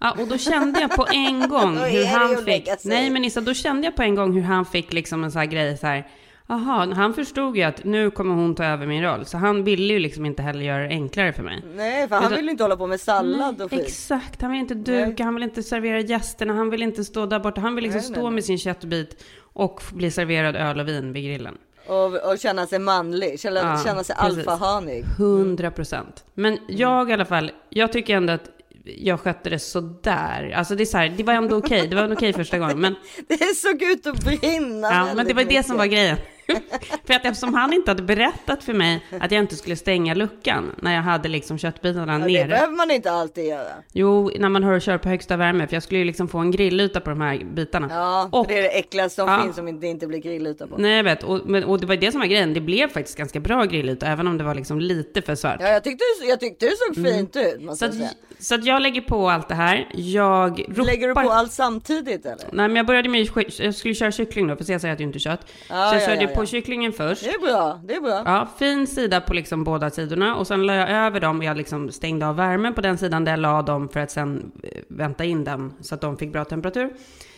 Ja, 0.00 0.16
och 0.20 0.28
då 0.28 0.38
kände 0.38 0.80
jag 0.80 0.90
på 0.90 1.06
en 1.12 1.48
gång 1.48 1.76
hur 1.84 2.06
han 2.06 2.44
fick... 2.44 2.68
Nej, 2.84 3.10
men 3.10 3.24
Issa, 3.24 3.40
då 3.40 3.54
kände 3.54 3.86
jag 3.86 3.96
på 3.96 4.02
en 4.02 4.14
gång 4.14 4.32
hur 4.32 4.42
han 4.42 4.64
fick 4.64 4.92
liksom 4.92 5.24
en 5.24 5.32
sån 5.32 5.38
här 5.38 5.46
grej 5.46 5.78
så 5.78 5.86
här... 5.86 6.06
Jaha, 6.48 6.94
han 6.94 7.14
förstod 7.14 7.56
ju 7.56 7.62
att 7.62 7.84
nu 7.84 8.10
kommer 8.10 8.34
hon 8.34 8.54
ta 8.54 8.64
över 8.64 8.86
min 8.86 9.02
roll. 9.02 9.24
Så 9.26 9.38
han 9.38 9.64
ville 9.64 9.92
ju 9.92 9.98
liksom 9.98 10.26
inte 10.26 10.42
heller 10.42 10.60
göra 10.64 10.82
det 10.82 10.88
enklare 10.88 11.32
för 11.32 11.42
mig. 11.42 11.62
Nej, 11.76 12.08
för 12.08 12.14
han 12.16 12.24
Utan- 12.24 12.36
vill 12.36 12.44
ju 12.44 12.50
inte 12.50 12.64
hålla 12.64 12.76
på 12.76 12.86
med 12.86 13.00
sallad 13.00 13.62
och 13.62 13.70
skit. 13.70 13.80
Exakt, 13.80 14.42
han 14.42 14.50
vill 14.50 14.60
inte 14.60 14.74
duka, 14.74 15.24
han 15.24 15.34
vill 15.34 15.42
inte 15.44 15.62
servera 15.62 16.00
gästerna, 16.00 16.52
han 16.54 16.70
vill 16.70 16.82
inte 16.82 17.04
stå 17.04 17.26
där 17.26 17.38
borta. 17.38 17.60
Han 17.60 17.74
vill 17.74 17.84
liksom 17.84 17.98
Nej, 18.00 18.08
nej, 18.10 18.14
stå 18.16 18.22
nej. 18.22 18.34
med 18.34 18.44
sin 18.44 18.58
köttbit 18.58 19.24
och 19.52 19.82
bli 19.92 20.10
serverad 20.10 20.56
öl 20.56 20.80
och 20.80 20.88
vin 20.88 21.12
vid 21.12 21.24
grillen. 21.24 21.58
Och, 21.86 22.30
och 22.32 22.38
känna 22.38 22.66
sig 22.66 22.78
manlig, 22.78 23.40
känna, 23.40 23.60
Ja, 23.60 23.82
känna 23.84 24.04
sig 24.04 24.16
alfahanig. 24.18 25.04
100 25.18 25.70
procent. 25.70 26.24
Men 26.34 26.58
jag 26.68 27.10
i 27.10 27.12
alla 27.12 27.24
fall, 27.24 27.50
jag 27.70 27.92
tycker 27.92 28.16
ändå 28.16 28.32
att 28.32 28.50
jag 28.86 29.20
skötte 29.20 29.50
det 29.50 29.58
sådär. 29.58 30.52
Alltså 30.56 30.74
det 30.74 30.82
är 30.82 30.84
så 30.84 30.98
här, 30.98 31.14
det 31.16 31.22
var 31.22 31.34
ändå 31.34 31.56
okej, 31.56 31.88
det 31.88 31.96
var 31.96 32.12
okej 32.12 32.32
första 32.32 32.58
gången. 32.58 32.80
Men, 32.80 32.94
Det 33.28 33.56
såg 33.56 33.82
ut 33.82 34.06
att 34.06 34.24
brinna 34.24 34.88
ja, 34.88 35.14
men 35.14 35.26
det 35.26 35.34
var 35.34 35.44
det 35.44 35.66
som 35.66 35.76
var 35.76 35.86
grejen. 35.86 36.16
för 37.06 37.14
att 37.14 37.24
eftersom 37.24 37.54
han 37.54 37.72
inte 37.72 37.90
hade 37.90 38.02
berättat 38.02 38.64
för 38.64 38.72
mig 38.72 39.04
att 39.20 39.32
jag 39.32 39.40
inte 39.40 39.56
skulle 39.56 39.76
stänga 39.76 40.14
luckan 40.14 40.74
när 40.82 40.94
jag 40.94 41.02
hade 41.02 41.28
liksom 41.28 41.58
köttbitarna 41.58 42.12
Ja, 42.12 42.18
nere. 42.18 42.42
det 42.42 42.48
behöver 42.48 42.72
man 42.76 42.90
inte 42.90 43.10
alltid 43.10 43.44
göra. 43.44 43.68
Jo, 43.92 44.30
när 44.38 44.48
man 44.48 44.64
hör 44.64 44.72
och 44.72 44.82
kör 44.82 44.98
på 44.98 45.08
högsta 45.08 45.36
värme, 45.36 45.66
för 45.66 45.76
jag 45.76 45.82
skulle 45.82 45.98
ju 45.98 46.04
liksom 46.04 46.28
få 46.28 46.38
en 46.38 46.50
grillyta 46.50 47.00
på 47.00 47.10
de 47.10 47.20
här 47.20 47.44
bitarna. 47.44 47.88
Ja, 47.90 48.28
Och- 48.32 48.46
det 48.46 48.58
är 48.58 48.62
det 48.62 48.78
äckligaste 48.78 49.14
som 49.22 49.28
Ja. 49.28 49.42
finns 49.42 49.56
som 49.56 49.68
inte, 49.68 49.86
inte 49.86 50.06
blir 50.06 50.18
grillyta 50.18 50.66
på. 50.66 50.76
Nej, 50.78 50.96
jag 50.96 51.04
vet. 51.04 51.22
Och, 51.22 51.40
men, 51.46 51.64
och 51.64 51.80
det 51.80 51.86
var 51.86 51.96
det 51.96 52.12
som 52.12 52.20
var 52.20 52.26
grejen. 52.28 52.54
Det 52.54 52.60
blev 52.60 52.88
faktiskt 52.88 53.18
ganska 53.18 53.40
bra 53.40 53.64
grillyta, 53.64 54.06
även 54.06 54.26
om 54.26 54.38
det 54.38 54.44
var 54.44 54.54
liksom 54.54 54.80
lite 54.80 55.22
för 55.22 55.34
svart. 55.34 55.56
Ja, 55.60 55.68
jag 55.68 55.84
tyckte, 55.84 56.04
jag 56.28 56.40
tyckte 56.40 56.66
det 56.66 56.72
såg 56.94 57.06
fint 57.06 57.36
ut. 57.36 57.76
Så 57.78 57.84
att, 57.84 57.94
säga. 57.94 58.08
så 58.38 58.54
att 58.54 58.64
jag 58.64 58.82
lägger 58.82 59.00
på 59.00 59.30
allt 59.30 59.48
det 59.48 59.54
här. 59.54 59.88
Jag 59.94 60.60
ropar... 60.68 60.84
Lägger 60.84 61.08
du 61.08 61.14
på 61.14 61.20
allt 61.20 61.52
samtidigt 61.52 62.26
eller? 62.26 62.36
Nej, 62.52 62.68
men 62.68 62.76
jag 62.76 62.86
började 62.86 63.08
med... 63.08 63.28
Jag 63.58 63.74
skulle 63.74 63.94
köra 63.94 64.12
kyckling 64.12 64.46
då, 64.46 64.56
för 64.56 64.70
jag 64.72 64.80
säger 64.80 64.94
att 64.94 65.00
jag 65.00 65.08
inte 65.08 65.18
kött. 65.18 65.40
Ja, 65.68 65.74
så 65.90 65.94
jag 65.94 66.02
ja, 66.02 66.06
körde 66.06 66.22
ja, 66.22 66.28
ja. 66.30 66.35
På 66.36 66.46
kycklingen 66.46 66.92
först. 66.92 67.24
Det 67.24 67.30
är 67.30 67.40
bra, 67.40 67.80
det 67.84 67.94
är 67.94 68.00
bra. 68.00 68.22
Ja, 68.24 68.48
fin 68.58 68.86
sida 68.86 69.20
på 69.20 69.34
liksom 69.34 69.64
båda 69.64 69.90
sidorna 69.90 70.36
och 70.36 70.46
sen 70.46 70.66
la 70.66 70.74
jag 70.74 70.90
över 70.90 71.20
dem 71.20 71.38
och 71.38 71.44
jag 71.44 71.56
liksom 71.56 71.90
stängde 71.90 72.26
av 72.26 72.36
värmen 72.36 72.74
på 72.74 72.80
den 72.80 72.98
sidan 72.98 73.24
där 73.24 73.32
jag 73.32 73.40
la 73.40 73.62
dem 73.62 73.88
för 73.88 74.00
att 74.00 74.10
sen 74.10 74.52
eh, 74.62 74.82
vänta 74.88 75.24
in 75.24 75.44
den 75.44 75.72
så 75.80 75.94
att 75.94 76.00
de 76.00 76.16
fick 76.16 76.32
bra 76.32 76.44
temperatur. 76.44 76.94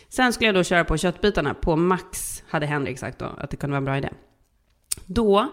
Sen 0.09 0.33
skulle 0.33 0.47
jag 0.47 0.55
då 0.55 0.63
köra 0.63 0.83
på 0.83 0.97
köttbitarna 0.97 1.53
på 1.53 1.75
max, 1.75 2.43
hade 2.47 2.65
Henrik 2.65 2.99
sagt 2.99 3.19
då, 3.19 3.25
att 3.37 3.49
det 3.49 3.57
kunde 3.57 3.71
vara 3.71 3.77
en 3.77 3.85
bra 3.85 3.97
idé. 3.97 4.09
Då 5.05 5.47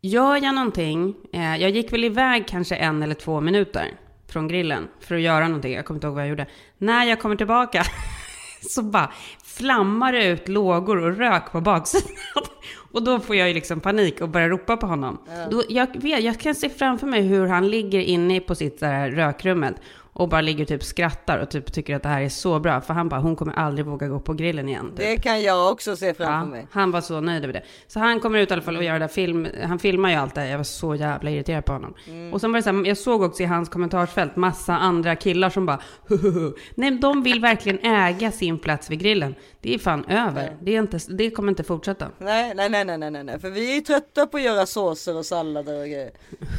gör 0.00 0.36
jag 0.36 0.54
någonting, 0.54 1.14
eh, 1.32 1.56
jag 1.56 1.70
gick 1.70 1.92
väl 1.92 2.04
iväg 2.04 2.48
kanske 2.48 2.76
en 2.76 3.02
eller 3.02 3.14
två 3.14 3.40
minuter 3.40 3.94
från 4.28 4.48
grillen 4.48 4.88
för 5.00 5.14
att 5.14 5.20
göra 5.20 5.48
någonting, 5.48 5.72
jag 5.72 5.84
kommer 5.84 5.96
inte 5.96 6.06
ihåg 6.06 6.14
vad 6.14 6.22
jag 6.22 6.30
gjorde. 6.30 6.46
När 6.78 7.04
jag 7.04 7.20
kommer 7.20 7.36
tillbaka 7.36 7.82
så 8.70 8.82
bara 8.82 9.12
flammar 9.58 10.12
det 10.12 10.26
ut 10.26 10.48
lågor 10.48 10.96
och 10.96 11.16
rök 11.16 11.52
på 11.52 11.60
baksidan. 11.60 12.12
Och 12.92 13.02
då 13.02 13.20
får 13.20 13.36
jag 13.36 13.48
ju 13.48 13.54
liksom 13.54 13.80
panik 13.80 14.20
och 14.20 14.28
börjar 14.28 14.48
ropa 14.48 14.76
på 14.76 14.86
honom. 14.86 15.18
Då, 15.50 15.62
jag, 15.68 15.88
jag 16.02 16.40
kan 16.40 16.54
se 16.54 16.68
framför 16.68 17.06
mig 17.06 17.22
hur 17.22 17.46
han 17.46 17.68
ligger 17.68 18.00
inne 18.00 18.40
på 18.40 18.54
sitt 18.54 18.80
där 18.80 19.10
rökrummet 19.10 19.74
och 20.18 20.28
bara 20.28 20.40
ligger 20.40 20.64
och 20.64 20.68
typ 20.68 20.82
skrattar 20.84 21.38
och 21.38 21.50
typ 21.50 21.72
tycker 21.72 21.96
att 21.96 22.02
det 22.02 22.08
här 22.08 22.22
är 22.22 22.28
så 22.28 22.58
bra. 22.60 22.80
För 22.80 22.94
han 22.94 23.08
bara, 23.08 23.20
hon 23.20 23.36
kommer 23.36 23.52
aldrig 23.52 23.86
våga 23.86 24.08
gå 24.08 24.20
på 24.20 24.34
grillen 24.34 24.68
igen. 24.68 24.86
Typ. 24.88 24.96
Det 24.96 25.16
kan 25.16 25.42
jag 25.42 25.72
också 25.72 25.96
se 25.96 26.14
framför 26.14 26.32
Ja, 26.32 26.44
mig. 26.44 26.66
han 26.70 26.90
var 26.90 27.00
så 27.00 27.20
nöjd 27.20 27.44
över 27.44 27.52
det. 27.52 27.62
Så 27.86 28.00
han 28.00 28.20
kommer 28.20 28.38
ut 28.38 28.50
i 28.50 28.52
alla 28.52 28.62
fall 28.62 28.76
och 28.76 28.84
gör 28.84 28.92
det 28.92 28.98
där 28.98 29.08
film. 29.08 29.48
Han 29.64 29.78
filmar 29.78 30.10
ju 30.10 30.16
allt 30.16 30.34
det 30.34 30.40
här. 30.40 30.48
Jag 30.48 30.56
var 30.56 30.64
så 30.64 30.94
jävla 30.94 31.30
irriterad 31.30 31.64
på 31.64 31.72
honom. 31.72 31.94
Mm. 32.08 32.32
Och 32.32 32.40
sen 32.40 32.52
var 32.52 32.58
det 32.58 32.62
så 32.62 32.72
här, 32.72 32.86
jag 32.86 32.96
såg 32.96 33.22
också 33.22 33.42
i 33.42 33.46
hans 33.46 33.68
kommentarsfält 33.68 34.36
massa 34.36 34.78
andra 34.78 35.16
killar 35.16 35.50
som 35.50 35.66
bara 35.66 35.80
"Huhuhu." 36.08 36.52
Nej, 36.74 36.90
de 36.90 37.22
vill 37.22 37.40
verkligen 37.40 37.78
äga 37.94 38.32
sin 38.32 38.58
plats 38.58 38.90
vid 38.90 38.98
grillen. 39.00 39.34
Det 39.60 39.74
är 39.74 39.78
fan 39.78 40.04
över. 40.04 40.56
Det, 40.62 40.74
är 40.76 40.78
inte, 40.78 40.98
det 41.08 41.30
kommer 41.30 41.48
inte 41.48 41.64
fortsätta. 41.64 42.08
Nej, 42.18 42.52
nej, 42.54 42.68
nej, 42.70 42.84
nej, 42.84 42.98
nej, 42.98 43.10
nej, 43.10 43.24
nej, 43.24 43.38
för 43.40 43.50
vi 43.50 43.76
är 43.76 43.80
trötta 43.80 44.26
på 44.26 44.36
att 44.36 44.42
göra 44.42 44.66
såser 44.66 45.16
och 45.16 45.26
sallader 45.26 45.80
och 45.80 45.86
grejer. 45.86 46.10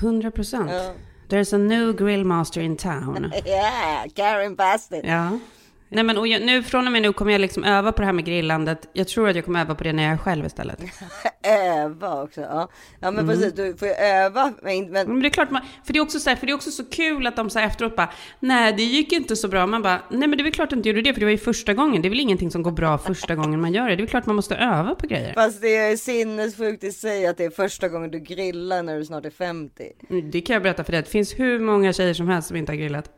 100 0.02 0.32
procent. 0.32 0.72
Ja. 0.74 0.92
There's 1.30 1.54
a 1.54 1.60
new 1.60 1.94
grill 1.94 2.24
master 2.24 2.60
in 2.62 2.76
town. 2.76 3.32
Yeah, 3.46 4.08
Karen 4.16 4.56
Bastin. 4.56 5.06
Ja. 5.06 5.38
Nej 5.92 6.04
men 6.04 6.18
och 6.18 6.28
jag, 6.28 6.42
nu 6.42 6.64
från 6.64 6.86
och 6.88 6.92
med 6.94 7.02
nu 7.02 7.14
kommer 7.14 7.32
jag 7.32 7.42
liksom 7.42 7.64
öva 7.64 7.92
på 7.92 8.02
det 8.02 8.06
här 8.06 8.14
med 8.14 8.26
grillandet. 8.26 8.90
Jag 8.94 9.08
tror 9.08 9.30
att 9.30 9.36
jag 9.36 9.46
kommer 9.46 9.62
öva 9.62 9.76
på 9.76 9.84
det 9.84 9.94
när 9.94 10.04
jag 10.04 10.14
är 10.14 10.18
själv 10.18 10.46
istället. 10.46 10.80
Öva 11.44 12.24
också. 12.24 12.42
Ja, 12.42 12.70
ja 13.00 13.12
men 13.12 13.28
precis. 13.28 13.54
Du 13.54 13.78
får 13.78 13.88
ju 13.88 13.94
öva. 13.94 14.54
Men, 14.62 14.92
men 14.92 15.08
Men 15.08 15.20
det 15.22 15.28
är 15.28 15.30
klart, 15.30 15.52
man, 15.52 15.62
för, 15.86 15.94
det 15.94 16.00
är 16.00 16.02
också 16.02 16.20
så 16.20 16.30
här, 16.30 16.38
för 16.38 16.46
det 16.46 16.52
är 16.52 16.56
också 16.56 16.72
så 16.72 16.86
kul 16.86 17.28
att 17.28 17.36
de 17.36 17.50
så 17.50 17.60
här 17.60 17.68
efteråt 17.68 17.96
bara, 17.96 18.10
nej 18.40 18.74
det 18.74 18.84
gick 18.84 19.12
inte 19.12 19.36
så 19.36 19.48
bra. 19.48 19.68
Man 19.68 19.82
bara, 19.82 20.02
nej 20.10 20.28
men 20.28 20.32
det 20.32 20.42
är 20.42 20.44
väl 20.44 20.54
klart 20.54 20.66
att 20.66 20.70
du 20.70 20.76
inte 20.76 20.90
gjorde 20.90 21.02
det, 21.02 21.14
för 21.14 21.20
det 21.20 21.26
var 21.26 21.32
ju 21.32 21.38
första 21.38 21.74
gången. 21.74 22.02
Det 22.02 22.08
är 22.08 22.10
väl 22.10 22.20
ingenting 22.20 22.52
som 22.52 22.64
går 22.64 22.72
bra 22.72 22.98
första 22.98 23.36
gången 23.36 23.62
man 23.62 23.74
gör 23.74 23.90
det. 23.90 23.96
Det 23.96 24.00
är 24.00 24.04
väl 24.04 24.08
klart 24.08 24.26
man 24.26 24.36
måste 24.36 24.56
öva 24.56 24.96
på 24.96 25.08
grejer. 25.08 25.34
Fast 25.34 25.62
det 25.62 25.76
är 25.78 25.96
sinnessjukt 25.98 26.84
i 26.84 26.92
sig 26.92 27.28
att 27.28 27.38
det 27.38 27.44
är 27.46 27.50
första 27.50 27.90
gången 27.90 28.12
du 28.12 28.20
grillar 28.20 28.84
när 28.84 28.98
du 28.98 29.06
snart 29.06 29.26
är 29.26 29.30
50. 29.30 29.84
Mm, 30.10 30.32
Det 30.32 30.42
kan 30.42 30.54
jag 30.54 30.64
berätta 30.64 30.84
för 30.84 30.92
dig, 30.92 31.02
det 31.02 31.10
finns 31.10 31.40
hur 31.40 31.60
många 31.60 31.94
tjejer 31.94 32.14
som 32.14 32.28
helst 32.28 32.48
som 32.48 32.58
inte 32.58 32.72
har 32.72 32.78
grillat. 32.78 33.12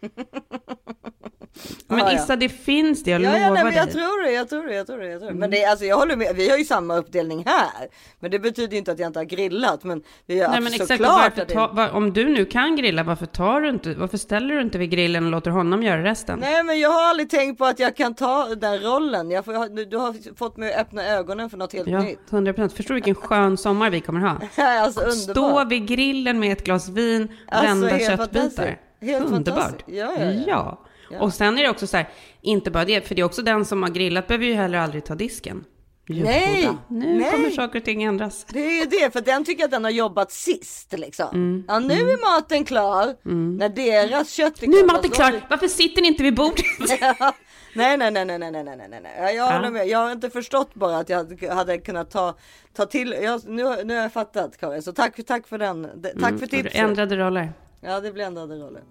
Men 1.86 1.98
Ja, 1.98 2.12
ja. 2.12 2.16
Issa, 2.16 2.36
det 2.36 2.48
finns 2.48 3.02
det, 3.02 3.10
jag 3.10 3.20
Ja, 3.20 3.26
lovar 3.28 3.38
ja 3.40 3.52
nej, 3.54 3.64
men 3.64 3.74
jag 3.74 3.86
dig. 3.86 3.94
tror 3.94 4.22
det, 4.24 4.32
jag 4.32 4.48
tror 4.48 4.66
det, 4.66 4.74
jag 4.74 4.86
tror 4.86 4.98
det. 4.98 5.06
Jag 5.08 5.20
tror 5.20 5.30
det. 5.30 5.36
Men 5.36 5.50
det 5.50 5.64
alltså, 5.64 5.84
jag 5.84 5.96
håller 5.96 6.16
med, 6.16 6.36
vi 6.36 6.50
har 6.50 6.56
ju 6.58 6.64
samma 6.64 6.96
uppdelning 6.96 7.42
här. 7.46 7.88
Men 8.20 8.30
det 8.30 8.38
betyder 8.38 8.72
ju 8.72 8.78
inte 8.78 8.92
att 8.92 8.98
jag 8.98 9.06
inte 9.06 9.18
har 9.18 9.24
grillat. 9.24 9.84
Men 9.84 10.02
vi 10.26 10.40
har 10.40 10.48
Nej 10.50 10.60
men 10.60 10.72
exakt, 10.74 11.00
varför 11.00 11.30
det- 11.46 11.54
ta, 11.54 11.66
var, 11.72 11.90
om 11.90 12.12
du 12.12 12.28
nu 12.28 12.44
kan 12.44 12.76
grilla, 12.76 13.02
varför 13.02 13.26
tar 13.26 13.60
du 13.60 13.68
inte, 13.68 13.94
varför 13.94 14.18
ställer 14.18 14.54
du 14.54 14.60
inte 14.62 14.78
vid 14.78 14.90
grillen 14.90 15.24
och 15.24 15.30
låter 15.30 15.50
honom 15.50 15.82
göra 15.82 16.04
resten? 16.04 16.38
Nej 16.38 16.62
men 16.64 16.80
jag 16.80 16.90
har 16.90 17.02
aldrig 17.02 17.30
tänkt 17.30 17.58
på 17.58 17.64
att 17.64 17.78
jag 17.78 17.96
kan 17.96 18.14
ta 18.14 18.48
den 18.54 18.78
rollen. 18.82 19.30
Jag 19.30 19.44
får, 19.44 19.76
du, 19.76 19.84
du 19.84 19.96
har 19.96 20.34
fått 20.36 20.56
mig 20.56 20.72
att 20.74 20.80
öppna 20.80 21.06
ögonen 21.06 21.50
för 21.50 21.56
något 21.56 21.72
helt 21.72 21.88
Ja, 21.88 22.00
nytt. 22.02 22.18
100 22.32 22.52
procent. 22.52 22.72
Förstår 22.72 22.94
du 22.94 23.00
vilken 23.00 23.14
skön 23.14 23.56
sommar 23.56 23.90
vi 23.90 24.00
kommer 24.00 24.20
ha? 24.20 24.36
alltså 24.64 25.10
Stå 25.10 25.30
underbart. 25.46 25.72
vid 25.72 25.86
grillen 25.86 26.38
med 26.38 26.52
ett 26.52 26.64
glas 26.64 26.88
vin, 26.88 27.28
Alltså, 27.48 27.66
vända 27.86 27.98
köttbitar. 27.98 28.78
Helt 29.00 29.24
Underbart. 29.26 29.58
fantastiskt. 29.58 29.88
Ja, 29.98 30.12
ja, 30.18 30.30
ja. 30.46 30.84
Ja. 31.10 31.20
Och 31.20 31.34
sen 31.34 31.58
är 31.58 31.62
det 31.62 31.70
också 31.70 31.86
så 31.86 31.96
här, 31.96 32.08
inte 32.40 32.70
bara 32.70 32.84
det, 32.84 33.08
för 33.08 33.14
det 33.14 33.20
är 33.20 33.24
också 33.24 33.42
den 33.42 33.64
som 33.64 33.82
har 33.82 33.90
grillat 33.90 34.26
behöver 34.26 34.44
ju 34.44 34.54
heller 34.54 34.78
aldrig 34.78 35.04
ta 35.04 35.14
disken. 35.14 35.64
Djurfoda. 36.08 36.30
Nej, 36.30 36.70
nu 36.88 37.18
nej. 37.18 37.30
kommer 37.30 37.50
saker 37.50 37.78
och 37.78 37.84
ting 37.84 38.02
ändras. 38.02 38.46
Det 38.48 38.58
är 38.58 38.80
ju 38.80 38.86
det, 38.86 39.12
för 39.12 39.20
den 39.20 39.44
tycker 39.44 39.64
att 39.64 39.70
den 39.70 39.84
har 39.84 39.90
jobbat 39.90 40.32
sist 40.32 40.94
liksom. 40.98 41.28
Mm. 41.32 41.64
Ja, 41.68 41.78
nu 41.78 41.94
mm. 41.94 42.08
är 42.08 42.34
maten 42.34 42.64
klar. 42.64 43.14
Mm. 43.24 43.56
När 43.56 43.68
deras 43.68 44.30
kött 44.30 44.62
är. 44.62 44.66
Nu 44.66 44.76
är 44.76 44.86
maten 44.86 45.10
klar, 45.10 45.24
alltså, 45.24 45.40
vi... 45.40 45.46
varför 45.50 45.68
sitter 45.68 46.02
ni 46.02 46.08
inte 46.08 46.22
vid 46.22 46.34
bordet? 46.34 46.64
ja. 47.00 47.34
Nej, 47.74 47.96
nej, 47.96 48.10
nej, 48.10 48.24
nej, 48.24 48.38
nej, 48.38 48.64
nej, 48.64 48.88
nej, 49.02 49.36
jag 49.36 49.52
håller 49.52 49.64
ja. 49.64 49.70
med. 49.70 49.88
Jag 49.88 49.98
har 49.98 50.12
inte 50.12 50.30
förstått 50.30 50.74
bara 50.74 50.98
att 50.98 51.08
jag 51.08 51.48
hade 51.54 51.78
kunnat 51.78 52.10
ta, 52.10 52.34
ta 52.76 52.86
till. 52.86 53.16
Jag, 53.22 53.48
nu, 53.48 53.84
nu 53.84 53.94
har 53.94 54.02
jag 54.02 54.12
fattat 54.12 54.56
Karin, 54.56 54.82
så 54.82 54.92
tack, 54.92 55.26
tack 55.26 55.48
för 55.48 55.58
den. 55.58 56.02
Tack 56.02 56.14
mm. 56.14 56.38
för 56.38 56.46
tipset. 56.46 56.74
Ändrade 56.74 57.16
roller. 57.16 57.52
Ja, 57.80 58.00
det 58.00 58.12
blir 58.12 58.24
ändrade 58.24 58.54
roller. 58.54 58.82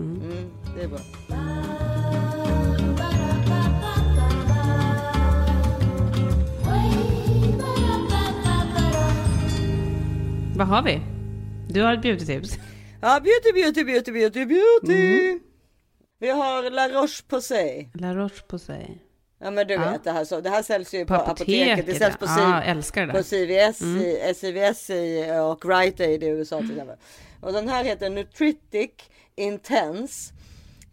Mm. 0.00 0.20
Mm, 0.22 0.50
det 0.76 0.82
är 0.82 0.88
bra. 0.88 0.98
Vad 10.56 10.66
har 10.66 10.82
vi? 10.82 11.00
Du 11.68 11.82
har 11.82 11.94
ett 11.94 12.02
beautytips. 12.02 12.58
Ja, 13.02 13.20
beauty, 13.20 13.52
beauty, 13.62 13.84
beauty, 13.84 14.12
beauty, 14.12 14.44
beauty. 14.46 15.26
Mm. 15.26 15.40
Vi 16.18 16.28
har 16.30 16.70
La 16.70 16.88
Roche-Posay. 16.88 17.88
La 17.94 18.14
Roche-Posay. 18.14 18.98
Ja 19.40 19.50
men 19.50 19.66
du 19.66 19.74
Ja. 19.74 19.90
vet 19.90 20.04
det 20.04 20.12
här, 20.12 20.24
så, 20.24 20.40
det 20.40 20.50
här 20.50 20.62
säljs 20.62 20.94
ju 20.94 21.04
på, 21.06 21.14
På 21.14 21.20
apoteket. 21.20 21.46
Det 21.66 21.72
apoteket, 21.72 21.98
säljs 21.98 22.16
på, 22.16 22.24
ja. 22.26 22.30
Det 22.60 23.12
på. 23.12 23.22
CVS, 23.22 23.80
Mm. 23.82 24.02
i, 24.02 24.20
eh, 24.28 24.34
CVS 24.34 24.90
i, 24.90 25.30
och 25.52 25.64
Rite 25.76 26.04
Aid 26.04 26.22
i 26.22 26.26
USA 26.26 26.58
till 26.58 26.70
exempel. 26.70 26.96
Och 27.40 27.52
den 27.52 27.68
här 27.68 27.84
heter 27.84 28.10
Nutritic 28.10 28.90
Intense 29.36 30.32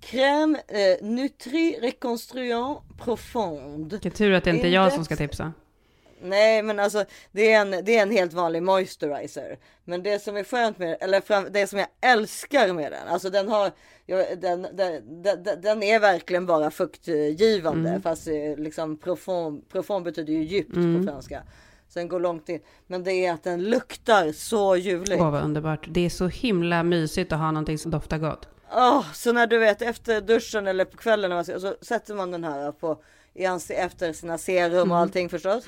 Crème 0.01 0.57
eh, 0.67 1.05
Nutri 1.07 1.77
Reconstruant 1.81 2.79
Profonde. 3.03 3.95
Vilken 3.95 4.11
tur 4.11 4.33
att 4.33 4.43
det 4.43 4.49
inte 4.49 4.67
är 4.67 4.71
jag 4.71 4.93
som 4.93 5.05
ska 5.05 5.15
tipsa. 5.15 5.53
Nej 6.23 6.63
men 6.63 6.79
alltså 6.79 7.05
det 7.31 7.51
är, 7.51 7.61
en, 7.61 7.71
det 7.85 7.97
är 7.97 8.01
en 8.01 8.11
helt 8.11 8.33
vanlig 8.33 8.63
moisturizer. 8.63 9.57
Men 9.85 10.03
det 10.03 10.19
som 10.23 10.37
är 10.37 10.43
skönt 10.43 10.77
med 10.79 10.97
eller 11.01 11.21
fram, 11.21 11.47
det 11.51 11.67
som 11.67 11.79
jag 11.79 11.87
älskar 12.01 12.73
med 12.73 12.91
den, 12.91 13.07
alltså 13.07 13.29
den 13.29 13.49
har, 13.49 13.71
jag, 14.05 14.39
den, 14.39 14.67
den, 14.73 15.23
den, 15.23 15.43
den 15.61 15.83
är 15.83 15.99
verkligen 15.99 16.45
bara 16.45 16.71
fuktgivande. 16.71 17.89
Mm. 17.89 18.01
Fast 18.01 18.27
liksom 18.57 18.97
profond, 18.97 19.69
profond 19.69 20.05
betyder 20.05 20.33
ju 20.33 20.43
djupt 20.43 20.75
Mm. 20.75 21.05
på 21.05 21.11
franska. 21.11 21.43
Så 21.89 21.99
den 21.99 22.07
går 22.07 22.19
långt 22.19 22.49
in. 22.49 22.59
Men 22.87 23.03
det 23.03 23.13
är 23.25 23.33
att 23.33 23.43
den 23.43 23.63
luktar 23.63 24.31
så 24.31 24.75
ljuvligt. 24.75 25.21
Åh 25.21 25.31
vad 25.31 25.43
underbart. 25.43 25.85
Det 25.89 26.05
är 26.05 26.09
så 26.09 26.27
himla 26.27 26.83
mysigt 26.83 27.31
att 27.31 27.39
ha 27.39 27.51
någonting 27.51 27.77
som 27.77 27.91
doftar 27.91 28.17
gott. 28.17 28.47
Åh, 28.75 29.05
så 29.13 29.31
när 29.31 29.47
du 29.47 29.57
vet 29.57 29.81
efter 29.81 30.21
duschen 30.21 30.67
eller 30.67 30.85
på 30.85 30.97
kvällen 30.97 31.29
när 31.29 31.37
man, 31.37 31.45
ska- 31.45 31.59
så 31.59 31.75
sätter 31.81 32.13
man 32.15 32.31
den 32.31 32.43
här 32.43 32.71
på 32.71 33.03
i 33.35 33.45
efter 33.69 34.13
sina 34.13 34.37
serum 34.37 34.73
Mm. 34.73 34.91
och 34.91 34.97
allting 34.97 35.29
förstås. 35.29 35.65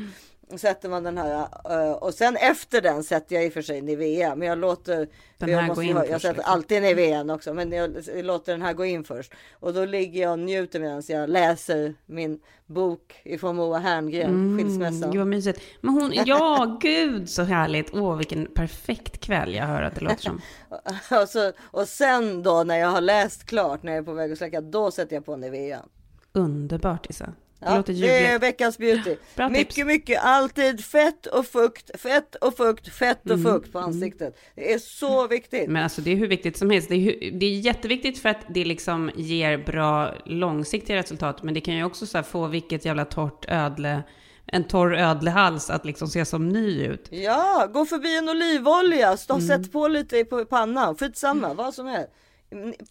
Sätter 0.58 0.90
man 0.90 1.04
den 1.04 1.18
här 1.18 1.48
eh, 1.70 1.92
och 1.92 2.14
sen 2.14 2.36
efter 2.36 2.82
den 2.82 3.04
sätter 3.04 3.36
jag 3.36 3.46
i 3.46 3.50
och 3.50 3.54
för 3.54 3.62
sig 3.62 3.82
Nivea 3.82 4.36
men 4.36 4.48
jag 4.48 4.58
låter 4.58 4.98
Den 4.98 5.08
för 5.40 5.48
jag 5.48 5.60
här 5.60 5.68
måste 5.68 5.84
Jag 5.86 6.08
först, 6.08 6.22
sätter 6.22 6.36
liksom. 6.36 6.54
alltid 6.54 6.82
Nivean 6.82 7.30
också 7.30 7.54
men 7.54 7.72
jag 7.72 7.96
låter 8.16 8.52
den 8.52 8.62
här 8.62 8.74
gå 8.74 8.86
in 8.86 9.04
först 9.04 9.34
och 9.60 9.74
då 9.74 9.86
ligger 9.86 10.22
jag 10.22 10.32
och 10.32 10.40
njuter 10.40 10.80
medan 10.80 11.04
jag 11.08 11.30
läser 11.30 11.94
min 12.06 12.40
bok 12.66 13.22
ifrån 13.24 13.56
Moa 13.56 13.78
Herngren, 13.78 14.58
Skilsmässan. 14.58 15.04
Mm, 15.04 15.12
Gud 15.12 15.20
vad 15.20 15.28
mysigt. 15.28 15.62
Men 15.82 15.94
hon, 15.94 16.14
ja 16.26 16.78
gud 16.82 17.30
så 17.30 17.44
härligt. 17.44 17.94
Åh 17.94 18.18
vilken 18.18 18.46
perfekt 18.46 19.20
kväll 19.20 19.54
jag 19.54 19.66
hör 19.66 19.82
att 19.82 19.96
det 19.96 20.02
låter 20.02 20.24
som. 20.24 20.42
och, 21.22 21.30
så, 21.30 21.52
och 21.62 21.88
sen 21.88 22.44
då 22.44 22.64
när 22.64 22.78
jag 22.78 22.88
har 22.88 23.02
läst 23.02 23.46
klart 23.46 23.84
när 23.84 23.92
jag 23.92 24.00
är 24.00 24.04
på 24.04 24.14
väg 24.14 24.32
att 24.32 24.38
släcka 24.38 24.62
då 24.62 24.92
sätter 24.92 25.16
jag 25.16 25.26
på 25.26 25.36
Nivean. 25.36 25.90
Underbart 26.32 27.10
Issa. 27.10 27.34
Det 27.66 27.72
Ja, 27.72 27.78
låter 27.78 27.94
det 27.94 28.10
är 28.10 28.22
ljuvligt. 28.22 28.44
veckans 28.44 28.78
beauty. 28.78 29.16
Bra 29.36 29.50
mycket, 29.50 29.76
tips. 29.76 29.88
mycket, 29.88 30.24
alltid 30.24 30.86
fett 30.86 31.26
och 31.26 31.46
fukt, 31.46 32.02
fett 32.02 32.36
och 32.36 32.58
fukt, 32.58 32.88
fett 32.88 33.26
och 33.26 33.32
Mm, 33.32 33.44
fukt 33.44 33.72
på 33.72 33.80
ansiktet. 33.80 34.38
Det 34.56 34.74
är 34.74 34.80
så 34.80 35.28
viktigt. 35.28 35.70
Men 35.70 35.84
alltså 35.84 36.02
det 36.02 36.12
är 36.12 36.16
hur 36.16 36.28
viktigt 36.28 36.58
som 36.58 36.70
helst. 36.70 36.90
Det 36.90 36.96
är, 36.96 37.32
det 37.32 37.46
är 37.46 37.60
jätteviktigt 37.60 38.20
för 38.20 38.30
att 38.30 38.46
det 38.50 38.66
liksom 38.66 39.12
ger 39.16 39.58
bra 39.58 40.14
långsiktiga 40.26 40.96
resultat. 40.96 41.44
Men 41.44 41.54
det 41.54 41.62
kan 41.62 41.76
ju 41.76 41.84
också 41.84 42.06
så 42.06 42.24
få 42.24 42.48
vilket 42.48 42.86
jävla 42.86 43.06
torrt 43.06 43.46
ödle 43.48 44.04
en 44.48 44.64
torr 44.64 44.96
ödlehals 44.96 45.70
att 45.70 45.86
liksom 45.86 46.08
se 46.08 46.26
som 46.26 46.50
ny 46.50 46.86
ut. 46.86 47.08
Ja, 47.12 47.70
gå 47.74 47.86
förbi 47.86 48.18
en 48.18 48.30
olivolja, 48.30 49.18
stå, 49.18 49.34
mm. 49.34 49.48
sätt 49.48 49.72
på 49.72 49.88
lite 49.88 50.26
på 50.26 50.46
pannan, 50.46 50.96
skitsamma, 50.96 51.46
mm. 51.46 51.58
vad 51.58 51.74
som 51.74 51.88
helst. 51.88 52.12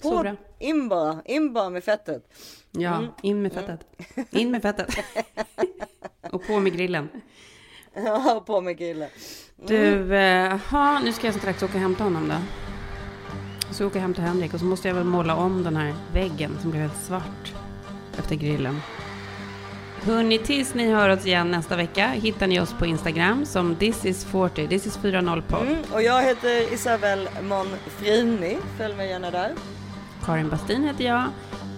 På, 0.03 0.37
in 0.59 0.89
bara, 0.89 1.23
in 1.25 1.53
bara 1.53 1.71
med 1.71 1.85
fettet. 1.85 2.29
Ja, 2.71 2.97
mm. 2.97 3.11
in 3.23 3.43
med 3.43 3.53
fettet. 3.53 3.81
In 4.31 4.51
med 4.51 4.63
fettet. 4.63 4.97
och 6.31 6.47
på 6.47 6.61
med 6.61 6.73
grillen. 6.73 7.09
Ja, 7.95 8.45
på 8.47 8.61
med 8.61 8.79
grillen. 8.79 9.09
Mm. 9.59 9.67
Du, 9.67 10.17
eh, 10.17 11.03
nu 11.05 11.13
ska 11.13 11.27
jag 11.27 11.35
strax 11.35 11.63
åka 11.63 11.75
och 11.75 11.81
hämta 11.81 12.05
honom 12.05 12.29
då. 12.29 12.35
Så 13.75 13.87
åker 13.87 13.97
jag 13.97 14.03
hem 14.03 14.15
till 14.15 14.23
Henrik 14.23 14.55
och 14.55 14.61
så 14.61 14.67
måste 14.67 14.89
jag 14.89 14.95
väl 14.95 15.05
måla 15.05 15.37
om 15.37 15.63
den 15.63 15.77
här 15.77 15.95
väggen 16.13 16.59
som 16.61 16.71
blev 16.71 16.83
helt 16.83 17.05
svart 17.07 17.55
efter 18.19 18.35
grillen. 18.35 18.81
Hörni, 20.07 20.39
tills 20.39 20.75
ni 20.75 20.93
hör 20.93 21.09
oss 21.09 21.27
igen 21.27 21.51
nästa 21.51 21.77
vecka 21.77 22.09
hittar 22.09 22.47
ni 22.47 22.61
oss 22.61 22.75
på 22.79 22.87
Instagram 22.87 23.47
som 23.47 23.77
this 23.77 24.05
is 24.05 24.25
40, 24.25 24.69
this 24.69 24.87
is 24.87 24.97
40 24.97 25.43
podd. 25.49 25.63
Mm, 25.63 25.77
och 25.93 26.03
jag 26.03 26.23
heter 26.23 26.75
Isabel 26.75 27.29
Monfrini, 27.43 28.57
följ 28.79 28.95
mig 28.95 29.09
gärna 29.09 29.31
där. 29.31 29.53
Karin 30.25 30.49
Bastin 30.49 30.85
heter 30.85 31.05
jag 31.05 31.25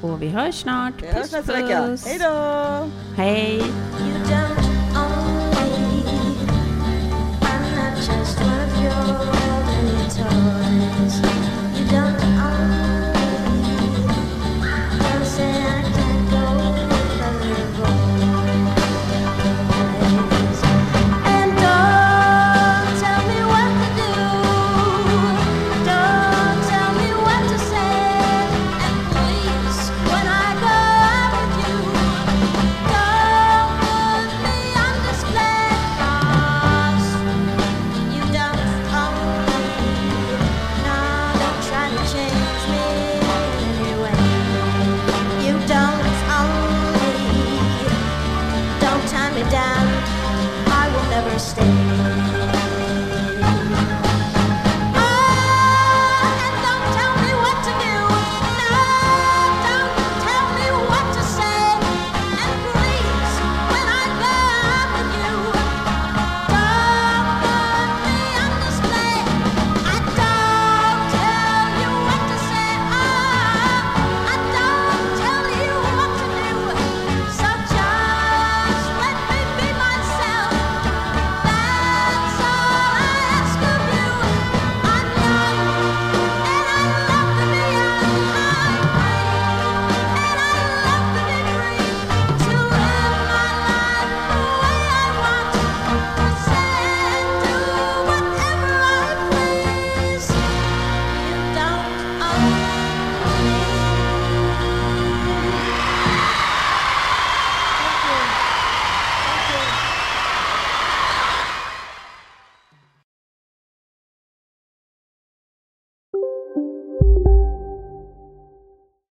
och 0.03 0.23
vi 0.23 0.29
hörs 0.29 0.55
snart. 0.55 0.95
Vi 1.03 1.07
hörs 1.07 1.33
nästa 1.33 1.53
vecka. 1.53 1.99
Hej 2.05 2.19
då! 2.19 2.91
Hej! 3.17 3.63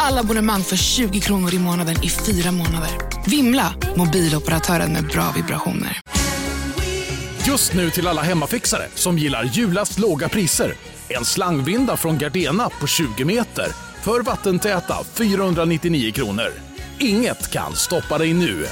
Alla 0.00 0.20
abonnemang 0.20 0.62
för 0.62 0.76
20 0.76 1.20
kronor 1.20 1.54
i 1.54 1.58
månaden 1.58 1.96
i 2.04 2.08
fyra 2.08 2.52
månader. 2.52 2.90
Vimla! 3.26 3.74
Mobiloperatören 3.96 4.92
med 4.92 5.06
bra 5.06 5.32
vibrationer. 5.36 6.00
Just 7.46 7.74
nu 7.74 7.90
till 7.90 8.06
alla 8.06 8.22
hemmafixare 8.22 8.86
som 8.94 9.18
gillar 9.18 9.44
julast 9.44 9.98
låga 9.98 10.28
priser. 10.28 10.74
En 11.08 11.24
slangvinda 11.24 11.96
från 11.96 12.18
Gardena 12.18 12.70
på 12.80 12.86
20 12.86 13.24
meter 13.24 13.66
för 14.02 14.22
vattentäta 14.22 14.96
499 15.14 16.12
kronor. 16.12 16.52
Inget 16.98 17.50
kan 17.50 17.74
stoppa 17.74 18.18
dig 18.18 18.34
nu. 18.34 18.66